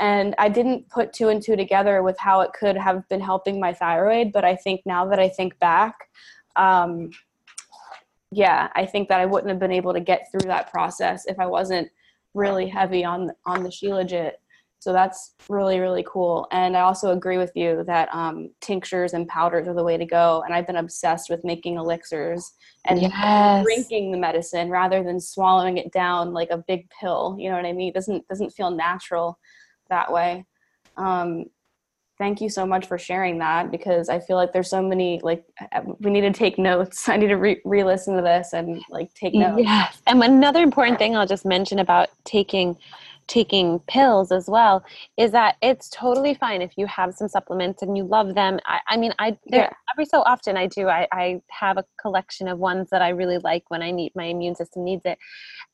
and 0.00 0.34
I 0.38 0.48
didn't 0.48 0.88
put 0.90 1.12
two 1.12 1.28
and 1.28 1.42
two 1.42 1.56
together 1.56 2.02
with 2.02 2.18
how 2.18 2.40
it 2.40 2.52
could 2.52 2.76
have 2.76 3.08
been 3.08 3.20
helping 3.20 3.60
my 3.60 3.72
thyroid. 3.72 4.32
But 4.32 4.44
I 4.44 4.56
think 4.56 4.80
now 4.84 5.06
that 5.06 5.18
I 5.20 5.28
think 5.28 5.58
back, 5.60 5.94
um, 6.56 7.10
yeah, 8.30 8.68
I 8.74 8.84
think 8.84 9.08
that 9.08 9.20
I 9.20 9.26
wouldn't 9.26 9.48
have 9.50 9.58
been 9.58 9.72
able 9.72 9.92
to 9.94 10.00
get 10.00 10.30
through 10.30 10.48
that 10.48 10.70
process 10.70 11.24
if 11.26 11.38
I 11.38 11.46
wasn't 11.46 11.88
really 12.34 12.68
heavy 12.68 13.04
on 13.04 13.30
on 13.46 13.62
the 13.62 13.70
Shilajit. 13.70 14.32
So 14.80 14.92
that's 14.92 15.34
really 15.48 15.80
really 15.80 16.04
cool. 16.06 16.46
And 16.52 16.76
I 16.76 16.80
also 16.82 17.10
agree 17.10 17.38
with 17.38 17.52
you 17.54 17.84
that 17.86 18.08
um, 18.12 18.50
tinctures 18.60 19.12
and 19.12 19.26
powders 19.26 19.66
are 19.66 19.74
the 19.74 19.84
way 19.84 19.96
to 19.96 20.06
go. 20.06 20.42
And 20.44 20.54
I've 20.54 20.66
been 20.66 20.76
obsessed 20.76 21.30
with 21.30 21.44
making 21.44 21.76
elixirs 21.76 22.52
and 22.86 23.00
Yes. 23.00 23.64
drinking 23.64 24.12
the 24.12 24.18
medicine 24.18 24.70
rather 24.70 25.02
than 25.02 25.20
swallowing 25.20 25.78
it 25.78 25.92
down 25.92 26.32
like 26.32 26.50
a 26.50 26.64
big 26.68 26.88
pill. 26.90 27.36
You 27.38 27.50
know 27.50 27.56
what 27.56 27.66
I 27.66 27.72
mean? 27.72 27.88
It 27.88 27.94
doesn't 27.94 28.26
doesn't 28.28 28.50
feel 28.50 28.70
natural 28.70 29.38
that 29.90 30.12
way. 30.12 30.46
Um, 30.96 31.46
thank 32.18 32.40
you 32.40 32.50
so 32.50 32.66
much 32.66 32.86
for 32.86 32.98
sharing 32.98 33.38
that 33.38 33.70
because 33.70 34.08
I 34.08 34.18
feel 34.18 34.36
like 34.36 34.52
there's 34.52 34.68
so 34.68 34.82
many 34.82 35.20
like 35.22 35.44
uh, 35.72 35.82
we 36.00 36.10
need 36.10 36.22
to 36.22 36.32
take 36.32 36.58
notes. 36.58 37.08
I 37.08 37.16
need 37.16 37.28
to 37.28 37.36
re- 37.36 37.60
re-listen 37.64 38.16
to 38.16 38.22
this 38.22 38.52
and 38.52 38.82
like 38.90 39.12
take 39.14 39.34
notes. 39.34 39.62
Yes. 39.62 40.02
And 40.06 40.22
another 40.22 40.62
important 40.62 40.98
thing 40.98 41.16
I'll 41.16 41.26
just 41.26 41.44
mention 41.44 41.78
about 41.78 42.10
taking 42.24 42.76
taking 43.28 43.78
pills 43.80 44.32
as 44.32 44.48
well 44.48 44.84
is 45.18 45.32
that 45.32 45.56
it's 45.62 45.88
totally 45.90 46.34
fine 46.34 46.62
if 46.62 46.72
you 46.76 46.86
have 46.86 47.14
some 47.14 47.28
supplements 47.28 47.82
and 47.82 47.96
you 47.96 48.04
love 48.04 48.34
them. 48.34 48.58
I, 48.66 48.80
I 48.88 48.96
mean, 48.96 49.12
I 49.18 49.38
Yeah. 49.44 49.70
every 49.92 50.06
so 50.06 50.22
often 50.22 50.56
I 50.56 50.66
do. 50.66 50.88
I, 50.88 51.06
I 51.12 51.40
have 51.50 51.78
a 51.78 51.84
collection 52.00 52.48
of 52.48 52.58
ones 52.58 52.88
that 52.90 53.02
I 53.02 53.10
really 53.10 53.38
like 53.38 53.64
when 53.68 53.82
I 53.82 53.90
need 53.90 54.12
my 54.16 54.24
immune 54.24 54.56
system 54.56 54.84
needs 54.84 55.02
it. 55.04 55.18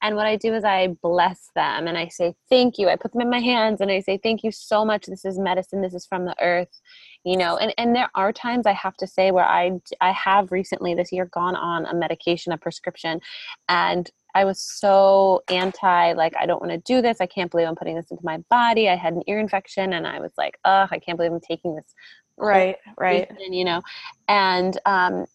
And 0.02 0.16
what 0.16 0.26
I 0.26 0.36
do 0.36 0.52
is 0.54 0.64
I 0.64 0.88
bless 1.02 1.50
them 1.54 1.86
and 1.86 1.96
I 1.96 2.08
say 2.08 2.34
thank 2.50 2.78
you. 2.78 2.88
I 2.88 2.96
put 2.96 3.12
them 3.12 3.22
in 3.22 3.30
my 3.30 3.40
hands 3.40 3.80
and 3.80 3.90
I 3.90 4.00
say 4.00 4.18
thank 4.22 4.42
you 4.44 4.52
so 4.52 4.84
much. 4.84 5.06
This 5.06 5.24
is 5.24 5.38
medicine. 5.38 5.80
This 5.80 5.94
is 5.94 6.06
from 6.06 6.24
the 6.26 6.36
earth. 6.42 6.80
You 7.24 7.36
know, 7.38 7.56
and, 7.56 7.72
and 7.78 7.96
there 7.96 8.10
are 8.14 8.32
times 8.32 8.66
I 8.66 8.72
have 8.72 8.96
to 8.98 9.06
say 9.06 9.30
where 9.30 9.46
I 9.46 9.72
I 10.00 10.12
have 10.12 10.52
recently 10.52 10.94
this 10.94 11.10
year 11.12 11.26
gone 11.26 11.56
on 11.56 11.86
a 11.86 11.94
medication, 11.94 12.52
a 12.52 12.58
prescription, 12.58 13.20
and 13.68 14.10
I 14.34 14.44
was 14.44 14.60
so 14.60 15.42
anti, 15.48 16.12
like, 16.12 16.34
I 16.38 16.46
don't 16.46 16.60
want 16.60 16.72
to 16.72 16.78
do 16.78 17.00
this. 17.00 17.20
I 17.20 17.26
can't 17.26 17.50
believe 17.50 17.68
I'm 17.68 17.76
putting 17.76 17.94
this 17.94 18.10
into 18.10 18.24
my 18.24 18.38
body. 18.50 18.88
I 18.88 18.96
had 18.96 19.14
an 19.14 19.22
ear 19.26 19.38
infection 19.38 19.92
and 19.92 20.06
I 20.06 20.20
was 20.20 20.32
like, 20.36 20.58
ugh, 20.64 20.88
I 20.90 20.98
can't 20.98 21.16
believe 21.16 21.32
I'm 21.32 21.40
taking 21.40 21.76
this. 21.76 21.94
Right, 22.36 22.76
right. 22.98 23.30
And, 23.30 23.54
you 23.54 23.64
know, 23.64 23.80
and, 24.28 24.78
um, 24.86 25.26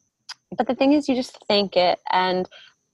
but 0.57 0.67
the 0.67 0.75
thing 0.75 0.93
is, 0.93 1.07
you 1.07 1.15
just 1.15 1.37
think 1.47 1.77
it. 1.77 1.99
And 2.11 2.49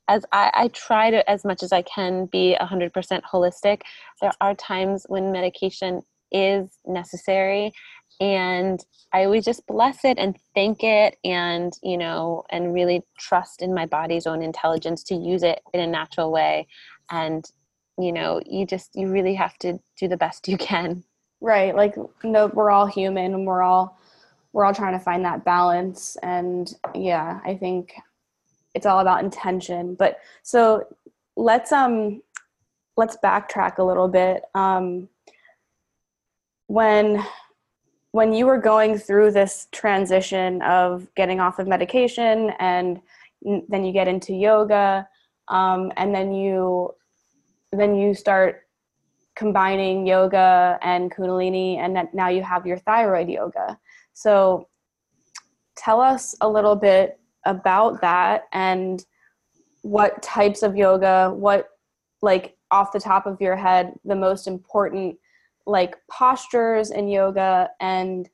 as 0.08 0.26
I, 0.32 0.52
I 0.54 0.68
try 0.70 1.10
to, 1.10 1.28
as 1.30 1.44
much 1.44 1.64
as 1.64 1.72
I 1.72 1.82
can, 1.82 2.28
be 2.28 2.56
100% 2.60 2.92
holistic, 3.24 3.82
there 4.22 4.34
are 4.42 4.54
times 4.56 5.06
when 5.10 5.32
medication 5.32 6.02
is 6.32 6.78
necessary 6.86 7.72
and 8.20 8.84
I 9.14 9.26
always 9.26 9.46
just 9.46 9.66
bless 9.68 10.06
it 10.06 10.18
and 10.18 10.38
thank 10.54 10.84
it 10.84 11.18
and, 11.24 11.74
you 11.84 11.98
know, 11.98 12.44
and 12.50 12.74
really 12.74 13.04
trust 13.18 13.62
in 13.62 13.74
my 13.74 13.86
body's 13.86 14.28
own 14.28 14.42
intelligence 14.42 15.04
to 15.06 15.16
use 15.16 15.44
it 15.44 15.62
in 15.74 15.80
a 15.80 15.88
natural 15.88 16.32
way. 16.32 16.68
And, 17.12 17.46
you 17.98 18.12
know, 18.12 18.42
you 18.46 18.66
just, 18.66 18.96
you 18.96 19.08
really 19.08 19.36
have 19.36 19.58
to 19.60 19.80
do 19.98 20.08
the 20.08 20.18
best 20.18 20.48
you 20.48 20.58
can. 20.58 21.04
Right. 21.42 21.76
Like, 21.76 21.96
no, 22.24 22.48
we're 22.48 22.72
all 22.72 22.86
human 22.86 23.34
and 23.34 23.46
we're 23.46 23.62
all, 23.62 24.00
we're 24.54 24.66
all 24.66 24.74
trying 24.74 24.98
to 24.98 25.04
find 25.04 25.24
that 25.26 25.44
balance. 25.44 26.18
And 26.24 26.74
yeah, 26.94 27.40
I 27.46 27.56
think 27.56 27.94
it's 28.74 28.86
all 28.86 29.00
about 29.00 29.24
intention. 29.24 29.96
But 29.96 30.20
so 30.44 30.88
let's, 31.36 31.72
um, 31.72 32.22
let's 32.98 33.18
backtrack 33.24 33.78
a 33.78 33.84
little 33.84 34.08
bit. 34.08 34.44
Um, 34.56 35.10
when 36.68 37.24
when 38.16 38.32
you 38.32 38.46
were 38.46 38.58
going 38.58 38.98
through 38.98 39.30
this 39.30 39.68
transition 39.74 40.62
of 40.62 41.06
getting 41.16 41.42
off 41.42 41.60
of 41.60 41.68
medication 41.68 42.50
and 42.60 43.02
then 43.68 43.84
you 43.84 43.92
get 43.92 44.08
into 44.08 44.34
yoga 44.34 45.06
um, 45.50 45.92
and 45.98 46.16
then 46.16 46.32
you 46.34 46.96
then 47.74 47.94
you 47.94 48.14
start 48.14 48.62
combining 49.36 50.08
yoga 50.08 50.80
and 50.82 51.12
kundalini 51.12 51.76
and 51.76 52.08
now 52.14 52.30
you 52.30 52.42
have 52.42 52.66
your 52.66 52.78
thyroid 52.78 53.28
yoga. 53.28 53.78
So 54.14 54.70
tell 55.76 56.00
us 56.00 56.38
a 56.40 56.48
little 56.48 56.78
bit 56.78 57.20
about 57.46 58.00
that 58.00 58.44
and 58.54 59.06
what 59.82 60.24
types 60.24 60.64
of 60.64 60.78
yoga 60.78 61.34
what 61.36 61.68
like 62.22 62.56
off 62.72 62.94
the 62.94 63.00
top 63.12 63.26
of 63.26 63.42
your 63.42 63.58
head 63.58 63.92
the 64.06 64.16
most 64.16 64.48
important 64.48 65.18
like 65.66 65.96
postures 66.10 66.92
in 66.92 67.08
yoga 67.08 67.70
and 67.80 68.30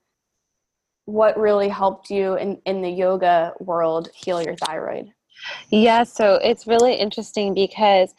what 1.06 1.38
really 1.38 1.70
helped 1.70 2.10
you 2.10 2.36
in, 2.36 2.62
in 2.66 2.82
the 2.82 2.90
yoga 2.90 3.54
world 3.60 4.10
heal 4.14 4.42
your 4.42 4.56
thyroid? 4.56 5.08
Yeah, 5.70 6.04
so 6.04 6.36
it's 6.36 6.68
really 6.68 6.94
interesting 6.96 7.54
because 7.54 8.14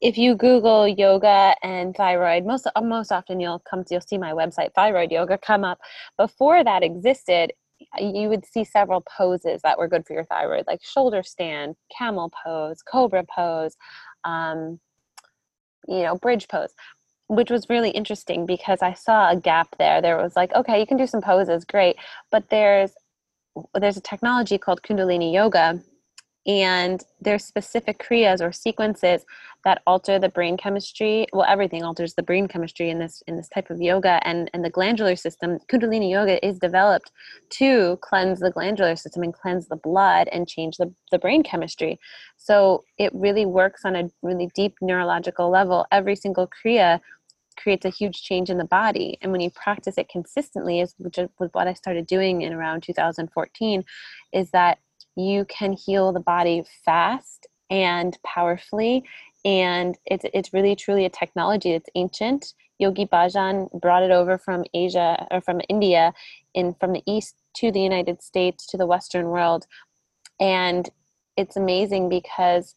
if 0.00 0.18
you 0.18 0.34
Google 0.34 0.88
yoga 0.88 1.54
and 1.62 1.94
thyroid, 1.94 2.44
most 2.44 2.66
most 2.82 3.12
often 3.12 3.38
you'll 3.38 3.60
come 3.60 3.84
you'll 3.90 4.00
see 4.00 4.18
my 4.18 4.32
website 4.32 4.72
thyroid 4.74 5.12
yoga 5.12 5.38
come 5.38 5.64
up. 5.64 5.78
Before 6.16 6.64
that 6.64 6.82
existed, 6.82 7.52
you 7.98 8.28
would 8.28 8.44
see 8.46 8.64
several 8.64 9.04
poses 9.16 9.60
that 9.62 9.78
were 9.78 9.88
good 9.88 10.06
for 10.06 10.14
your 10.14 10.24
thyroid, 10.24 10.64
like 10.66 10.80
shoulder 10.82 11.22
stand, 11.22 11.76
camel 11.96 12.32
pose, 12.44 12.82
cobra 12.82 13.24
pose, 13.24 13.76
um, 14.24 14.80
you 15.86 16.02
know, 16.02 16.16
bridge 16.16 16.48
pose 16.48 16.74
which 17.34 17.50
was 17.50 17.70
really 17.70 17.90
interesting 17.90 18.44
because 18.44 18.82
I 18.82 18.92
saw 18.92 19.30
a 19.30 19.36
gap 19.36 19.76
there. 19.78 20.02
There 20.02 20.18
was 20.18 20.36
like, 20.36 20.52
okay, 20.54 20.78
you 20.78 20.86
can 20.86 20.98
do 20.98 21.06
some 21.06 21.22
poses, 21.22 21.64
great, 21.64 21.96
but 22.30 22.48
there's 22.50 22.92
there's 23.74 23.96
a 23.98 24.02
technology 24.02 24.56
called 24.58 24.82
Kundalini 24.82 25.32
Yoga, 25.32 25.82
and 26.46 27.02
there's 27.20 27.44
specific 27.44 28.02
kriyas 28.02 28.40
or 28.40 28.50
sequences 28.50 29.24
that 29.64 29.80
alter 29.86 30.18
the 30.18 30.28
brain 30.28 30.56
chemistry. 30.56 31.26
Well, 31.32 31.46
everything 31.48 31.84
alters 31.84 32.14
the 32.14 32.22
brain 32.22 32.48
chemistry 32.48 32.90
in 32.90 32.98
this 32.98 33.22
in 33.28 33.36
this 33.36 33.48
type 33.48 33.70
of 33.70 33.80
yoga, 33.80 34.20
and 34.26 34.50
and 34.52 34.64
the 34.64 34.70
glandular 34.70 35.16
system. 35.16 35.58
Kundalini 35.70 36.10
Yoga 36.10 36.44
is 36.44 36.58
developed 36.58 37.12
to 37.50 37.98
cleanse 38.02 38.40
the 38.40 38.50
glandular 38.50 38.96
system 38.96 39.22
and 39.22 39.32
cleanse 39.32 39.68
the 39.68 39.76
blood 39.76 40.28
and 40.32 40.48
change 40.48 40.76
the 40.78 40.92
the 41.12 41.18
brain 41.18 41.42
chemistry. 41.42 42.00
So 42.36 42.84
it 42.98 43.12
really 43.14 43.46
works 43.46 43.84
on 43.84 43.94
a 43.94 44.10
really 44.22 44.50
deep 44.54 44.74
neurological 44.80 45.48
level. 45.48 45.86
Every 45.92 46.16
single 46.16 46.48
kriya 46.48 47.00
creates 47.56 47.84
a 47.84 47.90
huge 47.90 48.22
change 48.22 48.50
in 48.50 48.58
the 48.58 48.64
body. 48.64 49.18
And 49.22 49.32
when 49.32 49.40
you 49.40 49.50
practice 49.50 49.98
it 49.98 50.08
consistently 50.08 50.80
is 50.80 50.94
which 50.98 51.18
was 51.38 51.50
what 51.52 51.68
i 51.68 51.74
started 51.74 52.06
doing 52.06 52.42
in 52.42 52.52
around 52.52 52.82
2014 52.82 53.84
is 54.32 54.50
that 54.50 54.78
you 55.16 55.44
can 55.46 55.72
heal 55.72 56.12
the 56.12 56.20
body 56.20 56.64
fast 56.84 57.46
and 57.70 58.18
powerfully. 58.24 59.04
And 59.44 59.96
it's 60.06 60.24
it's 60.32 60.52
really 60.52 60.76
truly 60.76 61.04
a 61.04 61.10
technology 61.10 61.72
it's 61.72 61.90
ancient. 61.94 62.54
Yogi 62.78 63.06
bhajan 63.06 63.68
brought 63.80 64.02
it 64.02 64.10
over 64.10 64.38
from 64.38 64.64
asia 64.74 65.26
or 65.30 65.40
from 65.40 65.60
india 65.68 66.12
in 66.54 66.74
from 66.74 66.92
the 66.92 67.02
east 67.06 67.36
to 67.54 67.70
the 67.70 67.80
united 67.80 68.22
states 68.22 68.66
to 68.66 68.76
the 68.76 68.86
western 68.86 69.26
world. 69.26 69.66
And 70.40 70.88
it's 71.36 71.56
amazing 71.56 72.08
because 72.08 72.74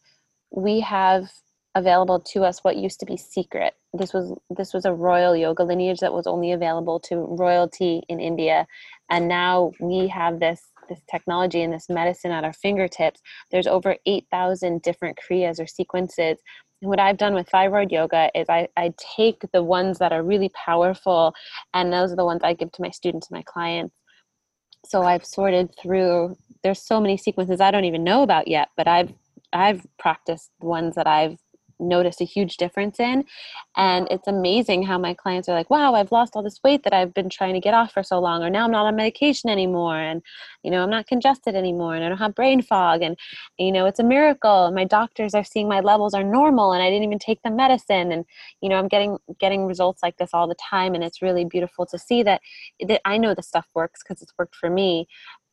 we 0.50 0.80
have 0.80 1.30
available 1.76 2.18
to 2.18 2.42
us 2.42 2.60
what 2.60 2.76
used 2.76 2.98
to 2.98 3.06
be 3.06 3.18
secret. 3.18 3.74
This 3.92 4.12
was 4.12 4.36
this 4.50 4.72
was 4.72 4.84
a 4.84 4.94
royal 4.94 5.36
yoga 5.36 5.62
lineage 5.62 6.00
that 6.00 6.12
was 6.12 6.26
only 6.26 6.52
available 6.52 6.98
to 7.00 7.16
royalty 7.16 8.02
in 8.08 8.18
India, 8.18 8.66
and 9.10 9.28
now 9.28 9.72
we 9.78 10.08
have 10.08 10.40
this 10.40 10.60
this 10.88 11.02
technology 11.10 11.62
and 11.62 11.72
this 11.72 11.88
medicine 11.88 12.30
at 12.32 12.44
our 12.44 12.52
fingertips. 12.52 13.20
There's 13.50 13.66
over 13.66 13.96
eight 14.06 14.26
thousand 14.30 14.82
different 14.82 15.18
kriyas 15.18 15.60
or 15.60 15.66
sequences. 15.66 16.38
And 16.80 16.88
what 16.88 17.00
I've 17.00 17.18
done 17.18 17.34
with 17.34 17.48
thyroid 17.48 17.92
yoga 17.92 18.30
is 18.34 18.48
I, 18.48 18.68
I 18.76 18.92
take 19.16 19.42
the 19.52 19.62
ones 19.62 19.98
that 19.98 20.12
are 20.12 20.22
really 20.22 20.50
powerful, 20.50 21.34
and 21.74 21.92
those 21.92 22.10
are 22.10 22.16
the 22.16 22.24
ones 22.24 22.40
I 22.42 22.54
give 22.54 22.72
to 22.72 22.82
my 22.82 22.90
students 22.90 23.28
and 23.28 23.36
my 23.36 23.42
clients. 23.42 23.94
So 24.86 25.02
I've 25.02 25.26
sorted 25.26 25.74
through. 25.80 26.36
There's 26.62 26.80
so 26.80 27.00
many 27.00 27.16
sequences 27.18 27.60
I 27.60 27.70
don't 27.70 27.84
even 27.84 28.02
know 28.02 28.22
about 28.22 28.48
yet, 28.48 28.68
but 28.78 28.88
I've 28.88 29.12
I've 29.52 29.86
practiced 29.98 30.50
ones 30.60 30.94
that 30.96 31.06
I've 31.06 31.38
noticed 31.78 32.20
a 32.20 32.24
huge 32.24 32.56
difference 32.56 32.98
in. 33.00 33.24
And 33.76 34.08
it's 34.10 34.26
amazing 34.26 34.84
how 34.84 34.98
my 34.98 35.14
clients 35.14 35.48
are 35.48 35.54
like, 35.54 35.70
wow, 35.70 35.94
I've 35.94 36.12
lost 36.12 36.34
all 36.34 36.42
this 36.42 36.60
weight 36.64 36.82
that 36.84 36.94
I've 36.94 37.12
been 37.12 37.28
trying 37.28 37.54
to 37.54 37.60
get 37.60 37.74
off 37.74 37.92
for 37.92 38.02
so 38.02 38.18
long, 38.18 38.42
or 38.42 38.50
now 38.50 38.64
I'm 38.64 38.70
not 38.70 38.86
on 38.86 38.96
medication 38.96 39.50
anymore. 39.50 39.96
And, 39.96 40.22
you 40.62 40.70
know, 40.70 40.82
I'm 40.82 40.90
not 40.90 41.06
congested 41.06 41.54
anymore 41.54 41.94
and 41.94 42.04
I 42.04 42.08
don't 42.08 42.18
have 42.18 42.34
brain 42.34 42.62
fog. 42.62 43.02
And, 43.02 43.16
you 43.58 43.72
know, 43.72 43.86
it's 43.86 44.00
a 44.00 44.04
miracle. 44.04 44.70
My 44.72 44.84
doctors 44.84 45.34
are 45.34 45.44
seeing 45.44 45.68
my 45.68 45.80
levels 45.80 46.14
are 46.14 46.24
normal 46.24 46.72
and 46.72 46.82
I 46.82 46.90
didn't 46.90 47.04
even 47.04 47.18
take 47.18 47.42
the 47.42 47.50
medicine. 47.50 48.12
And, 48.12 48.24
you 48.60 48.68
know, 48.68 48.76
I'm 48.76 48.88
getting, 48.88 49.18
getting 49.38 49.66
results 49.66 50.02
like 50.02 50.16
this 50.16 50.30
all 50.32 50.48
the 50.48 50.56
time. 50.56 50.94
And 50.94 51.04
it's 51.04 51.22
really 51.22 51.44
beautiful 51.44 51.86
to 51.86 51.98
see 51.98 52.22
that, 52.22 52.40
that 52.86 53.00
I 53.04 53.18
know 53.18 53.34
the 53.34 53.42
stuff 53.42 53.66
works 53.74 54.02
because 54.02 54.22
it's 54.22 54.32
worked 54.38 54.56
for 54.56 54.70
me 54.70 55.06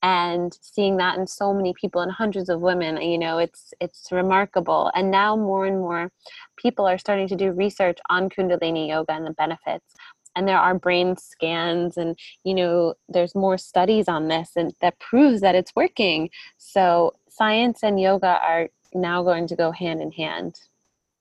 and 0.03 0.57
seeing 0.61 0.97
that 0.97 1.17
in 1.17 1.25
so 1.25 1.53
many 1.53 1.73
people 1.73 2.01
and 2.01 2.11
hundreds 2.11 2.49
of 2.49 2.59
women 2.59 3.01
you 3.01 3.17
know 3.17 3.37
it's 3.37 3.73
it's 3.79 4.11
remarkable. 4.11 4.91
And 4.93 5.09
now 5.09 5.35
more 5.35 5.65
and 5.65 5.77
more 5.77 6.11
people 6.57 6.85
are 6.85 6.97
starting 6.97 7.27
to 7.29 7.35
do 7.35 7.51
research 7.51 7.99
on 8.09 8.29
kundalini 8.29 8.89
yoga 8.89 9.13
and 9.13 9.25
the 9.25 9.31
benefits. 9.31 9.95
And 10.35 10.47
there 10.47 10.57
are 10.59 10.77
brain 10.77 11.15
scans 11.17 11.97
and 11.97 12.17
you 12.43 12.53
know 12.53 12.95
there's 13.07 13.33
more 13.33 13.57
studies 13.57 14.07
on 14.07 14.27
this 14.27 14.51
and 14.55 14.73
that 14.81 14.99
proves 14.99 15.41
that 15.41 15.55
it's 15.55 15.75
working. 15.75 16.29
So 16.57 17.13
science 17.29 17.83
and 17.83 17.99
yoga 17.99 18.39
are 18.47 18.69
now 18.93 19.23
going 19.23 19.47
to 19.47 19.55
go 19.55 19.71
hand 19.71 20.01
in 20.01 20.11
hand. 20.11 20.59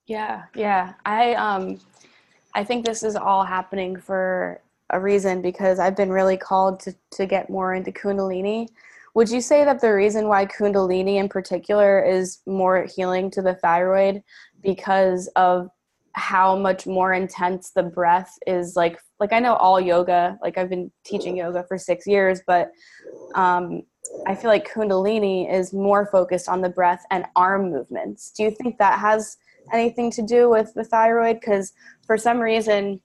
Yeah 0.06 0.44
yeah. 0.54 0.94
I 1.06 1.34
um 1.34 1.80
i 2.54 2.62
think 2.62 2.84
this 2.84 3.02
is 3.02 3.16
all 3.16 3.44
happening 3.44 3.96
for 3.96 4.60
a 4.92 5.00
reason 5.00 5.42
because 5.42 5.78
I've 5.78 5.96
been 5.96 6.10
really 6.10 6.36
called 6.36 6.80
to, 6.80 6.94
to 7.12 7.26
get 7.26 7.50
more 7.50 7.74
into 7.74 7.90
Kundalini. 7.90 8.68
Would 9.14 9.30
you 9.30 9.40
say 9.40 9.64
that 9.64 9.80
the 9.80 9.92
reason 9.92 10.28
why 10.28 10.46
Kundalini 10.46 11.16
in 11.16 11.28
particular 11.28 12.02
is 12.02 12.38
more 12.46 12.84
healing 12.84 13.30
to 13.32 13.42
the 13.42 13.54
thyroid 13.54 14.22
because 14.62 15.28
of 15.36 15.68
how 16.14 16.56
much 16.56 16.86
more 16.86 17.12
intense 17.12 17.70
the 17.70 17.82
breath 17.82 18.36
is 18.46 18.76
like 18.76 18.98
like 19.18 19.32
I 19.32 19.38
know 19.38 19.54
all 19.54 19.80
yoga 19.80 20.38
like 20.42 20.58
I've 20.58 20.68
been 20.68 20.90
teaching 21.04 21.38
yoga 21.38 21.64
for 21.66 21.78
6 21.78 22.06
years 22.06 22.42
but 22.46 22.70
um 23.34 23.82
I 24.26 24.34
feel 24.34 24.50
like 24.50 24.70
kundalini 24.70 25.50
is 25.50 25.72
more 25.72 26.06
focused 26.06 26.48
on 26.48 26.60
the 26.60 26.68
breath 26.68 27.02
and 27.10 27.24
arm 27.34 27.70
movements. 27.70 28.30
Do 28.36 28.42
you 28.42 28.50
think 28.50 28.76
that 28.76 28.98
has 28.98 29.38
anything 29.72 30.10
to 30.10 30.22
do 30.22 30.50
with 30.50 30.74
the 30.74 30.84
thyroid 30.84 31.40
cuz 31.40 31.72
for 32.06 32.18
some 32.18 32.40
reason 32.40 33.00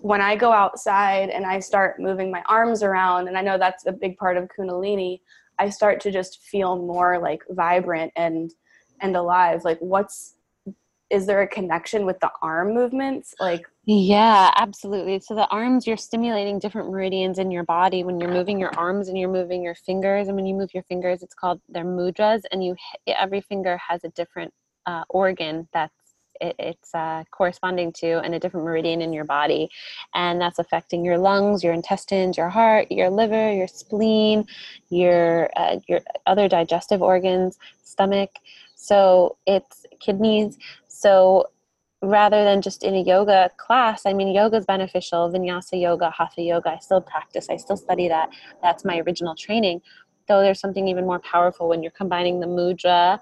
when 0.00 0.20
I 0.20 0.36
go 0.36 0.52
outside 0.52 1.30
and 1.30 1.46
I 1.46 1.60
start 1.60 1.98
moving 1.98 2.30
my 2.30 2.42
arms 2.46 2.82
around, 2.82 3.28
and 3.28 3.38
I 3.38 3.40
know 3.40 3.56
that's 3.56 3.86
a 3.86 3.92
big 3.92 4.16
part 4.18 4.36
of 4.36 4.48
Kundalini, 4.48 5.20
I 5.58 5.70
start 5.70 6.00
to 6.00 6.10
just 6.10 6.42
feel 6.42 6.76
more 6.76 7.18
like 7.18 7.42
vibrant 7.50 8.12
and 8.16 8.50
and 9.00 9.16
alive. 9.16 9.64
Like, 9.64 9.78
what's 9.78 10.34
is 11.10 11.26
there 11.26 11.42
a 11.42 11.48
connection 11.48 12.06
with 12.06 12.18
the 12.20 12.30
arm 12.42 12.74
movements? 12.74 13.34
Like, 13.38 13.66
yeah, 13.84 14.50
absolutely. 14.56 15.20
So 15.20 15.34
the 15.34 15.46
arms, 15.48 15.86
you're 15.86 15.96
stimulating 15.96 16.58
different 16.58 16.90
meridians 16.90 17.38
in 17.38 17.50
your 17.50 17.64
body 17.64 18.04
when 18.04 18.18
you're 18.18 18.32
moving 18.32 18.58
your 18.58 18.72
arms 18.76 19.08
and 19.08 19.16
you're 19.16 19.30
moving 19.30 19.62
your 19.62 19.74
fingers. 19.74 20.28
And 20.28 20.36
when 20.36 20.46
you 20.46 20.54
move 20.54 20.74
your 20.74 20.82
fingers, 20.84 21.22
it's 21.22 21.34
called 21.34 21.60
they're 21.68 21.84
mudras, 21.84 22.42
and 22.52 22.64
you 22.64 22.74
every 23.06 23.40
finger 23.40 23.78
has 23.78 24.04
a 24.04 24.08
different 24.10 24.52
uh, 24.86 25.04
organ 25.08 25.68
that's 25.72 26.03
it, 26.40 26.54
it's 26.58 26.94
uh, 26.94 27.24
corresponding 27.30 27.92
to 27.92 28.20
and 28.20 28.34
a 28.34 28.38
different 28.38 28.64
meridian 28.64 29.00
in 29.00 29.12
your 29.12 29.24
body 29.24 29.68
and 30.14 30.40
that's 30.40 30.58
affecting 30.58 31.04
your 31.04 31.18
lungs 31.18 31.62
your 31.62 31.72
intestines 31.72 32.36
your 32.36 32.48
heart 32.48 32.90
your 32.90 33.10
liver 33.10 33.52
your 33.52 33.68
spleen 33.68 34.44
your 34.90 35.50
uh, 35.56 35.76
your 35.88 36.00
other 36.26 36.48
digestive 36.48 37.02
organs 37.02 37.58
stomach 37.82 38.30
so 38.74 39.36
it's 39.46 39.86
kidneys 40.00 40.58
so 40.88 41.46
rather 42.04 42.44
than 42.44 42.60
just 42.60 42.84
in 42.84 42.94
a 42.94 43.00
yoga 43.00 43.50
class, 43.56 44.06
I 44.06 44.12
mean, 44.12 44.28
yoga 44.28 44.58
is 44.58 44.66
beneficial, 44.66 45.30
vinyasa 45.30 45.80
yoga, 45.80 46.10
hatha 46.10 46.42
yoga. 46.42 46.70
I 46.70 46.78
still 46.78 47.00
practice, 47.00 47.48
I 47.50 47.56
still 47.56 47.76
study 47.76 48.08
that. 48.08 48.30
That's 48.62 48.84
my 48.84 48.98
original 48.98 49.34
training. 49.34 49.80
Though 50.28 50.40
there's 50.40 50.60
something 50.60 50.88
even 50.88 51.06
more 51.06 51.18
powerful 51.18 51.68
when 51.68 51.82
you're 51.82 51.92
combining 51.92 52.40
the 52.40 52.46
mudra 52.46 53.20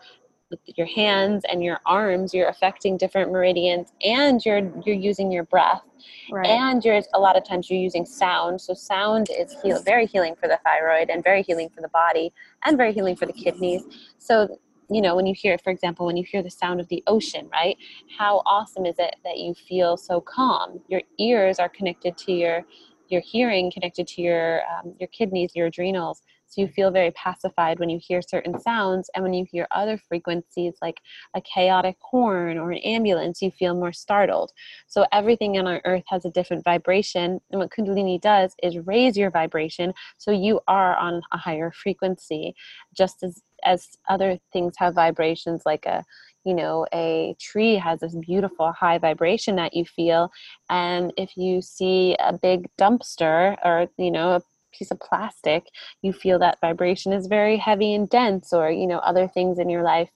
with 0.52 0.78
your 0.78 0.86
hands 0.86 1.44
and 1.50 1.64
your 1.64 1.80
arms, 1.86 2.32
you're 2.32 2.48
affecting 2.48 2.96
different 2.96 3.32
meridians 3.32 3.92
and 4.04 4.44
you're 4.44 4.70
you're 4.86 4.94
using 4.94 5.32
your 5.32 5.44
breath. 5.44 5.82
Right. 6.30 6.46
And 6.46 6.84
you're 6.84 7.00
a 7.14 7.18
lot 7.18 7.36
of 7.36 7.44
times 7.44 7.68
you're 7.68 7.80
using 7.80 8.06
sound. 8.06 8.60
So 8.60 8.74
sound 8.74 9.28
is 9.36 9.56
heal, 9.62 9.82
very 9.82 10.06
healing 10.06 10.36
for 10.36 10.48
the 10.48 10.58
thyroid 10.64 11.10
and 11.10 11.24
very 11.24 11.42
healing 11.42 11.68
for 11.70 11.80
the 11.80 11.88
body 11.88 12.32
and 12.64 12.76
very 12.76 12.92
healing 12.92 13.16
for 13.16 13.26
the 13.26 13.32
kidneys. 13.32 13.82
So 14.18 14.58
you 14.90 15.00
know, 15.00 15.16
when 15.16 15.26
you 15.26 15.34
hear, 15.34 15.56
for 15.58 15.70
example, 15.70 16.04
when 16.06 16.16
you 16.16 16.24
hear 16.24 16.42
the 16.42 16.50
sound 16.50 16.78
of 16.78 16.88
the 16.88 17.02
ocean, 17.06 17.48
right? 17.50 17.78
How 18.18 18.42
awesome 18.44 18.84
is 18.84 18.96
it 18.98 19.16
that 19.24 19.38
you 19.38 19.54
feel 19.54 19.96
so 19.96 20.20
calm? 20.20 20.80
Your 20.88 21.00
ears 21.18 21.58
are 21.58 21.68
connected 21.68 22.16
to 22.18 22.32
your 22.32 22.64
your 23.08 23.20
hearing, 23.20 23.70
connected 23.70 24.06
to 24.08 24.22
your 24.22 24.62
um, 24.66 24.94
your 24.98 25.08
kidneys, 25.08 25.52
your 25.54 25.66
adrenals. 25.66 26.22
So 26.52 26.60
you 26.60 26.68
feel 26.68 26.90
very 26.90 27.12
pacified 27.12 27.78
when 27.78 27.88
you 27.88 27.98
hear 27.98 28.20
certain 28.20 28.60
sounds, 28.60 29.08
and 29.14 29.24
when 29.24 29.32
you 29.32 29.46
hear 29.50 29.66
other 29.70 29.96
frequencies 29.96 30.74
like 30.82 31.00
a 31.34 31.40
chaotic 31.40 31.96
horn 32.00 32.58
or 32.58 32.72
an 32.72 32.78
ambulance, 32.78 33.40
you 33.40 33.50
feel 33.50 33.74
more 33.74 33.94
startled. 33.94 34.52
So 34.86 35.06
everything 35.12 35.56
on 35.56 35.66
our 35.66 35.80
earth 35.86 36.04
has 36.08 36.26
a 36.26 36.30
different 36.30 36.62
vibration, 36.62 37.40
and 37.50 37.58
what 37.58 37.70
Kundalini 37.70 38.20
does 38.20 38.54
is 38.62 38.76
raise 38.80 39.16
your 39.16 39.30
vibration 39.30 39.94
so 40.18 40.30
you 40.30 40.60
are 40.68 40.94
on 40.96 41.22
a 41.32 41.38
higher 41.38 41.70
frequency, 41.70 42.54
just 42.94 43.22
as 43.22 43.42
as 43.64 43.96
other 44.08 44.38
things 44.52 44.74
have 44.76 44.94
vibrations 44.94 45.62
like 45.64 45.86
a 45.86 46.04
you 46.44 46.52
know 46.52 46.84
a 46.92 47.34
tree 47.40 47.76
has 47.76 48.00
this 48.00 48.14
beautiful 48.16 48.72
high 48.72 48.98
vibration 48.98 49.54
that 49.54 49.72
you 49.74 49.84
feel 49.84 50.32
and 50.68 51.12
if 51.16 51.36
you 51.36 51.62
see 51.62 52.16
a 52.18 52.32
big 52.32 52.68
dumpster 52.76 53.56
or 53.64 53.88
you 53.98 54.10
know 54.10 54.32
a 54.32 54.40
piece 54.72 54.90
of 54.90 55.00
plastic 55.00 55.66
you 56.02 56.12
feel 56.12 56.38
that 56.38 56.60
vibration 56.60 57.12
is 57.12 57.26
very 57.26 57.56
heavy 57.56 57.94
and 57.94 58.08
dense 58.08 58.52
or 58.52 58.70
you 58.70 58.86
know 58.86 58.98
other 58.98 59.28
things 59.28 59.58
in 59.58 59.68
your 59.68 59.82
life 59.82 60.10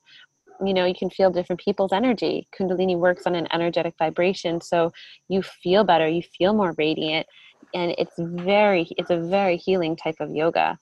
you 0.65 0.75
know 0.75 0.85
you 0.85 0.95
can 0.95 1.11
feel 1.11 1.31
different 1.31 1.61
people's 1.61 1.93
energy. 1.93 2.47
Kundalini 2.59 2.97
works 2.97 3.27
on 3.27 3.35
an 3.35 3.49
energetic 3.53 3.95
vibration 3.99 4.61
so 4.61 4.93
you 5.29 5.43
feel 5.43 5.85
better 5.85 6.09
you 6.09 6.23
feel 6.39 6.55
more 6.55 6.75
radiant 6.79 7.27
and 7.75 7.95
it's 7.99 8.15
very 8.19 8.89
it's 8.97 9.11
a 9.11 9.21
very 9.21 9.57
healing 9.57 9.97
type 9.97 10.17
of 10.21 10.31
yoga. 10.31 10.79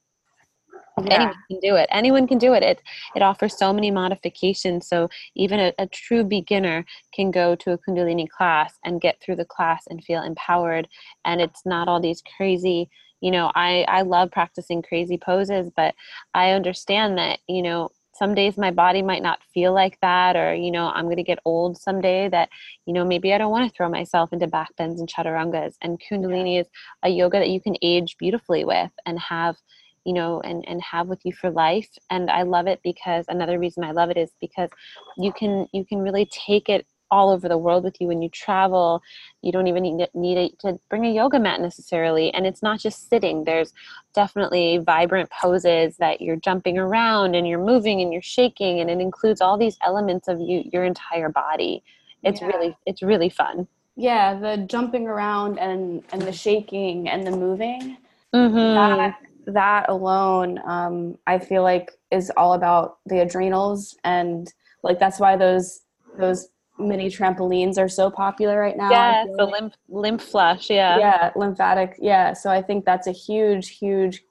Yeah. 1.02 1.14
anyone 1.14 1.34
can 1.50 1.60
do 1.60 1.74
it. 1.74 1.88
Anyone 1.90 2.28
can 2.28 2.38
do 2.38 2.54
it. 2.54 2.62
It 2.62 2.82
it 3.16 3.22
offers 3.22 3.58
so 3.58 3.72
many 3.72 3.90
modifications 3.90 4.86
so 4.86 5.08
even 5.34 5.58
a, 5.58 5.72
a, 5.78 5.86
true 5.88 6.22
beginner 6.22 6.84
can 7.12 7.30
go 7.30 7.56
to 7.56 7.72
a 7.72 7.78
kundalini 7.78 8.28
class 8.28 8.74
and 8.84 9.00
get 9.00 9.20
through 9.20 9.36
the 9.36 9.44
class 9.44 9.84
and 9.88 10.04
feel 10.04 10.22
empowered 10.22 10.88
and 11.24 11.40
it's 11.40 11.62
not 11.64 11.88
all 11.88 12.00
these 12.00 12.22
crazy 12.36 12.88
you 13.20 13.30
know 13.30 13.50
i 13.54 13.84
i 13.88 14.02
love 14.02 14.30
practicing 14.30 14.82
crazy 14.82 15.18
poses 15.18 15.70
but 15.76 15.94
i 16.34 16.50
understand 16.50 17.18
that 17.18 17.38
you 17.48 17.62
know 17.62 17.90
some 18.14 18.34
days 18.34 18.56
my 18.56 18.70
body 18.70 19.02
might 19.02 19.22
not 19.22 19.42
feel 19.52 19.72
like 19.72 19.98
that 20.00 20.36
or 20.36 20.54
you 20.54 20.70
know 20.70 20.90
i'm 20.94 21.04
going 21.04 21.16
to 21.16 21.22
get 21.22 21.38
old 21.44 21.76
someday 21.76 22.28
that 22.28 22.48
you 22.86 22.92
know 22.92 23.04
maybe 23.04 23.32
i 23.32 23.38
don't 23.38 23.50
want 23.50 23.68
to 23.68 23.76
throw 23.76 23.88
myself 23.88 24.32
into 24.32 24.46
back 24.46 24.68
bends 24.76 25.00
and 25.00 25.08
chaturangas 25.08 25.74
and 25.82 26.00
kundalini 26.00 26.54
yeah. 26.54 26.60
is 26.60 26.68
a 27.02 27.08
yoga 27.08 27.38
that 27.38 27.50
you 27.50 27.60
can 27.60 27.76
age 27.82 28.16
beautifully 28.18 28.64
with 28.64 28.90
and 29.06 29.18
have 29.18 29.56
you 30.04 30.12
know 30.12 30.40
and 30.42 30.64
and 30.68 30.80
have 30.82 31.08
with 31.08 31.20
you 31.24 31.32
for 31.32 31.50
life 31.50 31.88
and 32.10 32.30
i 32.30 32.42
love 32.42 32.66
it 32.66 32.80
because 32.84 33.24
another 33.28 33.58
reason 33.58 33.82
i 33.82 33.90
love 33.90 34.10
it 34.10 34.16
is 34.16 34.30
because 34.40 34.70
you 35.16 35.32
can 35.32 35.66
you 35.72 35.84
can 35.84 35.98
really 35.98 36.26
take 36.26 36.68
it 36.68 36.86
all 37.14 37.30
over 37.30 37.48
the 37.48 37.56
world 37.56 37.84
with 37.84 38.00
you 38.00 38.08
when 38.08 38.20
you 38.20 38.28
travel. 38.28 39.00
You 39.40 39.52
don't 39.52 39.68
even 39.68 39.84
need, 40.14 40.58
to 40.58 40.78
bring 40.90 41.06
a 41.06 41.12
yoga 41.12 41.38
mat 41.38 41.60
necessarily. 41.60 42.34
And 42.34 42.44
it's 42.44 42.62
not 42.62 42.80
just 42.80 43.08
sitting, 43.08 43.44
there's 43.44 43.72
definitely 44.14 44.78
vibrant 44.78 45.30
poses 45.30 45.96
that 45.98 46.20
you're 46.20 46.36
jumping 46.48 46.76
around 46.76 47.36
and 47.36 47.46
you're 47.46 47.64
moving 47.64 48.00
and 48.00 48.12
you're 48.12 48.20
shaking, 48.20 48.80
and 48.80 48.90
it 48.90 49.00
includes 49.00 49.40
all 49.40 49.56
these 49.56 49.78
elements 49.84 50.26
of 50.26 50.40
you, 50.40 50.68
your 50.72 50.84
entire 50.84 51.28
body. 51.28 51.84
It's 52.24 52.40
yeah. 52.40 52.48
really, 52.48 52.76
it's 52.84 53.02
really 53.02 53.30
fun. 53.30 53.68
Yeah, 53.96 54.34
the 54.34 54.56
jumping 54.66 55.06
around 55.06 55.58
and, 55.60 56.02
and 56.10 56.20
the 56.20 56.32
shaking 56.32 57.08
and 57.08 57.24
the 57.24 57.30
moving. 57.30 57.96
Mm-hmm. 58.34 58.56
That, 58.56 59.18
that 59.46 59.88
alone, 59.88 60.58
um, 60.66 61.16
I 61.28 61.38
feel 61.38 61.62
like 61.62 61.92
is 62.10 62.32
all 62.36 62.54
about 62.54 62.98
the 63.06 63.20
adrenals 63.20 63.96
and 64.04 64.52
like 64.82 64.98
that's 65.00 65.18
why 65.18 65.36
those 65.36 65.80
those 66.18 66.48
mini 66.78 67.08
trampolines 67.08 67.78
are 67.78 67.88
so 67.88 68.10
popular 68.10 68.60
right 68.60 68.76
now. 68.76 68.90
Yeah, 68.90 69.24
the 69.36 69.44
like. 69.44 69.60
lymph 69.60 69.74
lymph 69.88 70.22
flush. 70.22 70.70
Yeah, 70.70 70.98
yeah, 70.98 71.30
lymphatic. 71.36 71.96
Yeah, 72.00 72.32
so 72.32 72.50
I 72.50 72.62
think 72.62 72.84
that's 72.84 73.06
a 73.06 73.12
huge, 73.12 73.78
huge 73.78 74.22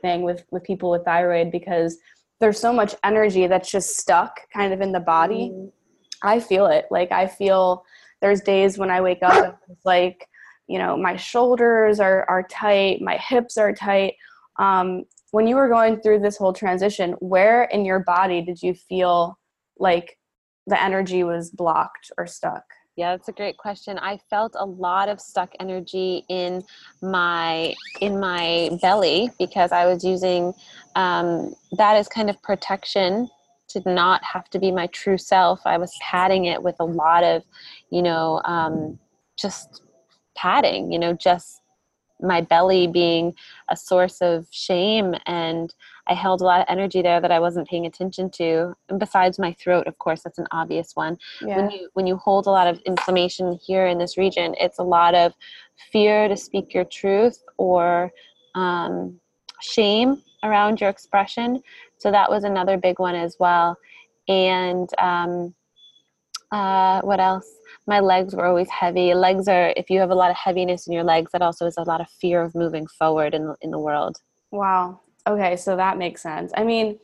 thing 0.00 0.22
with 0.22 0.44
with 0.50 0.64
people 0.64 0.90
with 0.90 1.04
thyroid 1.04 1.50
because 1.50 1.98
there's 2.40 2.58
so 2.58 2.72
much 2.72 2.94
energy 3.04 3.46
that's 3.46 3.70
just 3.70 3.96
stuck 3.96 4.40
kind 4.52 4.72
of 4.72 4.80
in 4.80 4.92
the 4.92 5.00
body. 5.00 5.50
Mm. 5.52 5.72
I 6.22 6.40
feel 6.40 6.66
it. 6.66 6.86
Like 6.90 7.12
I 7.12 7.26
feel 7.26 7.84
there's 8.20 8.40
days 8.40 8.78
when 8.78 8.90
I 8.90 9.00
wake 9.00 9.22
up 9.22 9.60
like 9.84 10.28
you 10.68 10.78
know 10.78 10.96
my 10.96 11.16
shoulders 11.16 12.00
are 12.00 12.24
are 12.28 12.42
tight, 12.44 13.00
my 13.00 13.16
hips 13.16 13.56
are 13.58 13.72
tight. 13.72 14.14
Um, 14.58 15.04
when 15.30 15.46
you 15.46 15.56
were 15.56 15.68
going 15.68 16.00
through 16.00 16.20
this 16.20 16.36
whole 16.36 16.52
transition, 16.52 17.12
where 17.20 17.64
in 17.64 17.84
your 17.84 18.00
body 18.00 18.42
did 18.42 18.62
you 18.62 18.74
feel 18.74 19.38
like 19.78 20.18
the 20.66 20.82
energy 20.82 21.24
was 21.24 21.50
blocked 21.50 22.10
or 22.18 22.26
stuck? 22.26 22.64
Yeah, 22.96 23.16
that's 23.16 23.28
a 23.28 23.32
great 23.32 23.56
question. 23.56 23.98
I 23.98 24.18
felt 24.28 24.54
a 24.58 24.66
lot 24.66 25.08
of 25.08 25.18
stuck 25.18 25.54
energy 25.58 26.24
in 26.28 26.62
my 27.00 27.74
in 28.02 28.20
my 28.20 28.70
belly 28.82 29.30
because 29.38 29.72
I 29.72 29.86
was 29.86 30.04
using 30.04 30.52
um, 30.94 31.54
that 31.78 31.96
as 31.96 32.06
kind 32.06 32.28
of 32.28 32.40
protection 32.42 33.30
to 33.68 33.82
not 33.86 34.22
have 34.24 34.50
to 34.50 34.58
be 34.58 34.70
my 34.70 34.88
true 34.88 35.16
self. 35.16 35.60
I 35.64 35.78
was 35.78 35.96
padding 36.02 36.44
it 36.44 36.62
with 36.62 36.76
a 36.80 36.84
lot 36.84 37.24
of, 37.24 37.42
you 37.90 38.02
know, 38.02 38.42
um, 38.44 38.98
just 39.38 39.82
padding. 40.36 40.92
You 40.92 40.98
know, 40.98 41.14
just 41.14 41.62
my 42.20 42.42
belly 42.42 42.86
being 42.86 43.34
a 43.70 43.76
source 43.76 44.20
of 44.20 44.46
shame 44.50 45.14
and 45.24 45.72
I 46.08 46.14
held 46.14 46.40
a 46.40 46.44
lot 46.44 46.60
of 46.60 46.66
energy 46.68 47.00
there 47.00 47.20
that 47.20 47.30
I 47.30 47.38
wasn't 47.38 47.68
paying 47.68 47.86
attention 47.86 48.30
to. 48.30 48.74
And 48.88 48.98
besides 48.98 49.38
my 49.38 49.52
throat, 49.52 49.86
of 49.86 49.98
course, 49.98 50.22
that's 50.22 50.38
an 50.38 50.48
obvious 50.50 50.92
one. 50.94 51.16
Yeah. 51.40 51.56
When 51.56 51.70
you 51.70 51.88
when 51.94 52.06
you 52.06 52.16
hold 52.16 52.46
a 52.46 52.50
lot 52.50 52.66
of 52.66 52.80
inflammation 52.80 53.58
here 53.64 53.86
in 53.86 53.98
this 53.98 54.18
region, 54.18 54.54
it's 54.58 54.78
a 54.78 54.84
lot 54.84 55.14
of 55.14 55.32
fear 55.92 56.28
to 56.28 56.36
speak 56.36 56.74
your 56.74 56.84
truth 56.84 57.42
or 57.56 58.10
um, 58.54 59.20
shame 59.60 60.22
around 60.42 60.80
your 60.80 60.90
expression. 60.90 61.62
So 61.98 62.10
that 62.10 62.28
was 62.28 62.44
another 62.44 62.76
big 62.76 62.98
one 62.98 63.14
as 63.14 63.36
well. 63.38 63.76
And 64.28 64.88
um, 64.98 65.54
uh, 66.50 67.00
what 67.02 67.20
else? 67.20 67.48
My 67.86 68.00
legs 68.00 68.34
were 68.34 68.46
always 68.46 68.68
heavy. 68.68 69.14
Legs 69.14 69.48
are, 69.48 69.72
if 69.76 69.88
you 69.88 69.98
have 70.00 70.10
a 70.10 70.14
lot 70.14 70.30
of 70.30 70.36
heaviness 70.36 70.86
in 70.86 70.92
your 70.92 71.04
legs, 71.04 71.32
that 71.32 71.42
also 71.42 71.66
is 71.66 71.76
a 71.76 71.82
lot 71.82 72.00
of 72.00 72.08
fear 72.08 72.42
of 72.42 72.54
moving 72.54 72.86
forward 72.86 73.34
in, 73.34 73.54
in 73.60 73.70
the 73.70 73.78
world. 73.78 74.18
Wow. 74.50 75.00
Okay, 75.26 75.56
so 75.56 75.76
that 75.76 75.98
makes 75.98 76.22
sense. 76.22 76.52
I 76.56 76.64
mean, 76.64 76.98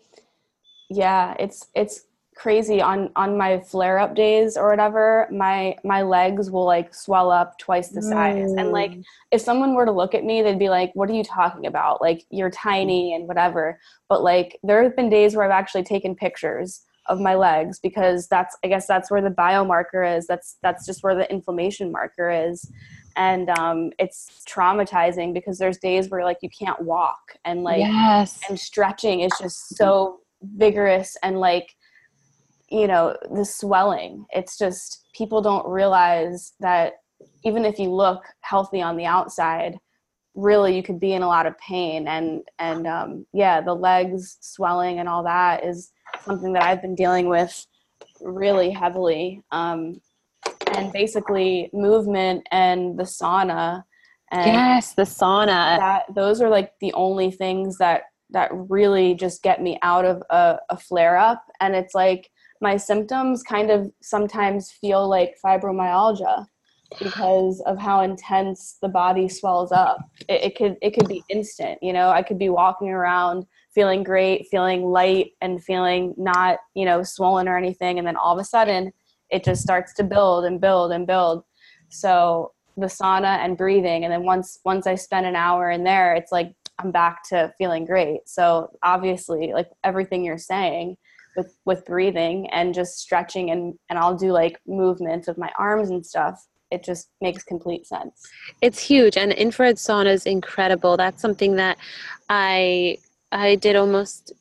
yeah, 0.90 1.34
it's 1.38 1.66
it's 1.74 2.04
crazy 2.38 2.80
on 2.80 3.10
on 3.16 3.36
my 3.36 3.58
flare 3.58 3.98
up 3.98 4.14
days 4.14 4.56
or 4.56 4.70
whatever 4.70 5.28
my 5.32 5.76
my 5.82 6.02
legs 6.02 6.52
will 6.52 6.64
like 6.64 6.94
swell 6.94 7.32
up 7.32 7.58
twice 7.58 7.88
the 7.88 8.00
size 8.00 8.52
mm. 8.52 8.60
and 8.60 8.70
like 8.70 8.92
mm. 8.92 9.02
if 9.32 9.40
someone 9.40 9.74
were 9.74 9.84
to 9.84 9.90
look 9.90 10.14
at 10.14 10.22
me 10.24 10.40
they'd 10.40 10.58
be 10.58 10.68
like 10.68 10.92
what 10.94 11.10
are 11.10 11.14
you 11.14 11.24
talking 11.24 11.66
about 11.66 12.00
like 12.00 12.24
you're 12.30 12.48
tiny 12.50 13.12
and 13.12 13.26
whatever 13.26 13.76
but 14.08 14.22
like 14.22 14.56
there 14.62 14.84
have 14.84 14.94
been 14.94 15.10
days 15.10 15.34
where 15.34 15.44
i've 15.44 15.50
actually 15.50 15.82
taken 15.82 16.14
pictures 16.14 16.84
of 17.06 17.20
my 17.20 17.34
legs 17.34 17.80
because 17.80 18.28
that's 18.28 18.56
i 18.62 18.68
guess 18.68 18.86
that's 18.86 19.10
where 19.10 19.20
the 19.20 19.30
biomarker 19.30 20.16
is 20.16 20.24
that's 20.28 20.58
that's 20.62 20.86
just 20.86 21.02
where 21.02 21.16
the 21.16 21.28
inflammation 21.32 21.90
marker 21.90 22.30
is 22.30 22.70
and 23.18 23.50
um, 23.50 23.90
it's 23.98 24.42
traumatizing 24.48 25.34
because 25.34 25.58
there's 25.58 25.76
days 25.78 26.08
where 26.08 26.24
like 26.24 26.38
you 26.40 26.48
can't 26.48 26.80
walk 26.80 27.18
and 27.44 27.64
like 27.64 27.80
yes. 27.80 28.40
and 28.48 28.58
stretching 28.58 29.20
is 29.20 29.32
just 29.40 29.76
so 29.76 30.20
vigorous 30.42 31.16
and 31.22 31.38
like 31.38 31.74
you 32.70 32.86
know 32.86 33.16
the 33.34 33.44
swelling. 33.44 34.24
It's 34.30 34.56
just 34.56 35.08
people 35.14 35.42
don't 35.42 35.66
realize 35.66 36.52
that 36.60 36.94
even 37.44 37.64
if 37.64 37.78
you 37.78 37.90
look 37.90 38.22
healthy 38.40 38.80
on 38.80 38.96
the 38.96 39.04
outside 39.04 39.76
really 40.34 40.76
you 40.76 40.84
could 40.84 41.00
be 41.00 41.14
in 41.14 41.22
a 41.22 41.26
lot 41.26 41.46
of 41.46 41.58
pain. 41.58 42.06
And 42.06 42.42
and 42.60 42.86
um, 42.86 43.26
yeah 43.32 43.60
the 43.60 43.74
legs 43.74 44.38
swelling 44.40 45.00
and 45.00 45.08
all 45.08 45.24
that 45.24 45.64
is 45.64 45.92
something 46.24 46.54
that 46.54 46.62
i've 46.62 46.80
been 46.80 46.94
dealing 46.94 47.28
with 47.28 47.66
really 48.20 48.70
heavily. 48.70 49.42
Um, 49.50 50.00
and 50.76 50.92
basically 50.92 51.70
movement 51.72 52.46
and 52.50 52.98
the 52.98 53.04
sauna 53.04 53.82
and 54.30 54.52
yes 54.52 54.94
the 54.94 55.02
sauna 55.02 55.78
that 55.78 56.04
those 56.14 56.40
are 56.40 56.48
like 56.48 56.72
the 56.80 56.92
only 56.92 57.30
things 57.30 57.78
that 57.78 58.02
that 58.30 58.50
really 58.52 59.14
just 59.14 59.42
get 59.42 59.62
me 59.62 59.78
out 59.82 60.04
of 60.04 60.22
a, 60.30 60.58
a 60.68 60.76
flare 60.76 61.16
up 61.16 61.44
and 61.60 61.74
it's 61.74 61.94
like 61.94 62.28
my 62.60 62.76
symptoms 62.76 63.42
kind 63.42 63.70
of 63.70 63.90
sometimes 64.02 64.70
feel 64.70 65.08
like 65.08 65.36
fibromyalgia 65.44 66.46
because 66.98 67.60
of 67.66 67.78
how 67.78 68.00
intense 68.00 68.78
the 68.80 68.88
body 68.88 69.28
swells 69.28 69.72
up. 69.72 69.98
It, 70.28 70.44
it, 70.44 70.56
could 70.56 70.76
it 70.80 70.94
could 70.94 71.08
be 71.08 71.22
instant. 71.28 71.78
You 71.82 71.92
know, 71.92 72.08
I 72.10 72.22
could 72.22 72.38
be 72.38 72.48
walking 72.48 72.88
around 72.88 73.44
feeling 73.74 74.02
great, 74.02 74.46
feeling 74.50 74.84
light, 74.84 75.32
and 75.40 75.62
feeling 75.62 76.14
not 76.16 76.58
you 76.74 76.84
know 76.84 77.02
swollen 77.02 77.48
or 77.48 77.56
anything, 77.56 77.98
and 77.98 78.06
then 78.06 78.16
all 78.16 78.32
of 78.32 78.40
a 78.40 78.44
sudden 78.44 78.92
it 79.30 79.44
just 79.44 79.62
starts 79.62 79.92
to 79.94 80.04
build 80.04 80.44
and 80.44 80.60
build 80.60 80.92
and 80.92 81.06
build. 81.06 81.44
So 81.88 82.52
the 82.76 82.86
sauna 82.86 83.38
and 83.38 83.56
breathing, 83.56 84.04
and 84.04 84.12
then 84.12 84.24
once 84.24 84.58
once 84.64 84.86
I 84.86 84.94
spend 84.94 85.26
an 85.26 85.36
hour 85.36 85.70
in 85.70 85.84
there, 85.84 86.14
it's 86.14 86.32
like 86.32 86.52
I'm 86.78 86.90
back 86.90 87.22
to 87.30 87.52
feeling 87.58 87.84
great. 87.84 88.20
So 88.26 88.70
obviously, 88.82 89.52
like 89.52 89.68
everything 89.84 90.24
you're 90.24 90.38
saying 90.38 90.96
with 91.36 91.56
with 91.64 91.84
breathing 91.86 92.48
and 92.50 92.74
just 92.74 92.98
stretching 92.98 93.50
and 93.50 93.74
and 93.90 93.98
I'll 93.98 94.16
do 94.16 94.32
like 94.32 94.60
movements 94.66 95.28
of 95.28 95.38
my 95.38 95.50
arms 95.58 95.90
and 95.90 96.04
stuff 96.04 96.46
it 96.70 96.84
just 96.84 97.08
makes 97.20 97.42
complete 97.42 97.86
sense. 97.86 98.22
It's 98.60 98.78
huge, 98.78 99.16
and 99.16 99.32
infrared 99.32 99.76
sauna 99.76 100.12
is 100.12 100.26
incredible. 100.26 100.96
That's 100.96 101.22
something 101.22 101.56
that 101.56 101.78
I 102.28 102.98
I 103.32 103.56
did 103.56 103.76
almost 103.76 104.32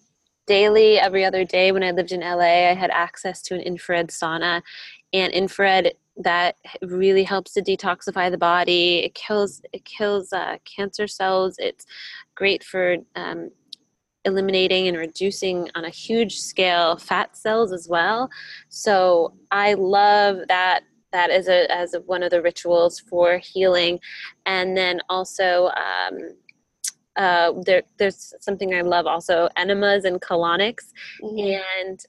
daily, 0.47 0.97
every 0.97 1.23
other 1.23 1.45
day 1.45 1.71
when 1.71 1.83
I 1.83 1.91
lived 1.91 2.11
in 2.11 2.21
LA. 2.21 2.69
I 2.69 2.73
had 2.73 2.89
access 2.89 3.41
to 3.43 3.53
an 3.53 3.61
infrared 3.61 4.07
sauna, 4.09 4.63
and 5.13 5.31
infrared 5.31 5.93
that 6.17 6.55
really 6.81 7.23
helps 7.23 7.53
to 7.53 7.61
detoxify 7.61 8.31
the 8.31 8.37
body. 8.37 8.99
It 8.99 9.13
kills 9.13 9.61
it 9.71 9.85
kills 9.85 10.33
uh, 10.33 10.57
cancer 10.65 11.07
cells. 11.07 11.55
It's 11.59 11.85
great 12.35 12.63
for 12.63 12.97
um, 13.15 13.51
eliminating 14.25 14.87
and 14.87 14.97
reducing 14.97 15.69
on 15.75 15.85
a 15.85 15.89
huge 15.89 16.39
scale 16.39 16.97
fat 16.97 17.37
cells 17.37 17.71
as 17.71 17.87
well. 17.87 18.29
So 18.69 19.33
I 19.51 19.75
love 19.75 20.39
that 20.47 20.81
that 21.13 21.29
as 21.29 21.47
a 21.47 21.71
as 21.71 21.93
a, 21.93 22.01
one 22.01 22.23
of 22.23 22.31
the 22.31 22.41
rituals 22.41 22.99
for 22.99 23.37
healing, 23.37 23.99
and 24.45 24.75
then 24.75 24.99
also. 25.09 25.67
Um, 25.67 26.31
uh, 27.17 27.53
there, 27.65 27.83
there's 27.97 28.33
something 28.39 28.73
I 28.73 28.81
love 28.81 29.07
also 29.07 29.49
enemas 29.57 30.05
and 30.05 30.21
colonics, 30.21 30.93
mm-hmm. 31.21 31.61
and 31.81 31.99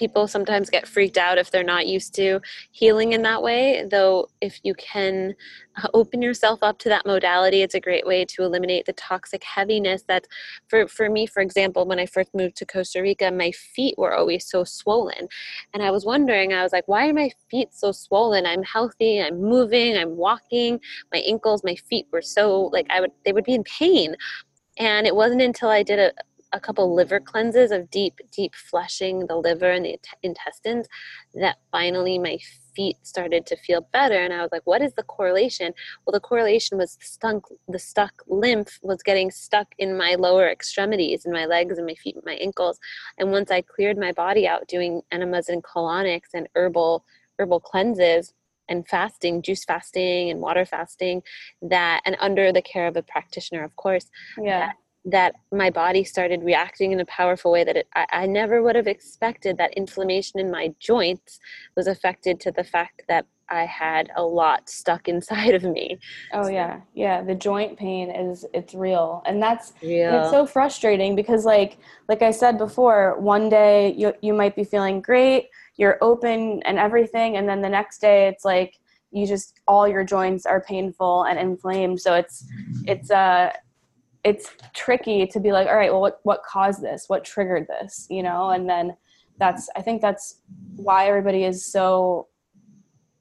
people 0.00 0.26
sometimes 0.26 0.70
get 0.70 0.88
freaked 0.88 1.18
out 1.18 1.36
if 1.36 1.50
they're 1.50 1.62
not 1.62 1.86
used 1.86 2.14
to 2.14 2.40
healing 2.70 3.12
in 3.12 3.20
that 3.20 3.42
way. 3.42 3.84
Though, 3.90 4.28
if 4.40 4.58
you 4.62 4.72
can 4.74 5.34
uh, 5.76 5.88
open 5.92 6.22
yourself 6.22 6.60
up 6.62 6.78
to 6.78 6.88
that 6.88 7.04
modality, 7.04 7.60
it's 7.60 7.74
a 7.74 7.80
great 7.80 8.06
way 8.06 8.24
to 8.24 8.42
eliminate 8.42 8.86
the 8.86 8.94
toxic 8.94 9.44
heaviness 9.44 10.02
that, 10.08 10.26
for, 10.68 10.88
for 10.88 11.10
me, 11.10 11.26
for 11.26 11.42
example, 11.42 11.84
when 11.84 11.98
I 11.98 12.06
first 12.06 12.34
moved 12.34 12.56
to 12.56 12.64
Costa 12.64 13.02
Rica, 13.02 13.30
my 13.30 13.50
feet 13.50 13.96
were 13.98 14.14
always 14.14 14.46
so 14.46 14.64
swollen. 14.64 15.28
And 15.74 15.82
I 15.82 15.90
was 15.90 16.06
wondering, 16.06 16.54
I 16.54 16.62
was 16.62 16.72
like, 16.72 16.88
why 16.88 17.06
are 17.06 17.12
my 17.12 17.30
feet 17.50 17.68
so 17.74 17.92
swollen? 17.92 18.46
I'm 18.46 18.62
healthy, 18.62 19.20
I'm 19.20 19.38
moving, 19.38 19.98
I'm 19.98 20.16
walking. 20.16 20.80
My 21.12 21.18
ankles, 21.26 21.62
my 21.62 21.74
feet 21.74 22.06
were 22.10 22.22
so, 22.22 22.70
like, 22.72 22.86
I 22.88 23.02
would, 23.02 23.12
they 23.26 23.34
would 23.34 23.44
be 23.44 23.54
in 23.54 23.64
pain. 23.64 24.16
And 24.78 25.06
it 25.06 25.14
wasn't 25.14 25.42
until 25.42 25.68
I 25.68 25.82
did 25.82 25.98
a, 25.98 26.12
a 26.52 26.60
couple 26.60 26.94
liver 26.94 27.20
cleanses 27.20 27.70
of 27.70 27.90
deep, 27.90 28.20
deep 28.32 28.54
flushing 28.54 29.26
the 29.26 29.36
liver 29.36 29.70
and 29.70 29.84
the 29.84 29.98
intestines 30.22 30.86
that 31.34 31.58
finally 31.70 32.18
my 32.18 32.38
feet 32.74 32.96
started 33.02 33.46
to 33.46 33.56
feel 33.56 33.86
better. 33.92 34.16
And 34.16 34.32
I 34.32 34.42
was 34.42 34.50
like, 34.52 34.66
what 34.66 34.82
is 34.82 34.92
the 34.94 35.02
correlation? 35.02 35.72
Well, 36.04 36.12
the 36.12 36.20
correlation 36.20 36.78
was 36.78 36.96
the 36.96 37.04
stuck, 37.04 37.48
the 37.68 37.78
stuck 37.78 38.22
lymph 38.26 38.78
was 38.82 39.02
getting 39.02 39.30
stuck 39.30 39.68
in 39.78 39.96
my 39.96 40.14
lower 40.16 40.48
extremities, 40.48 41.24
in 41.24 41.32
my 41.32 41.46
legs 41.46 41.78
and 41.78 41.86
my 41.86 41.94
feet 41.94 42.16
and 42.16 42.24
my 42.24 42.34
ankles. 42.34 42.78
And 43.18 43.30
once 43.30 43.50
I 43.50 43.62
cleared 43.62 43.98
my 43.98 44.12
body 44.12 44.46
out 44.46 44.68
doing 44.68 45.02
enemas 45.12 45.48
and 45.48 45.62
colonics 45.62 46.34
and 46.34 46.48
herbal 46.54 47.04
herbal 47.38 47.60
cleanses, 47.60 48.34
and 48.68 48.86
fasting, 48.86 49.42
juice 49.42 49.64
fasting 49.64 50.30
and 50.30 50.40
water 50.40 50.64
fasting, 50.64 51.22
that 51.60 52.02
and 52.04 52.16
under 52.20 52.52
the 52.52 52.62
care 52.62 52.86
of 52.86 52.96
a 52.96 53.02
practitioner, 53.02 53.64
of 53.64 53.74
course. 53.76 54.06
Yeah 54.40 54.72
that 55.10 55.34
my 55.52 55.70
body 55.70 56.04
started 56.04 56.42
reacting 56.42 56.92
in 56.92 57.00
a 57.00 57.06
powerful 57.06 57.52
way 57.52 57.64
that 57.64 57.76
it, 57.76 57.88
I, 57.94 58.06
I, 58.12 58.26
never 58.26 58.62
would 58.62 58.76
have 58.76 58.86
expected 58.86 59.58
that 59.58 59.74
inflammation 59.74 60.40
in 60.40 60.50
my 60.50 60.74
joints 60.78 61.38
was 61.76 61.86
affected 61.86 62.40
to 62.40 62.52
the 62.52 62.64
fact 62.64 63.02
that 63.08 63.26
I 63.48 63.64
had 63.64 64.10
a 64.16 64.22
lot 64.22 64.68
stuck 64.70 65.08
inside 65.14 65.54
of 65.54 65.64
me. 65.64 65.98
Oh 66.32 66.44
so. 66.44 66.48
yeah. 66.50 66.80
Yeah. 66.94 67.22
The 67.22 67.34
joint 67.34 67.78
pain 67.78 68.10
is 68.10 68.46
it's 68.54 68.74
real. 68.74 69.22
And 69.26 69.42
that's 69.42 69.72
real. 69.82 70.20
it's 70.20 70.30
so 70.30 70.46
frustrating 70.46 71.16
because 71.16 71.44
like 71.44 71.78
like 72.08 72.22
I 72.22 72.30
said 72.30 72.58
before, 72.58 73.18
one 73.20 73.48
day 73.48 73.92
you 73.96 74.14
you 74.22 74.32
might 74.32 74.56
be 74.56 74.64
feeling 74.64 75.00
great, 75.00 75.48
you're 75.76 75.98
open 76.00 76.62
and 76.62 76.78
everything, 76.78 77.36
and 77.36 77.48
then 77.48 77.60
the 77.60 77.68
next 77.68 78.00
day 78.00 78.28
it's 78.28 78.44
like 78.44 78.78
you 79.12 79.26
just 79.26 79.60
all 79.66 79.88
your 79.88 80.04
joints 80.04 80.46
are 80.46 80.60
painful 80.60 81.24
and 81.24 81.38
inflamed. 81.38 82.00
So 82.00 82.14
it's 82.14 82.46
it's 82.86 83.10
uh 83.10 83.52
it's 84.24 84.50
tricky 84.74 85.26
to 85.26 85.40
be 85.40 85.52
like 85.52 85.66
all 85.66 85.76
right 85.76 85.92
well 85.92 86.00
what 86.00 86.20
what 86.24 86.42
caused 86.42 86.82
this 86.82 87.04
what 87.08 87.24
triggered 87.24 87.66
this 87.68 88.06
you 88.10 88.22
know 88.22 88.50
and 88.50 88.68
then 88.68 88.94
that's 89.38 89.68
i 89.76 89.80
think 89.80 90.02
that's 90.02 90.40
why 90.76 91.06
everybody 91.06 91.44
is 91.44 91.64
so 91.64 92.28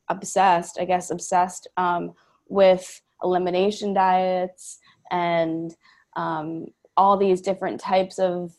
obsessed 0.10 0.78
i 0.80 0.86
guess 0.86 1.12
obsessed 1.12 1.68
um, 1.78 2.14
with 2.48 3.02
elimination 3.24 3.94
diets 3.94 4.80
and 5.12 5.76
um, 6.16 6.66
all 6.98 7.18
these 7.18 7.42
different 7.42 7.80
types 7.80 8.20
of 8.20 8.52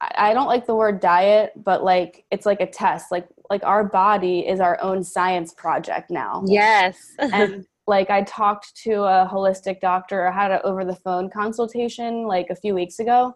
I 0.00 0.34
don't 0.34 0.48
like 0.48 0.66
the 0.66 0.74
word 0.74 1.00
diet, 1.00 1.52
but 1.56 1.82
like 1.82 2.24
it's 2.30 2.44
like 2.44 2.60
a 2.60 2.66
test. 2.66 3.10
Like 3.10 3.26
like 3.48 3.64
our 3.64 3.84
body 3.84 4.40
is 4.40 4.60
our 4.60 4.80
own 4.82 5.02
science 5.02 5.54
project 5.54 6.10
now. 6.10 6.42
Yes. 6.46 6.98
and 7.18 7.64
like 7.86 8.10
I 8.10 8.22
talked 8.22 8.74
to 8.84 9.02
a 9.02 9.28
holistic 9.30 9.80
doctor, 9.80 10.28
I 10.28 10.32
had 10.32 10.50
an 10.50 10.60
over 10.64 10.84
the 10.84 10.96
phone 10.96 11.30
consultation 11.30 12.26
like 12.26 12.48
a 12.50 12.56
few 12.56 12.74
weeks 12.74 12.98
ago, 12.98 13.34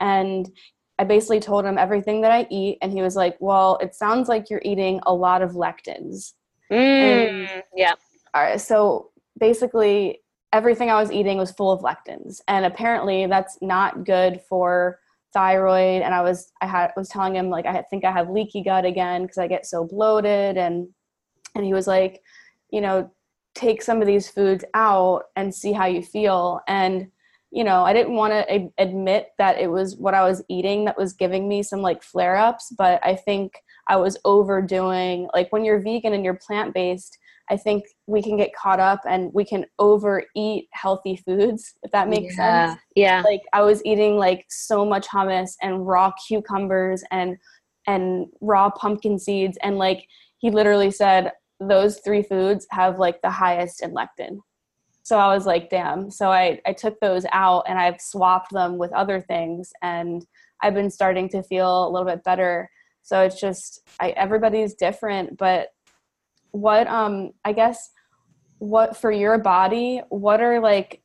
and 0.00 0.50
I 0.98 1.04
basically 1.04 1.40
told 1.40 1.64
him 1.64 1.78
everything 1.78 2.20
that 2.22 2.32
I 2.32 2.46
eat, 2.50 2.78
and 2.82 2.92
he 2.92 3.02
was 3.02 3.16
like, 3.16 3.36
"Well, 3.40 3.78
it 3.80 3.94
sounds 3.94 4.28
like 4.28 4.50
you're 4.50 4.62
eating 4.64 5.00
a 5.06 5.14
lot 5.14 5.42
of 5.42 5.52
lectins." 5.52 6.32
Mm, 6.70 7.62
yeah. 7.76 7.94
All 8.34 8.42
right. 8.42 8.60
So 8.60 9.10
basically, 9.38 10.20
everything 10.52 10.90
I 10.90 11.00
was 11.00 11.12
eating 11.12 11.38
was 11.38 11.52
full 11.52 11.72
of 11.72 11.82
lectins, 11.82 12.40
and 12.48 12.64
apparently 12.64 13.26
that's 13.26 13.58
not 13.60 14.04
good 14.04 14.40
for 14.48 14.98
thyroid. 15.32 16.02
And 16.02 16.14
I 16.14 16.22
was 16.22 16.52
I 16.60 16.66
had 16.66 16.92
was 16.96 17.08
telling 17.08 17.36
him 17.36 17.50
like 17.50 17.66
I 17.66 17.82
think 17.82 18.04
I 18.04 18.12
have 18.12 18.30
leaky 18.30 18.62
gut 18.62 18.84
again 18.84 19.22
because 19.22 19.38
I 19.38 19.46
get 19.46 19.66
so 19.66 19.84
bloated, 19.84 20.56
and 20.56 20.88
and 21.54 21.64
he 21.64 21.72
was 21.72 21.86
like, 21.86 22.22
you 22.70 22.80
know, 22.80 23.10
take 23.54 23.82
some 23.82 24.00
of 24.00 24.06
these 24.06 24.28
foods 24.28 24.64
out 24.74 25.24
and 25.36 25.54
see 25.54 25.72
how 25.72 25.86
you 25.86 26.02
feel 26.02 26.60
and 26.68 27.06
you 27.50 27.62
know 27.62 27.84
i 27.84 27.92
didn't 27.92 28.14
want 28.14 28.32
to 28.32 28.52
ad- 28.52 28.72
admit 28.78 29.28
that 29.38 29.58
it 29.58 29.68
was 29.68 29.96
what 29.96 30.14
i 30.14 30.22
was 30.22 30.42
eating 30.48 30.84
that 30.84 30.98
was 30.98 31.12
giving 31.12 31.48
me 31.48 31.62
some 31.62 31.80
like 31.80 32.02
flare 32.02 32.36
ups 32.36 32.72
but 32.76 33.00
i 33.04 33.14
think 33.14 33.52
i 33.88 33.96
was 33.96 34.18
overdoing 34.24 35.28
like 35.34 35.52
when 35.52 35.64
you're 35.64 35.80
vegan 35.80 36.14
and 36.14 36.24
you're 36.24 36.34
plant 36.34 36.74
based 36.74 37.16
i 37.48 37.56
think 37.56 37.84
we 38.06 38.20
can 38.20 38.36
get 38.36 38.54
caught 38.54 38.80
up 38.80 39.00
and 39.08 39.32
we 39.32 39.44
can 39.44 39.64
overeat 39.78 40.66
healthy 40.72 41.16
foods 41.16 41.74
if 41.84 41.92
that 41.92 42.08
makes 42.08 42.36
yeah. 42.36 42.68
sense 42.68 42.80
yeah 42.96 43.22
like 43.24 43.42
i 43.52 43.62
was 43.62 43.84
eating 43.84 44.16
like 44.16 44.44
so 44.48 44.84
much 44.84 45.06
hummus 45.06 45.52
and 45.62 45.86
raw 45.86 46.10
cucumbers 46.26 47.04
and 47.12 47.36
and 47.86 48.26
raw 48.40 48.68
pumpkin 48.70 49.18
seeds 49.18 49.56
and 49.62 49.78
like 49.78 50.08
he 50.38 50.50
literally 50.50 50.90
said 50.90 51.30
those 51.60 52.00
three 52.00 52.22
foods 52.22 52.66
have 52.70 52.98
like 52.98 53.20
the 53.22 53.30
highest 53.30 53.82
in 53.82 53.94
lectin. 53.94 54.38
So 55.02 55.18
I 55.18 55.34
was 55.34 55.44
like, 55.44 55.68
damn. 55.68 56.10
So 56.10 56.32
I, 56.32 56.60
I 56.66 56.72
took 56.72 56.98
those 57.00 57.26
out 57.32 57.64
and 57.68 57.78
I've 57.78 58.00
swapped 58.00 58.52
them 58.52 58.78
with 58.78 58.92
other 58.92 59.20
things 59.20 59.72
and 59.82 60.24
I've 60.62 60.74
been 60.74 60.90
starting 60.90 61.28
to 61.30 61.42
feel 61.42 61.86
a 61.86 61.90
little 61.90 62.06
bit 62.06 62.24
better. 62.24 62.70
So 63.02 63.20
it's 63.20 63.38
just 63.38 63.82
I, 64.00 64.10
everybody's 64.10 64.74
different, 64.74 65.36
but 65.36 65.68
what 66.52 66.86
um 66.86 67.32
I 67.44 67.52
guess 67.52 67.90
what 68.58 68.96
for 68.96 69.12
your 69.12 69.38
body, 69.38 70.00
what 70.08 70.40
are 70.40 70.60
like 70.60 71.02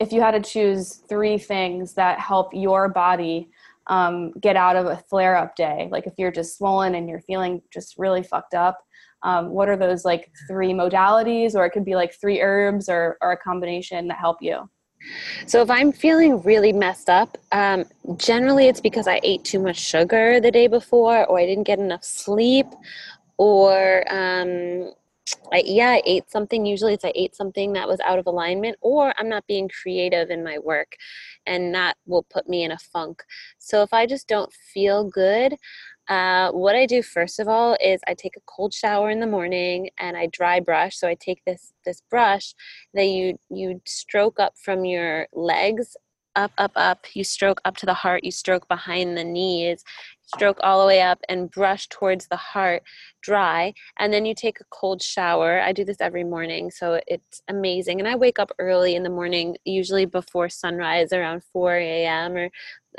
if 0.00 0.12
you 0.12 0.20
had 0.20 0.32
to 0.32 0.40
choose 0.40 0.96
three 1.08 1.38
things 1.38 1.94
that 1.94 2.18
help 2.18 2.50
your 2.52 2.88
body 2.88 3.48
um, 3.86 4.32
get 4.40 4.56
out 4.56 4.74
of 4.74 4.86
a 4.86 4.96
flare 5.08 5.36
up 5.36 5.54
day, 5.54 5.88
like 5.92 6.08
if 6.08 6.14
you're 6.16 6.32
just 6.32 6.58
swollen 6.58 6.96
and 6.96 7.08
you're 7.08 7.20
feeling 7.20 7.62
just 7.72 7.96
really 7.98 8.24
fucked 8.24 8.54
up, 8.54 8.84
um, 9.22 9.50
what 9.50 9.68
are 9.68 9.76
those 9.76 10.04
like 10.04 10.30
three 10.48 10.72
modalities 10.72 11.54
or 11.54 11.64
it 11.64 11.70
could 11.70 11.84
be 11.84 11.94
like 11.94 12.14
three 12.20 12.40
herbs 12.40 12.88
or, 12.88 13.16
or 13.20 13.32
a 13.32 13.36
combination 13.36 14.08
that 14.08 14.18
help 14.18 14.38
you 14.40 14.68
so 15.46 15.60
if 15.60 15.70
i'm 15.70 15.92
feeling 15.92 16.40
really 16.42 16.72
messed 16.72 17.08
up 17.08 17.36
um, 17.52 17.84
generally 18.16 18.68
it's 18.68 18.80
because 18.80 19.06
i 19.08 19.20
ate 19.22 19.44
too 19.44 19.58
much 19.58 19.78
sugar 19.78 20.40
the 20.40 20.50
day 20.50 20.66
before 20.66 21.24
or 21.26 21.38
i 21.38 21.46
didn't 21.46 21.64
get 21.64 21.78
enough 21.78 22.04
sleep 22.04 22.66
or 23.38 24.04
um, 24.12 24.92
I, 25.52 25.62
yeah, 25.64 25.90
I 25.90 26.02
ate 26.04 26.30
something. 26.30 26.66
Usually, 26.66 26.94
it's 26.94 27.04
I 27.04 27.12
ate 27.14 27.34
something 27.34 27.72
that 27.72 27.88
was 27.88 28.00
out 28.00 28.18
of 28.18 28.26
alignment, 28.26 28.76
or 28.80 29.14
I'm 29.18 29.28
not 29.28 29.46
being 29.46 29.68
creative 29.68 30.30
in 30.30 30.42
my 30.42 30.58
work, 30.58 30.96
and 31.46 31.74
that 31.74 31.96
will 32.06 32.24
put 32.24 32.48
me 32.48 32.64
in 32.64 32.72
a 32.72 32.78
funk. 32.78 33.22
So, 33.58 33.82
if 33.82 33.92
I 33.92 34.06
just 34.06 34.28
don't 34.28 34.52
feel 34.52 35.04
good, 35.04 35.56
Uh, 36.08 36.50
what 36.50 36.74
I 36.74 36.86
do 36.86 37.02
first 37.02 37.38
of 37.38 37.48
all 37.48 37.76
is 37.80 38.00
I 38.08 38.14
take 38.14 38.36
a 38.36 38.42
cold 38.46 38.74
shower 38.74 39.10
in 39.10 39.20
the 39.20 39.26
morning 39.26 39.90
and 39.98 40.16
I 40.16 40.26
dry 40.26 40.60
brush. 40.60 40.96
So 40.98 41.08
I 41.08 41.14
take 41.14 41.42
this 41.46 41.72
this 41.84 42.02
brush 42.10 42.54
that 42.94 43.04
you 43.06 43.38
you 43.50 43.80
stroke 43.86 44.40
up 44.40 44.54
from 44.58 44.84
your 44.84 45.28
legs 45.32 45.96
up 46.34 46.52
up 46.58 46.72
up. 46.76 47.06
You 47.14 47.24
stroke 47.24 47.60
up 47.64 47.76
to 47.78 47.86
the 47.86 47.94
heart. 47.94 48.24
You 48.24 48.30
stroke 48.30 48.68
behind 48.68 49.16
the 49.16 49.24
knees. 49.24 49.84
Stroke 50.34 50.58
all 50.62 50.80
the 50.80 50.86
way 50.86 51.02
up 51.02 51.20
and 51.28 51.50
brush 51.50 51.88
towards 51.88 52.26
the 52.28 52.36
heart 52.36 52.82
dry. 53.22 53.74
And 53.98 54.12
then 54.12 54.24
you 54.24 54.34
take 54.34 54.58
a 54.60 54.64
cold 54.70 55.02
shower. 55.02 55.60
I 55.60 55.72
do 55.72 55.84
this 55.84 56.00
every 56.00 56.24
morning 56.24 56.70
so 56.70 57.00
it's 57.06 57.42
amazing. 57.48 58.00
And 58.00 58.08
i 58.08 58.16
wake 58.16 58.38
up 58.38 58.50
early 58.58 58.94
in 58.94 59.02
the 59.02 59.10
morning 59.10 59.56
usually 59.64 60.06
before 60.06 60.48
sunrise 60.48 61.12
around 61.12 61.42
4 61.52 61.76
a.m 61.76 62.36
or 62.36 62.50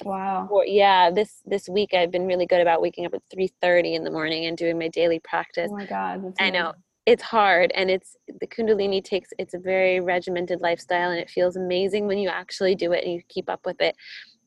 wow. 0.02 0.48
Or, 0.50 0.66
yeah 0.66 1.12
this 1.12 1.42
this 1.46 1.70
week 1.70 1.94
i've 1.94 2.12
been 2.12 2.26
really 2.26 2.46
good 2.46 2.62
about 2.62 2.82
waking 2.82 3.06
up 3.06 3.14
at 3.14 3.22
3.30 3.36 3.96
in 3.96 4.04
the 4.04 4.12
morning 4.12 4.46
and 4.46 4.58
doing 4.58 4.80
my 4.80 4.88
daily 4.88 5.18
oh 5.18 5.28
practice. 5.30 5.70
oh 5.72 5.76
my 5.76 5.86
god 5.86 6.34
i 6.40 6.50
know 6.50 6.74
it's 7.06 7.24
hard 7.24 7.72
and 7.76 7.92
it's 7.92 8.16
the 8.40 8.48
kundalini 8.48 9.04
takes 9.04 9.30
it's 9.38 9.54
a 9.54 9.60
very 9.60 10.00
regimented 10.00 10.62
lifestyle 10.62 11.12
and 11.12 11.20
it 11.20 11.30
feels 11.30 11.56
amazing 11.56 12.08
when 12.08 12.18
you 12.18 12.30
actually 12.30 12.76
do 12.76 12.94
it 12.94 13.04
and 13.04 13.14
you 13.14 13.22
keep 13.28 13.50
up 13.50 13.66
with 13.66 13.82
it. 13.82 13.96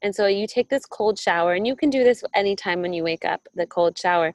And 0.02 0.14
so 0.14 0.26
you 0.26 0.46
take 0.46 0.68
this 0.68 0.86
cold 0.86 1.18
shower 1.18 1.54
and 1.54 1.66
you 1.66 1.76
can 1.76 1.90
do 1.90 2.04
this 2.04 2.22
anytime 2.34 2.80
when 2.82 2.92
you 2.92 3.02
wake 3.02 3.24
up 3.24 3.46
the 3.54 3.66
cold 3.66 3.98
shower. 3.98 4.32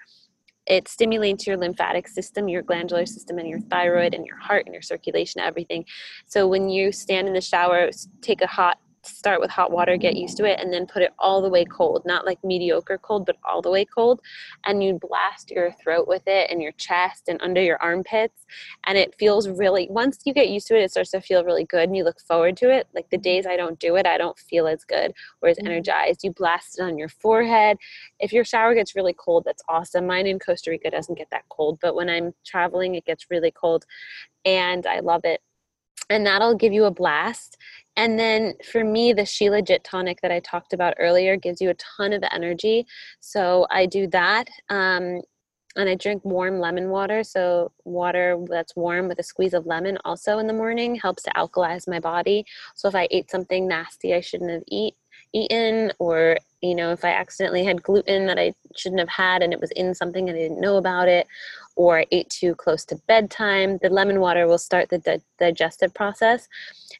It 0.67 0.87
stimulates 0.87 1.47
your 1.47 1.57
lymphatic 1.57 2.07
system 2.07 2.47
your 2.47 2.61
glandular 2.61 3.07
system 3.07 3.39
and 3.39 3.47
your 3.47 3.59
thyroid 3.61 4.13
and 4.13 4.25
your 4.25 4.37
heart 4.37 4.65
and 4.67 4.73
your 4.73 4.83
circulation 4.83 5.41
everything. 5.41 5.85
So 6.27 6.47
when 6.47 6.69
you 6.69 6.91
stand 6.91 7.27
in 7.27 7.33
the 7.33 7.41
shower 7.41 7.89
take 8.21 8.41
a 8.41 8.47
hot 8.47 8.77
start 9.03 9.39
with 9.41 9.49
hot 9.49 9.71
water, 9.71 9.97
get 9.97 10.15
used 10.15 10.37
to 10.37 10.45
it, 10.45 10.59
and 10.59 10.71
then 10.71 10.85
put 10.85 11.01
it 11.01 11.13
all 11.19 11.41
the 11.41 11.49
way 11.49 11.65
cold, 11.65 12.03
not 12.05 12.25
like 12.25 12.43
mediocre 12.43 12.97
cold, 12.97 13.25
but 13.25 13.37
all 13.43 13.61
the 13.61 13.69
way 13.69 13.85
cold. 13.85 14.21
And 14.65 14.83
you 14.83 14.99
blast 14.99 15.51
your 15.51 15.71
throat 15.73 16.07
with 16.07 16.23
it 16.27 16.49
and 16.51 16.61
your 16.61 16.71
chest 16.73 17.27
and 17.27 17.41
under 17.41 17.61
your 17.61 17.81
armpits. 17.81 18.45
And 18.85 18.97
it 18.97 19.15
feels 19.17 19.49
really, 19.49 19.87
once 19.89 20.19
you 20.25 20.33
get 20.33 20.49
used 20.49 20.67
to 20.67 20.77
it, 20.77 20.83
it 20.83 20.91
starts 20.91 21.11
to 21.11 21.21
feel 21.21 21.43
really 21.43 21.65
good 21.65 21.83
and 21.83 21.95
you 21.95 22.03
look 22.03 22.19
forward 22.21 22.57
to 22.57 22.69
it. 22.71 22.87
Like 22.93 23.09
the 23.09 23.17
days 23.17 23.45
I 23.45 23.57
don't 23.57 23.79
do 23.79 23.95
it, 23.95 24.05
I 24.05 24.17
don't 24.17 24.37
feel 24.37 24.67
as 24.67 24.83
good 24.83 25.13
or 25.41 25.49
as 25.49 25.57
mm-hmm. 25.57 25.67
energized. 25.67 26.23
You 26.23 26.31
blast 26.31 26.79
it 26.79 26.83
on 26.83 26.97
your 26.97 27.09
forehead. 27.09 27.77
If 28.19 28.31
your 28.31 28.45
shower 28.45 28.75
gets 28.75 28.95
really 28.95 29.13
cold, 29.13 29.43
that's 29.45 29.63
awesome. 29.67 30.07
Mine 30.07 30.27
in 30.27 30.39
Costa 30.39 30.69
Rica 30.69 30.91
doesn't 30.91 31.17
get 31.17 31.29
that 31.31 31.45
cold, 31.49 31.79
but 31.81 31.95
when 31.95 32.09
I'm 32.09 32.33
traveling, 32.45 32.95
it 32.95 33.05
gets 33.05 33.27
really 33.29 33.51
cold 33.51 33.85
and 34.45 34.85
I 34.85 34.99
love 34.99 35.21
it 35.23 35.41
and 36.11 36.25
that'll 36.25 36.55
give 36.55 36.73
you 36.73 36.85
a 36.85 36.91
blast. 36.91 37.57
And 37.97 38.17
then 38.17 38.53
for 38.71 38.83
me, 38.83 39.13
the 39.13 39.23
Shilajit 39.23 39.79
tonic 39.83 40.21
that 40.21 40.31
I 40.31 40.39
talked 40.39 40.73
about 40.73 40.93
earlier 40.97 41.35
gives 41.35 41.61
you 41.61 41.69
a 41.69 41.75
ton 41.75 42.13
of 42.13 42.23
energy. 42.31 42.85
So 43.19 43.67
I 43.69 43.85
do 43.85 44.07
that. 44.07 44.49
Um, 44.69 45.21
and 45.75 45.89
I 45.89 45.95
drink 45.95 46.23
warm 46.25 46.59
lemon 46.59 46.89
water. 46.89 47.23
So, 47.23 47.71
water 47.85 48.37
that's 48.49 48.75
warm 48.75 49.07
with 49.07 49.19
a 49.19 49.23
squeeze 49.23 49.53
of 49.53 49.65
lemon 49.65 49.97
also 50.03 50.39
in 50.39 50.47
the 50.47 50.53
morning 50.53 50.95
helps 50.95 51.23
to 51.23 51.31
alkalize 51.31 51.87
my 51.87 51.99
body. 51.99 52.45
So, 52.75 52.87
if 52.87 52.95
I 52.95 53.07
ate 53.11 53.31
something 53.31 53.67
nasty 53.67 54.13
I 54.13 54.21
shouldn't 54.21 54.51
have 54.51 54.63
eat, 54.67 54.95
eaten, 55.33 55.91
or 55.99 56.37
you 56.61 56.75
know, 56.75 56.91
if 56.91 57.03
I 57.03 57.09
accidentally 57.09 57.63
had 57.63 57.81
gluten 57.81 58.27
that 58.27 58.37
I 58.37 58.53
shouldn't 58.75 58.99
have 58.99 59.09
had 59.09 59.41
and 59.41 59.51
it 59.51 59.59
was 59.59 59.71
in 59.71 59.95
something 59.95 60.29
and 60.29 60.37
I 60.37 60.41
didn't 60.41 60.61
know 60.61 60.77
about 60.77 61.07
it, 61.07 61.27
or 61.75 61.99
I 61.99 62.05
ate 62.11 62.29
too 62.29 62.55
close 62.55 62.85
to 62.85 63.01
bedtime, 63.07 63.79
the 63.81 63.89
lemon 63.89 64.19
water 64.19 64.47
will 64.47 64.57
start 64.57 64.89
the 64.89 64.99
di- 64.99 65.21
digestive 65.39 65.93
process. 65.93 66.47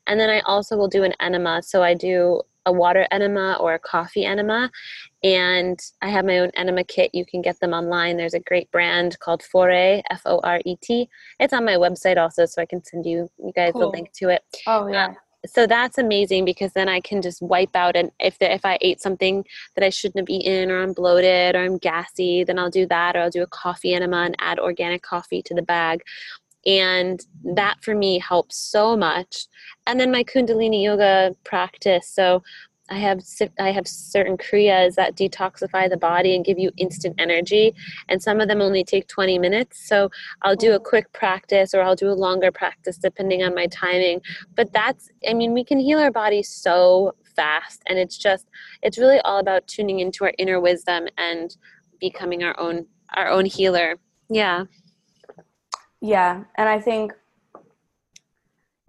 And 0.08 0.20
then 0.20 0.30
I 0.30 0.40
also 0.42 0.76
will 0.76 0.88
do 0.88 1.04
an 1.04 1.14
enema. 1.20 1.62
So 1.62 1.84
I 1.84 1.94
do 1.94 2.42
a 2.66 2.72
water 2.72 3.08
enema 3.12 3.58
or 3.60 3.74
a 3.74 3.80
coffee 3.80 4.26
enema. 4.26 4.72
And 5.24 5.80
I 6.02 6.10
have 6.10 6.26
my 6.26 6.40
own 6.40 6.52
enema 6.56 6.84
kit. 6.84 7.14
You 7.14 7.26
can 7.26 7.42
get 7.42 7.60
them 7.60 7.74
online. 7.74 8.18
There's 8.18 8.34
a 8.34 8.40
great 8.40 8.72
brand 8.72 9.20
called 9.20 9.44
Foret, 9.44 10.04
F 10.10 10.22
O 10.26 10.40
R 10.44 10.62
E 10.66 10.76
T. 10.82 11.10
It's 11.40 11.54
on 11.54 11.66
my 11.66 11.76
website 11.76 12.18
also, 12.18 12.46
so 12.46 12.62
I 12.62 12.66
can 12.66 12.84
send 12.84 13.06
you 13.06 13.30
you 13.38 13.52
guys 13.56 13.74
cool. 13.74 13.82
the 13.82 13.88
link 13.88 14.12
to 14.14 14.30
it. 14.30 14.44
Oh 14.68 14.88
yeah. 14.88 15.08
Um, 15.08 15.16
so 15.46 15.66
that's 15.66 15.98
amazing 15.98 16.46
because 16.46 16.72
then 16.74 16.88
I 16.88 17.00
can 17.00 17.22
just 17.22 17.42
wipe 17.42 17.76
out 17.76 17.96
and 17.96 18.12
if 18.20 18.38
the, 18.40 18.54
if 18.54 18.64
I 18.64 18.78
ate 18.82 19.02
something 19.02 19.44
that 19.76 19.84
I 19.84 19.90
shouldn't 19.90 20.20
have 20.20 20.30
eaten 20.30 20.70
or 20.70 20.82
I'm 20.82 20.94
bloated 20.94 21.56
or 21.56 21.64
I'm 21.64 21.78
gassy, 21.78 22.44
then 22.44 22.60
I'll 22.60 22.70
do 22.70 22.86
that 22.88 23.16
or 23.16 23.22
I'll 23.22 23.30
do 23.30 23.42
a 23.42 23.48
coffee 23.48 23.94
enema 23.94 24.18
and 24.18 24.36
add 24.40 24.60
organic 24.60 25.02
coffee 25.02 25.42
to 25.44 25.56
the 25.56 25.62
bag. 25.62 26.02
And 26.66 27.20
that 27.56 27.84
for 27.84 27.96
me 27.96 28.20
helps 28.20 28.56
so 28.56 28.96
much. 28.96 29.48
And 29.88 30.00
then 30.00 30.12
my 30.12 30.24
Kundalini 30.24 30.84
yoga 30.84 31.36
practice. 31.44 32.08
So 32.08 32.44
I 32.92 32.96
have 32.96 33.24
I 33.58 33.72
have 33.72 33.88
certain 33.88 34.38
kriyas 34.38 34.96
that 34.96 35.16
detoxify 35.16 35.90
the 35.90 35.96
body 35.96 36.36
and 36.36 36.44
give 36.44 36.60
you 36.60 36.72
instant 36.76 37.16
energy, 37.20 37.74
and 38.10 38.22
some 38.22 38.42
of 38.42 38.50
them 38.50 38.62
only 38.62 38.84
take 38.84 39.08
20 39.08 39.40
minutes. 39.40 39.88
So 39.88 40.10
I'll 40.42 40.58
do 40.58 40.72
a 40.72 40.76
oh. 40.76 40.80
quick 40.80 41.12
practice 41.14 41.74
or 41.74 41.82
I'll 41.82 41.96
do 41.96 42.10
a 42.10 42.14
longer 42.28 42.52
practice 42.52 42.98
depending 42.98 43.44
on 43.44 43.56
my 43.56 43.68
timing. 43.68 44.22
But 44.56 44.74
that's 44.74 45.10
I 45.28 45.34
mean 45.34 45.54
we 45.54 45.64
can 45.64 45.80
heal 45.80 46.00
our 46.00 46.12
body 46.12 46.44
so 46.44 47.16
fast, 47.34 47.82
and 47.88 47.98
it's 47.98 48.18
just 48.18 48.48
it's 48.82 48.98
really 48.98 49.20
all 49.22 49.40
about 49.40 49.68
tuning 49.68 50.00
into 50.00 50.26
our 50.26 50.34
inner 50.38 50.60
wisdom 50.60 51.08
and 51.18 51.56
becoming 52.02 52.44
our 52.44 52.60
own 52.60 52.86
our 53.16 53.30
own 53.30 53.46
healer. 53.46 53.96
Yeah. 54.30 54.66
Yeah, 56.04 56.44
and 56.58 56.68
I 56.68 56.80
think 56.80 57.14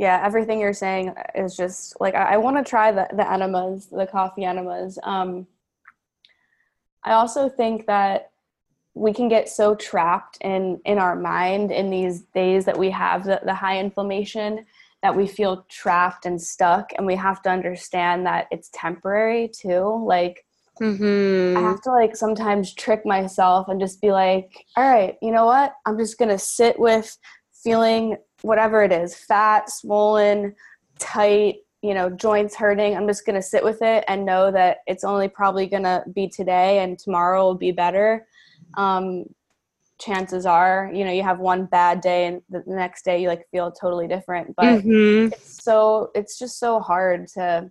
yeah, 0.02 0.20
everything 0.24 0.58
you're 0.58 0.72
saying 0.72 1.14
is 1.36 1.56
just 1.56 1.98
like 2.00 2.16
I, 2.16 2.34
I 2.34 2.36
want 2.36 2.56
to 2.56 2.68
try 2.68 2.90
the 2.90 3.06
the 3.14 3.30
enemas, 3.30 3.86
the 3.86 4.04
coffee 4.04 4.44
enemas. 4.44 4.98
Um, 5.04 5.46
I 7.04 7.12
also 7.12 7.48
think 7.48 7.86
that 7.86 8.32
we 8.94 9.12
can 9.14 9.28
get 9.28 9.48
so 9.48 9.76
trapped 9.76 10.38
in 10.40 10.80
in 10.84 10.98
our 10.98 11.14
mind 11.14 11.70
in 11.70 11.88
these 11.88 12.22
days 12.34 12.64
that 12.64 12.76
we 12.76 12.90
have 12.90 13.22
the, 13.22 13.40
the 13.44 13.54
high 13.54 13.78
inflammation 13.78 14.66
that 15.04 15.16
we 15.16 15.28
feel 15.28 15.64
trapped 15.68 16.26
and 16.26 16.42
stuck 16.42 16.90
and 16.96 17.06
we 17.06 17.14
have 17.14 17.40
to 17.42 17.48
understand 17.48 18.26
that 18.26 18.48
it's 18.50 18.70
temporary 18.74 19.48
too 19.48 20.04
like 20.04 20.44
mm-hmm. 20.80 21.56
i 21.56 21.60
have 21.60 21.80
to 21.80 21.90
like 21.90 22.16
sometimes 22.16 22.74
trick 22.74 23.06
myself 23.06 23.68
and 23.68 23.80
just 23.80 24.00
be 24.00 24.10
like 24.10 24.66
all 24.76 24.84
right 24.84 25.16
you 25.22 25.30
know 25.30 25.46
what 25.46 25.74
i'm 25.86 25.96
just 25.96 26.18
gonna 26.18 26.38
sit 26.38 26.78
with 26.78 27.16
feeling 27.62 28.16
whatever 28.42 28.82
it 28.82 28.92
is 28.92 29.14
fat 29.14 29.70
swollen 29.70 30.54
tight 30.98 31.56
you 31.82 31.94
know 31.94 32.08
joints 32.08 32.54
hurting 32.54 32.96
i'm 32.96 33.06
just 33.06 33.26
going 33.26 33.34
to 33.34 33.42
sit 33.42 33.62
with 33.62 33.82
it 33.82 34.04
and 34.08 34.24
know 34.24 34.50
that 34.50 34.78
it's 34.86 35.04
only 35.04 35.28
probably 35.28 35.66
going 35.66 35.82
to 35.82 36.02
be 36.14 36.28
today 36.28 36.80
and 36.80 36.98
tomorrow 36.98 37.44
will 37.44 37.54
be 37.54 37.72
better 37.72 38.26
um, 38.74 39.24
chances 40.00 40.46
are 40.46 40.90
you 40.92 41.04
know 41.04 41.12
you 41.12 41.22
have 41.22 41.38
one 41.38 41.66
bad 41.66 42.00
day 42.00 42.26
and 42.26 42.42
the 42.50 42.62
next 42.66 43.04
day 43.04 43.22
you 43.22 43.28
like 43.28 43.46
feel 43.50 43.70
totally 43.70 44.08
different 44.08 44.54
but 44.56 44.64
mm-hmm. 44.64 45.32
it's 45.32 45.62
so 45.62 46.10
it's 46.14 46.38
just 46.38 46.58
so 46.58 46.80
hard 46.80 47.28
to 47.28 47.70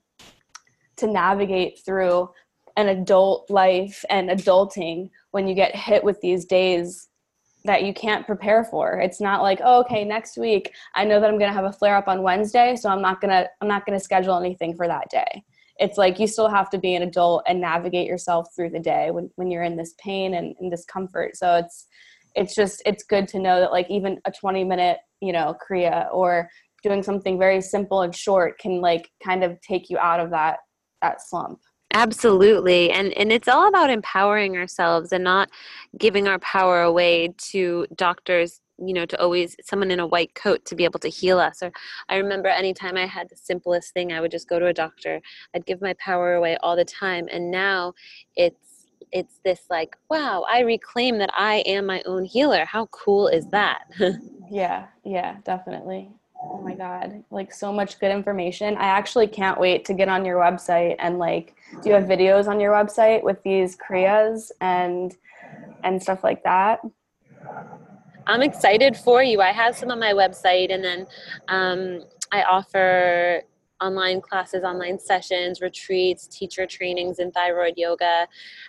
to 0.96 1.08
navigate 1.08 1.80
through 1.86 2.30
an 2.78 2.88
adult 2.88 3.50
life 3.50 4.06
and 4.10 4.30
adulting 4.30 5.10
when 5.32 5.48
you 5.48 5.54
get 5.54 5.76
hit 5.76 6.04
with 6.04 6.22
these 6.22 6.46
days 6.46 7.10
that 7.66 7.84
you 7.84 7.94
can't 7.94 8.26
prepare 8.26 8.64
for. 8.64 9.00
It's 9.00 9.22
not 9.22 9.42
like, 9.42 9.60
oh, 9.64 9.82
okay, 9.82 10.04
next 10.04 10.38
week 10.38 10.74
I 10.96 11.06
know 11.06 11.20
that 11.20 11.30
I'm 11.30 11.38
to 11.52 11.56
have 11.56 11.66
a 11.66 11.72
flare 11.72 11.96
up 11.96 12.08
on 12.08 12.24
Wednesday, 12.24 12.76
so 12.76 12.90
I'm 12.90 13.02
not 13.02 13.22
to 13.32 13.50
I'm 13.62 13.68
not 13.68 13.86
to 13.98 14.04
schedule 14.04 14.38
anything 14.38 14.76
for 14.76 14.88
that 14.88 15.10
day. 15.10 15.44
It's 15.78 15.98
like 15.98 16.20
you 16.20 16.28
still 16.28 16.50
have 16.50 16.70
to 16.72 16.78
be 16.78 16.96
an 16.96 17.04
adult 17.04 17.44
and 17.48 17.62
navigate 17.62 18.08
yourself 18.08 18.50
through 18.56 18.72
the 18.72 18.80
day 18.80 19.12
when 19.12 19.30
when 19.36 19.50
you're 19.52 19.64
in 19.64 19.78
this 19.78 19.94
pain 19.98 20.36
and, 20.36 20.56
and 20.60 20.72
discomfort. 20.72 21.38
So 21.38 21.56
it's 21.56 21.88
it's 22.36 22.56
just 22.56 22.82
it's 22.86 23.04
good 23.04 23.28
to 23.30 23.40
know 23.40 23.60
that 23.60 23.72
like 23.72 23.90
even 23.90 24.20
a 24.26 24.32
20 24.32 24.64
minute, 24.64 24.98
you 25.22 25.34
know, 25.34 25.56
kriya 25.68 26.08
or 26.14 26.50
doing 26.84 27.04
something 27.04 27.38
very 27.38 27.62
simple 27.62 28.02
and 28.02 28.16
short 28.16 28.58
can 28.58 28.82
like 28.82 29.10
kind 29.24 29.44
of 29.44 29.60
take 29.62 29.90
you 29.90 29.98
out 29.98 30.20
of 30.20 30.32
that 30.32 30.60
that 31.02 31.22
slump. 31.22 31.60
Absolutely. 31.94 32.92
And 32.92 33.12
and 33.14 33.32
it's 33.32 33.48
all 33.48 33.68
about 33.68 33.90
empowering 33.90 34.58
ourselves 34.58 35.12
and 35.12 35.24
not 35.24 35.50
giving 35.98 36.28
our 36.28 36.40
power 36.40 36.82
away 36.84 37.34
to 37.52 37.86
doctors, 37.96 38.62
you 38.78 38.94
know, 38.94 39.06
to 39.06 39.22
always 39.22 39.56
someone 39.62 39.92
in 39.92 40.00
a 40.00 40.08
white 40.08 40.34
coat 40.36 40.64
to 40.66 40.76
be 40.76 40.86
able 40.86 41.00
to 41.00 41.10
heal 41.10 41.40
us. 41.40 41.62
Or 41.62 41.72
I 42.10 42.16
remember 42.16 42.48
anytime 42.48 42.96
I 42.98 43.06
had 43.06 43.30
the 43.30 43.36
simplest 43.36 43.94
thing, 43.94 44.14
I 44.14 44.22
would 44.22 44.32
just 44.32 44.48
go 44.48 44.58
to 44.60 44.68
a 44.68 44.74
doctor. 44.74 45.22
I'd 45.54 45.66
give 45.66 45.82
my 45.82 45.94
power 46.00 46.34
away 46.36 46.58
all 46.64 46.76
the 46.76 46.86
time. 46.86 47.28
And 47.32 47.52
now 47.52 47.94
it's 48.36 48.88
it's 49.12 49.40
this 49.44 49.64
like, 49.70 49.98
wow, 50.10 50.46
I 50.50 50.62
reclaim 50.62 51.18
that 51.18 51.32
I 51.38 51.56
am 51.66 51.86
my 51.86 52.02
own 52.06 52.24
healer. 52.24 52.64
How 52.64 52.86
cool 52.88 53.28
is 53.28 53.46
that? 53.48 53.82
yeah, 54.50 54.88
yeah, 55.04 55.38
definitely. 55.44 56.12
Oh 56.44 56.62
my 56.64 56.74
god, 56.74 57.24
like 57.30 57.54
so 57.54 57.72
much 57.72 58.00
good 58.00 58.12
information. 58.12 58.76
I 58.78 58.86
actually 58.86 59.28
can't 59.28 59.60
wait 59.60 59.86
to 59.86 59.94
get 59.94 60.10
on 60.10 60.26
your 60.26 60.40
website 60.40 60.96
and 61.00 61.20
like 61.20 61.56
do 61.82 61.90
you 61.90 61.96
have 61.96 62.06
videos 62.06 62.48
on 62.48 62.60
your 62.60 62.74
website 62.74 63.24
with 63.24 63.42
these 63.44 63.78
kriyas 63.78 64.52
and 64.60 65.16
and 65.84 66.02
stuff 66.02 66.24
like 66.24 66.44
that? 66.44 66.82
I'm 68.28 68.42
excited 68.42 68.96
for 68.98 69.24
you. 69.24 69.42
I 69.42 69.52
have 69.52 69.76
some 69.76 69.92
on 69.92 70.00
my 70.00 70.14
website 70.14 70.74
and 70.74 70.84
then 70.84 71.08
um, 71.48 72.04
I 72.32 72.44
offer 72.44 73.42
online 73.82 74.22
classes, 74.22 74.64
online 74.64 75.00
sessions, 75.00 75.62
retreats, 75.62 76.28
teacher 76.28 76.66
trainings 76.66 77.20
in 77.20 77.32
thyroid 77.32 77.74
yoga. 77.78 78.28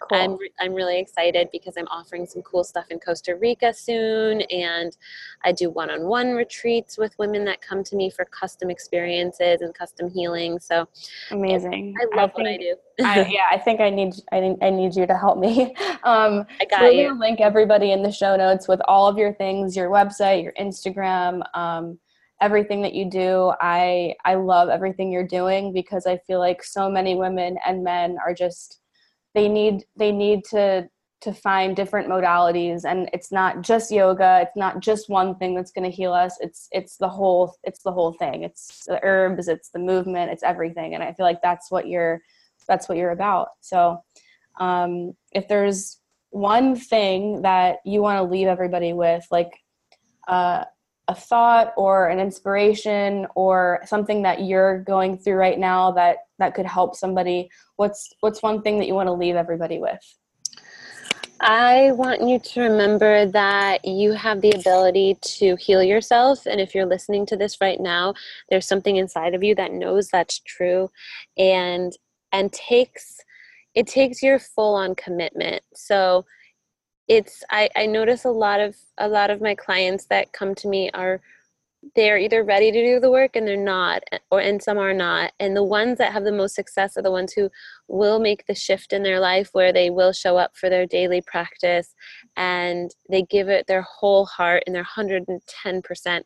Cool. 0.09 0.19
I'm, 0.19 0.39
I'm 0.61 0.75
really 0.75 0.99
excited 0.99 1.49
because 1.53 1.75
I'm 1.77 1.89
offering 1.89 2.27
some 2.27 2.43
cool 2.43 2.65
stuff 2.65 2.87
in 2.91 2.99
Costa 2.99 3.37
Rica 3.37 3.73
soon. 3.75 4.41
And 4.43 4.97
I 5.45 5.53
do 5.53 5.71
one 5.71 5.91
on 5.91 6.05
one 6.05 6.33
retreats 6.33 6.99
with 6.99 7.15
women 7.19 7.45
that 7.45 7.61
come 7.61 7.85
to 7.85 7.97
me 7.97 8.11
for 8.11 8.25
custom 8.25 8.71
experiences 8.71 9.61
and 9.61 9.75
custom 9.75 10.11
healing. 10.11 10.59
So 10.59 10.89
amazing. 11.31 11.95
I 12.01 12.17
love 12.17 12.31
I 12.37 12.41
what 12.41 12.47
I 12.47 12.57
do. 12.57 12.77
I, 13.05 13.27
yeah, 13.31 13.47
I 13.51 13.59
think 13.59 13.81
I 13.81 13.91
need 13.91 14.15
I 14.33 14.41
need, 14.41 14.57
I 14.63 14.71
need 14.71 14.95
you 14.95 15.07
to 15.07 15.17
help 15.17 15.39
me. 15.39 15.75
Um, 16.05 16.47
I 16.61 16.65
got 16.65 16.81
so 16.81 16.89
you. 16.89 17.17
Link 17.17 17.41
everybody 17.41 17.93
in 17.93 18.03
the 18.03 18.11
show 18.11 18.35
notes 18.35 18.67
with 18.67 18.81
all 18.87 19.07
of 19.07 19.19
your 19.19 19.33
things, 19.33 19.77
your 19.77 19.89
website, 19.89 20.43
your 20.43 20.53
Instagram, 20.61 21.43
um, 21.55 21.97
everything 22.43 22.83
that 22.83 22.93
you 22.93 23.09
do. 23.09 23.53
I 23.61 24.15
I 24.25 24.35
love 24.35 24.69
everything 24.69 25.11
you're 25.11 25.27
doing 25.27 25.73
because 25.73 26.07
I 26.07 26.19
feel 26.27 26.41
like 26.41 26.63
so 26.63 26.91
many 26.91 27.15
women 27.15 27.57
and 27.65 27.85
men 27.85 28.19
are 28.25 28.35
just 28.35 28.81
they 29.35 29.49
need 29.49 29.85
they 29.97 30.13
need 30.13 30.45
to 30.51 30.89
to 31.23 31.33
find 31.33 31.77
different 31.77 32.09
modalities. 32.09 32.83
And 32.85 33.09
it's 33.13 33.31
not 33.31 33.63
just 33.63 33.93
yoga. 33.93 34.41
It's 34.43 34.57
not 34.57 34.81
just 34.81 35.09
one 35.09 35.37
thing 35.37 35.55
that's 35.55 35.71
going 35.71 35.89
to 35.89 35.97
heal 35.97 36.13
us. 36.13 36.37
It's 36.41 36.69
it's 36.73 36.97
the 36.97 37.09
whole 37.09 37.55
it's 37.63 37.83
the 37.83 37.93
whole 37.93 38.13
thing. 38.15 38.43
It's 38.43 38.85
the 38.87 39.01
herbs 39.05 39.49
it's 39.49 39.71
the 39.71 39.79
movement 39.79 40.33
it's 40.33 40.43
everything. 40.43 40.95
And 40.95 41.03
i 41.03 41.13
feel 41.13 41.27
like 41.27 41.41
that's 41.41 41.71
what 41.71 41.87
you're 41.89 42.21
that's 42.69 42.89
what 42.89 42.99
you're 42.99 43.13
about. 43.13 43.49
So 43.61 44.03
um, 44.59 45.13
if 45.33 45.49
there's 45.49 45.99
one 46.31 46.77
thing 46.77 47.43
that 47.43 47.79
you 47.85 48.03
want 48.03 48.19
to 48.19 48.31
leave 48.31 48.49
everybody 48.49 48.93
with, 48.93 49.27
like 49.31 49.53
uh, 50.29 50.65
a 51.13 51.15
thought 51.15 51.75
or 51.77 52.09
an 52.09 52.19
inspiration 52.19 53.27
or 53.35 53.81
something 53.85 54.23
that 54.23 54.43
you're 54.43 54.81
going 54.81 55.19
through 55.19 55.35
right 55.35 55.59
now 55.59 55.93
that 55.93 56.17
that 56.39 56.55
could 56.55 56.67
help 56.67 56.97
somebody, 56.97 57.51
what's 57.77 58.13
what's 58.21 58.43
one 58.43 58.63
thing 58.63 58.79
that 58.79 58.89
you 58.89 58.95
want 58.95 59.09
to 59.09 59.13
leave 59.13 59.37
everybody 59.37 59.79
with? 59.79 60.03
I 61.41 61.93
want 61.93 62.23
you 62.23 62.39
to 62.39 62.61
remember 62.63 63.27
that 63.27 63.85
you 63.85 64.13
have 64.13 64.41
the 64.41 64.53
ability 64.53 65.19
to 65.39 65.57
heal 65.57 65.83
yourself. 65.83 66.47
And 66.47 66.61
if 66.61 66.73
you're 66.73 66.87
listening 66.87 67.27
to 67.27 67.37
this 67.37 67.61
right 67.61 67.81
now, 67.81 68.15
there's 68.49 68.67
something 68.67 68.97
inside 68.97 69.35
of 69.35 69.43
you 69.43 69.55
that 69.57 69.73
knows 69.73 70.09
that's 70.09 70.39
true. 70.39 70.91
And 71.37 71.93
and 72.33 72.53
takes 72.53 73.19
it 73.75 73.87
takes 73.87 74.23
your 74.23 74.39
full 74.39 74.75
on 74.75 74.95
commitment 74.95 75.63
so 75.75 76.25
it's 77.09 77.43
I, 77.51 77.69
I 77.77 77.87
notice 77.87 78.25
a 78.25 78.31
lot 78.31 78.61
of 78.61 78.77
a 78.99 79.09
lot 79.09 79.31
of 79.31 79.41
my 79.41 79.55
clients 79.55 80.07
that 80.07 80.33
come 80.33 80.55
to 80.57 80.69
me 80.69 80.91
are 80.95 81.21
they're 81.97 82.19
either 82.19 82.45
ready 82.45 82.71
to 82.71 82.81
do 82.81 83.01
the 83.01 83.11
work 83.11 83.35
and 83.35 83.47
they're 83.47 83.57
not 83.57 84.03
or 84.31 84.41
and 84.41 84.63
some 84.63 84.79
are 84.79 84.95
not. 84.95 85.33
And 85.41 85.57
the 85.57 85.65
ones 85.65 85.99
that 85.99 86.13
have 86.13 86.25
the 86.25 86.33
most 86.33 86.55
success 86.55 86.97
are 86.97 87.03
the 87.03 87.11
ones 87.11 87.33
who 87.33 87.51
will 87.89 88.21
make 88.21 88.47
the 88.47 88.55
shift 88.55 88.93
in 88.93 89.03
their 89.03 89.19
life 89.19 89.51
where 89.53 89.73
they 89.73 89.91
will 89.91 90.13
show 90.13 90.37
up 90.37 90.57
for 90.57 90.71
their 90.71 90.87
daily 90.87 91.21
practice 91.21 91.95
and 92.37 92.95
they 93.11 93.23
give 93.23 93.49
it 93.49 93.67
their 93.67 93.83
whole 93.83 94.27
heart 94.27 94.63
and 94.67 94.75
their 94.75 94.85
110% 94.85 96.23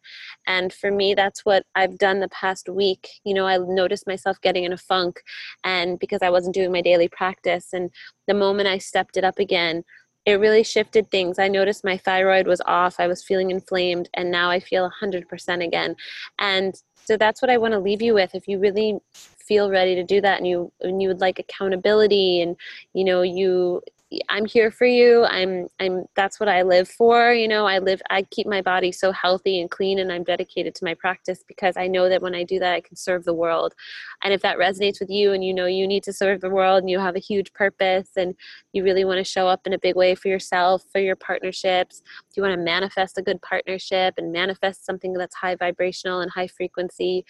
and 0.46 0.72
for 0.72 0.90
me 0.90 1.14
that's 1.14 1.44
what 1.44 1.64
i've 1.74 1.98
done 1.98 2.20
the 2.20 2.28
past 2.28 2.68
week. 2.68 3.08
You 3.24 3.34
know 3.34 3.46
i 3.46 3.56
noticed 3.56 4.06
myself 4.06 4.40
getting 4.42 4.64
in 4.64 4.72
a 4.72 4.76
funk 4.76 5.22
and 5.64 5.98
because 5.98 6.20
i 6.22 6.30
wasn't 6.30 6.54
doing 6.54 6.70
my 6.70 6.82
daily 6.82 7.08
practice 7.08 7.72
and 7.72 7.90
the 8.28 8.34
moment 8.34 8.68
i 8.68 8.78
stepped 8.78 9.16
it 9.16 9.24
up 9.24 9.38
again 9.38 9.84
it 10.26 10.40
really 10.40 10.64
shifted 10.64 11.10
things. 11.10 11.38
I 11.38 11.46
noticed 11.46 11.84
my 11.84 11.96
thyroid 11.96 12.48
was 12.48 12.60
off. 12.66 12.96
I 12.98 13.06
was 13.06 13.22
feeling 13.22 13.52
inflamed, 13.52 14.10
and 14.14 14.30
now 14.30 14.50
I 14.50 14.58
feel 14.58 14.90
100% 15.00 15.64
again. 15.64 15.94
And 16.38 16.74
so 17.04 17.16
that's 17.16 17.40
what 17.40 17.50
I 17.50 17.58
want 17.58 17.72
to 17.72 17.78
leave 17.78 18.02
you 18.02 18.12
with. 18.12 18.34
If 18.34 18.48
you 18.48 18.58
really 18.58 18.98
feel 19.14 19.70
ready 19.70 19.94
to 19.94 20.02
do 20.02 20.20
that 20.20 20.38
and 20.38 20.46
you 20.46 20.72
and 20.80 21.00
you 21.00 21.06
would 21.06 21.20
like 21.20 21.38
accountability 21.38 22.42
and 22.42 22.56
you 22.94 23.04
know 23.04 23.22
you 23.22 23.80
I'm 24.28 24.44
here 24.44 24.70
for 24.70 24.86
you. 24.86 25.24
I'm 25.24 25.66
I'm 25.80 26.04
that's 26.14 26.38
what 26.38 26.48
I 26.48 26.62
live 26.62 26.88
for, 26.88 27.32
you 27.32 27.48
know. 27.48 27.66
I 27.66 27.80
live 27.80 28.00
I 28.08 28.22
keep 28.22 28.46
my 28.46 28.62
body 28.62 28.92
so 28.92 29.10
healthy 29.10 29.60
and 29.60 29.68
clean 29.68 29.98
and 29.98 30.12
I'm 30.12 30.22
dedicated 30.22 30.76
to 30.76 30.84
my 30.84 30.94
practice 30.94 31.42
because 31.46 31.76
I 31.76 31.88
know 31.88 32.08
that 32.08 32.22
when 32.22 32.34
I 32.34 32.44
do 32.44 32.60
that 32.60 32.72
I 32.72 32.80
can 32.80 32.94
serve 32.94 33.24
the 33.24 33.34
world. 33.34 33.74
And 34.22 34.32
if 34.32 34.42
that 34.42 34.58
resonates 34.58 35.00
with 35.00 35.10
you 35.10 35.32
and 35.32 35.44
you 35.44 35.52
know 35.52 35.66
you 35.66 35.88
need 35.88 36.04
to 36.04 36.12
serve 36.12 36.40
the 36.40 36.50
world 36.50 36.82
and 36.82 36.90
you 36.90 37.00
have 37.00 37.16
a 37.16 37.20
huge 37.20 37.52
purpose 37.52 38.10
and 38.16 38.36
you 38.72 38.84
really 38.84 39.04
want 39.04 39.18
to 39.18 39.24
show 39.24 39.48
up 39.48 39.66
in 39.66 39.72
a 39.72 39.78
big 39.78 39.96
way 39.96 40.14
for 40.14 40.28
yourself, 40.28 40.84
for 40.92 41.00
your 41.00 41.16
partnerships, 41.16 42.02
you 42.36 42.42
want 42.44 42.54
to 42.54 42.62
manifest 42.62 43.18
a 43.18 43.22
good 43.22 43.42
partnership 43.42 44.14
and 44.18 44.30
manifest 44.30 44.86
something 44.86 45.14
that's 45.14 45.34
high 45.34 45.56
vibrational 45.56 46.20
and 46.20 46.30
high 46.30 46.46
frequency, 46.46 47.24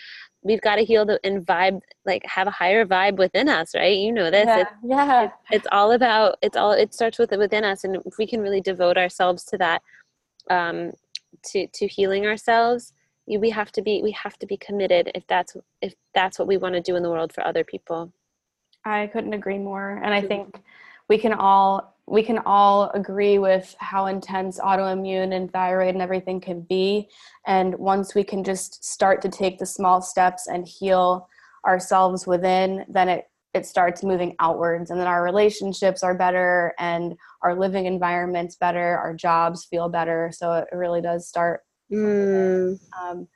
we've 0.46 0.60
got 0.60 0.76
to 0.76 0.84
heal 0.84 1.04
the 1.04 1.18
and 1.24 1.44
vibe 1.44 1.80
like 2.04 2.24
have 2.24 2.46
a 2.46 2.52
higher 2.52 2.86
vibe 2.86 3.16
within 3.16 3.48
us 3.48 3.74
right? 3.74 3.96
You 3.98 4.12
know 4.12 4.30
this. 4.30 4.46
Yeah, 4.46 4.60
it's, 4.60 4.70
yeah. 4.84 5.24
It's, 5.24 5.34
it's 5.50 5.66
all 5.72 5.92
about 5.92 6.38
it's 6.40 6.56
all 6.56 6.72
it 6.72 6.94
starts 6.94 7.18
with 7.18 7.32
within 7.32 7.64
us 7.64 7.84
and 7.84 7.96
if 7.96 8.16
we 8.18 8.26
can 8.26 8.40
really 8.40 8.60
devote 8.60 8.96
ourselves 8.96 9.44
to 9.46 9.58
that 9.58 9.82
um 10.50 10.92
to 11.44 11.66
to 11.74 11.86
healing 11.86 12.26
ourselves 12.26 12.92
we 13.26 13.50
have 13.50 13.72
to 13.72 13.82
be 13.82 14.02
we 14.02 14.12
have 14.12 14.38
to 14.38 14.46
be 14.46 14.56
committed 14.56 15.10
if 15.14 15.26
that's 15.26 15.56
if 15.82 15.94
that's 16.14 16.38
what 16.38 16.46
we 16.46 16.56
want 16.56 16.74
to 16.74 16.80
do 16.80 16.94
in 16.94 17.02
the 17.02 17.10
world 17.10 17.32
for 17.32 17.44
other 17.44 17.64
people. 17.64 18.12
I 18.84 19.08
couldn't 19.08 19.34
agree 19.34 19.58
more 19.58 20.00
and 20.04 20.14
i 20.14 20.22
think 20.22 20.62
we 21.08 21.18
can 21.18 21.32
all 21.32 21.95
we 22.06 22.22
can 22.22 22.38
all 22.46 22.90
agree 22.90 23.38
with 23.38 23.74
how 23.78 24.06
intense 24.06 24.60
autoimmune 24.60 25.34
and 25.34 25.52
thyroid 25.52 25.94
and 25.94 26.02
everything 26.02 26.40
can 26.40 26.60
be. 26.60 27.08
And 27.46 27.74
once 27.76 28.14
we 28.14 28.22
can 28.22 28.44
just 28.44 28.84
start 28.84 29.20
to 29.22 29.28
take 29.28 29.58
the 29.58 29.66
small 29.66 30.00
steps 30.00 30.46
and 30.46 30.66
heal 30.66 31.28
ourselves 31.66 32.26
within, 32.26 32.84
then 32.88 33.08
it 33.08 33.24
it 33.54 33.64
starts 33.64 34.04
moving 34.04 34.36
outwards. 34.38 34.90
And 34.90 35.00
then 35.00 35.06
our 35.06 35.24
relationships 35.24 36.02
are 36.02 36.14
better 36.14 36.74
and 36.78 37.16
our 37.40 37.58
living 37.58 37.86
environments 37.86 38.54
better. 38.56 38.98
Our 38.98 39.14
jobs 39.14 39.64
feel 39.64 39.88
better. 39.88 40.30
So 40.30 40.52
it 40.52 40.68
really 40.72 41.00
does 41.00 41.26
start 41.26 41.62
mm. 41.90 42.78
um, 43.00 43.26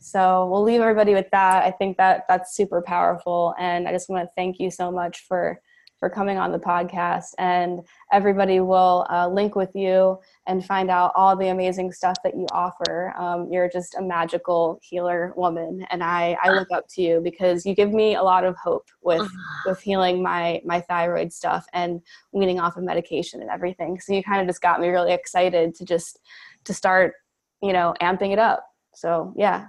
so 0.00 0.46
we'll 0.50 0.62
leave 0.62 0.82
everybody 0.82 1.14
with 1.14 1.30
that. 1.32 1.64
I 1.64 1.70
think 1.70 1.96
that 1.96 2.24
that's 2.28 2.54
super 2.54 2.82
powerful. 2.82 3.54
And 3.58 3.88
i 3.88 3.92
just 3.92 4.10
want 4.10 4.22
to 4.22 4.30
thank 4.36 4.58
you 4.58 4.70
so 4.70 4.90
much 4.90 5.24
for 5.26 5.60
for 6.04 6.10
coming 6.10 6.36
on 6.36 6.52
the 6.52 6.58
podcast. 6.58 7.32
And 7.38 7.80
everybody 8.12 8.60
will 8.60 9.06
uh, 9.08 9.26
link 9.26 9.56
with 9.56 9.74
you 9.74 10.18
and 10.46 10.62
find 10.62 10.90
out 10.90 11.12
all 11.14 11.34
the 11.34 11.48
amazing 11.48 11.92
stuff 11.92 12.18
that 12.22 12.36
you 12.36 12.46
offer. 12.52 13.14
Um, 13.16 13.48
you're 13.50 13.70
just 13.70 13.94
a 13.94 14.02
magical 14.02 14.78
healer 14.82 15.32
woman, 15.34 15.86
and 15.88 16.04
I, 16.04 16.36
I 16.42 16.50
look 16.50 16.68
up 16.70 16.84
to 16.90 17.00
you 17.00 17.22
because 17.24 17.64
you 17.64 17.74
give 17.74 17.90
me 17.90 18.16
a 18.16 18.22
lot 18.22 18.44
of 18.44 18.54
hope 18.62 18.86
with 19.00 19.22
uh-huh. 19.22 19.62
with 19.70 19.80
healing 19.80 20.22
my 20.22 20.60
my 20.62 20.82
thyroid 20.82 21.32
stuff 21.32 21.64
and 21.72 22.02
weaning 22.32 22.60
off 22.60 22.76
of 22.76 22.84
medication 22.84 23.40
and 23.40 23.48
everything. 23.48 23.98
So 23.98 24.12
you 24.12 24.22
kind 24.22 24.42
of 24.42 24.46
just 24.46 24.60
got 24.60 24.82
me 24.82 24.88
really 24.88 25.14
excited 25.14 25.74
to 25.76 25.86
just 25.86 26.20
to 26.64 26.74
start, 26.74 27.14
you 27.62 27.72
know, 27.72 27.94
amping 28.02 28.34
it 28.34 28.38
up. 28.38 28.66
So 28.94 29.32
yeah, 29.38 29.68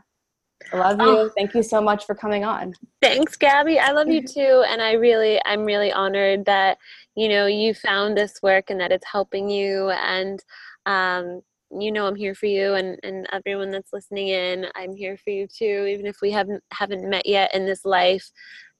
I 0.73 0.77
love 0.77 0.99
you. 0.99 1.07
Oh. 1.07 1.29
Thank 1.35 1.53
you 1.53 1.63
so 1.63 1.81
much 1.81 2.05
for 2.05 2.15
coming 2.15 2.43
on. 2.43 2.73
Thanks, 3.01 3.35
Gabby. 3.35 3.79
I 3.79 3.91
love 3.91 4.07
you 4.07 4.21
too. 4.27 4.63
And 4.67 4.81
I 4.81 4.93
really, 4.93 5.39
I'm 5.45 5.65
really 5.65 5.91
honored 5.91 6.45
that, 6.45 6.77
you 7.15 7.29
know, 7.29 7.45
you 7.45 7.73
found 7.73 8.17
this 8.17 8.41
work 8.41 8.69
and 8.69 8.79
that 8.79 8.91
it's 8.91 9.05
helping 9.05 9.49
you. 9.49 9.89
And, 9.89 10.43
um, 10.85 11.41
you 11.77 11.91
know, 11.91 12.07
I'm 12.07 12.15
here 12.15 12.35
for 12.35 12.45
you 12.45 12.73
and, 12.75 12.97
and 13.03 13.27
everyone 13.31 13.71
that's 13.71 13.91
listening 13.91 14.29
in, 14.29 14.67
I'm 14.75 14.95
here 14.95 15.17
for 15.17 15.29
you 15.29 15.47
too. 15.47 15.87
Even 15.89 16.05
if 16.05 16.17
we 16.21 16.31
haven't, 16.31 16.63
haven't 16.71 17.07
met 17.09 17.25
yet 17.25 17.53
in 17.53 17.65
this 17.65 17.85
life, 17.85 18.31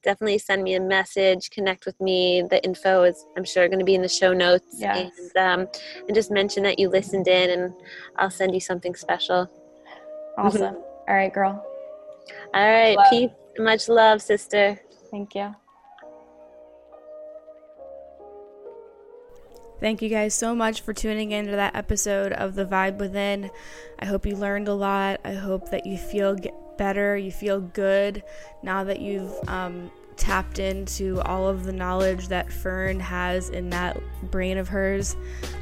definitely 0.02 0.38
send 0.38 0.62
me 0.62 0.74
a 0.74 0.80
message, 0.80 1.50
connect 1.50 1.84
with 1.84 2.00
me. 2.00 2.42
The 2.48 2.62
info 2.64 3.02
is, 3.02 3.26
I'm 3.36 3.44
sure, 3.44 3.68
going 3.68 3.80
to 3.80 3.84
be 3.84 3.96
in 3.96 4.02
the 4.02 4.08
show 4.08 4.32
notes. 4.32 4.76
Yes. 4.78 5.10
And, 5.34 5.62
um, 5.62 5.68
and 6.06 6.14
just 6.14 6.30
mention 6.30 6.62
that 6.62 6.78
you 6.78 6.88
listened 6.88 7.28
in 7.28 7.50
and 7.50 7.74
I'll 8.16 8.30
send 8.30 8.54
you 8.54 8.60
something 8.60 8.94
special. 8.94 9.50
Awesome. 10.38 10.74
Mm-hmm. 10.74 10.80
All 11.08 11.14
right, 11.14 11.32
girl. 11.32 11.64
All 12.54 12.72
right. 12.72 12.96
Love. 12.96 13.06
Peace. 13.10 13.30
Much 13.58 13.88
love, 13.88 14.20
sister. 14.20 14.80
Thank 15.10 15.34
you. 15.34 15.54
Thank 19.78 20.00
you 20.00 20.08
guys 20.08 20.34
so 20.34 20.54
much 20.54 20.80
for 20.80 20.94
tuning 20.94 21.32
into 21.32 21.52
that 21.52 21.76
episode 21.76 22.32
of 22.32 22.54
The 22.54 22.64
Vibe 22.64 22.96
Within. 22.96 23.50
I 23.98 24.06
hope 24.06 24.24
you 24.24 24.34
learned 24.34 24.68
a 24.68 24.74
lot. 24.74 25.20
I 25.22 25.34
hope 25.34 25.70
that 25.70 25.86
you 25.86 25.98
feel 25.98 26.36
better, 26.78 27.16
you 27.16 27.30
feel 27.30 27.60
good 27.60 28.22
now 28.62 28.84
that 28.84 29.00
you've 29.00 29.34
um, 29.48 29.90
tapped 30.16 30.58
into 30.58 31.20
all 31.22 31.46
of 31.46 31.64
the 31.64 31.72
knowledge 31.72 32.28
that 32.28 32.50
Fern 32.50 33.00
has 33.00 33.50
in 33.50 33.70
that 33.70 34.00
brain 34.30 34.56
of 34.56 34.68
hers. 34.68 35.14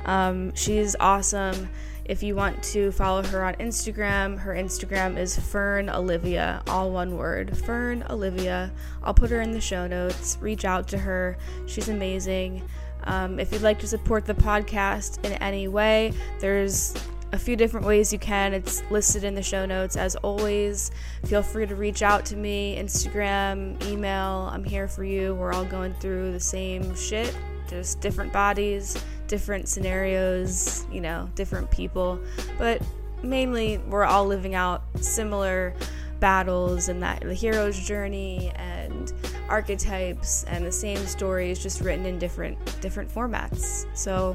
Um, 0.05 0.55
she's 0.55 0.95
awesome. 1.01 1.69
If 2.05 2.23
you 2.23 2.37
want 2.37 2.63
to 2.65 2.93
follow 2.93 3.23
her 3.23 3.43
on 3.45 3.55
Instagram, 3.55 4.39
her 4.39 4.55
Instagram 4.55 5.17
is 5.17 5.39
Fern 5.39 5.89
Olivia, 5.89 6.63
all 6.67 6.91
one 6.91 7.17
word. 7.17 7.57
Fern 7.57 8.05
Olivia. 8.11 8.71
I'll 9.03 9.15
put 9.15 9.31
her 9.31 9.41
in 9.41 9.53
the 9.53 9.61
show 9.61 9.87
notes. 9.87 10.37
Reach 10.41 10.67
out 10.67 10.87
to 10.89 10.99
her. 10.99 11.39
She's 11.67 11.89
amazing. 11.89 12.63
Um, 13.05 13.41
if 13.41 13.53
you'd 13.53 13.63
like 13.63 13.79
to 13.81 13.87
support 13.87 14.27
the 14.27 14.35
podcast 14.35 15.25
in 15.25 15.33
any 15.35 15.67
way, 15.69 16.13
there's 16.41 16.95
a 17.33 17.39
few 17.39 17.57
different 17.57 17.87
ways 17.87 18.13
you 18.13 18.19
can. 18.19 18.55
It's 18.55 18.83
listed 18.91 19.25
in 19.25 19.35
the 19.35 19.43
show 19.43 19.67
notes. 19.67 19.97
As 19.97 20.15
always, 20.17 20.91
feel 21.25 21.43
free 21.43 21.67
to 21.67 21.75
reach 21.75 22.03
out 22.03 22.25
to 22.27 22.37
me 22.37 22.77
Instagram, 22.79 23.83
email. 23.87 24.49
I'm 24.53 24.63
here 24.63 24.89
for 24.89 25.05
you. 25.05 25.35
We're 25.35 25.53
all 25.53 25.65
going 25.65 25.95
through 25.95 26.33
the 26.33 26.41
same 26.41 26.95
shit, 26.95 27.35
just 27.69 28.01
different 28.01 28.33
bodies, 28.33 29.03
different 29.27 29.69
scenarios, 29.69 30.87
you 30.93 31.01
know, 31.01 31.29
different 31.35 31.71
people. 31.71 32.19
But 32.59 32.83
mainly, 33.23 33.79
we're 33.79 34.05
all 34.05 34.27
living 34.27 34.55
out 34.55 34.83
similar 35.01 35.75
battles 36.21 36.89
and 36.89 37.03
that 37.03 37.21
the 37.21 37.35
hero's 37.35 37.79
journey 37.79 38.51
and 38.57 39.13
archetypes 39.49 40.45
and 40.45 40.65
the 40.65 40.73
same 40.73 41.05
stories 41.07 41.63
just 41.63 41.81
written 41.81 42.07
in 42.07 42.19
different 42.19 42.57
different 42.81 43.13
formats 43.13 43.85
so 43.95 44.35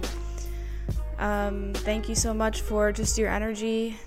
um, 1.18 1.74
thank 1.74 2.08
you 2.08 2.14
so 2.14 2.34
much 2.34 2.62
for 2.62 2.92
just 2.92 3.18
your 3.18 3.30
energy 3.30 3.98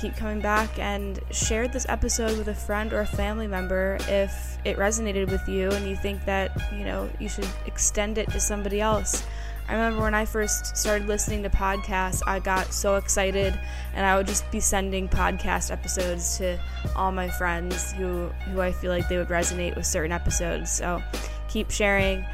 keep 0.00 0.16
coming 0.16 0.40
back 0.40 0.78
and 0.78 1.20
share 1.30 1.66
this 1.66 1.86
episode 1.88 2.36
with 2.38 2.48
a 2.48 2.54
friend 2.54 2.92
or 2.92 3.00
a 3.00 3.06
family 3.06 3.46
member 3.46 3.98
if 4.08 4.58
it 4.64 4.76
resonated 4.76 5.30
with 5.30 5.48
you 5.48 5.70
and 5.72 5.88
you 5.88 5.96
think 5.96 6.24
that 6.24 6.56
you 6.72 6.84
know 6.84 7.08
you 7.18 7.28
should 7.28 7.48
extend 7.66 8.16
it 8.16 8.30
to 8.30 8.38
somebody 8.38 8.80
else 8.80 9.24
I 9.68 9.74
remember 9.74 10.00
when 10.00 10.14
I 10.14 10.24
first 10.24 10.78
started 10.78 11.08
listening 11.08 11.42
to 11.42 11.50
podcasts, 11.50 12.22
I 12.26 12.38
got 12.38 12.72
so 12.72 12.96
excited 12.96 13.58
and 13.92 14.06
I 14.06 14.16
would 14.16 14.26
just 14.26 14.50
be 14.50 14.60
sending 14.60 15.10
podcast 15.10 15.70
episodes 15.70 16.38
to 16.38 16.58
all 16.96 17.12
my 17.12 17.28
friends 17.28 17.92
who, 17.92 18.28
who 18.50 18.62
I 18.62 18.72
feel 18.72 18.90
like 18.90 19.10
they 19.10 19.18
would 19.18 19.28
resonate 19.28 19.76
with 19.76 19.84
certain 19.84 20.10
episodes. 20.10 20.72
So 20.72 21.02
keep 21.48 21.70
sharing. 21.70 22.24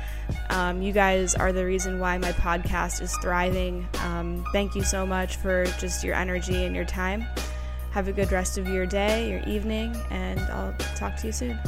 Um, 0.51 0.83
you 0.83 0.93
guys 0.93 1.35
are 1.35 1.53
the 1.53 1.65
reason 1.65 1.99
why 1.99 2.19
my 2.19 2.33
podcast 2.33 3.03
is 3.03 3.17
thriving. 3.19 3.87
Um, 4.01 4.45
thank 4.53 4.75
you 4.75 4.83
so 4.83 5.07
much 5.07 5.37
for 5.37 5.65
just 5.79 6.05
your 6.05 6.15
energy 6.15 6.65
and 6.65 6.75
your 6.75 6.85
time. 6.85 7.27
Have 7.93 8.09
a 8.09 8.13
good 8.13 8.33
rest 8.33 8.59
of 8.59 8.67
your 8.69 8.87
day, 8.87 9.31
your 9.31 9.41
evening, 9.49 9.97
and 10.11 10.41
I'll 10.41 10.75
talk 10.97 11.17
to 11.19 11.27
you 11.27 11.33
soon. 11.33 11.59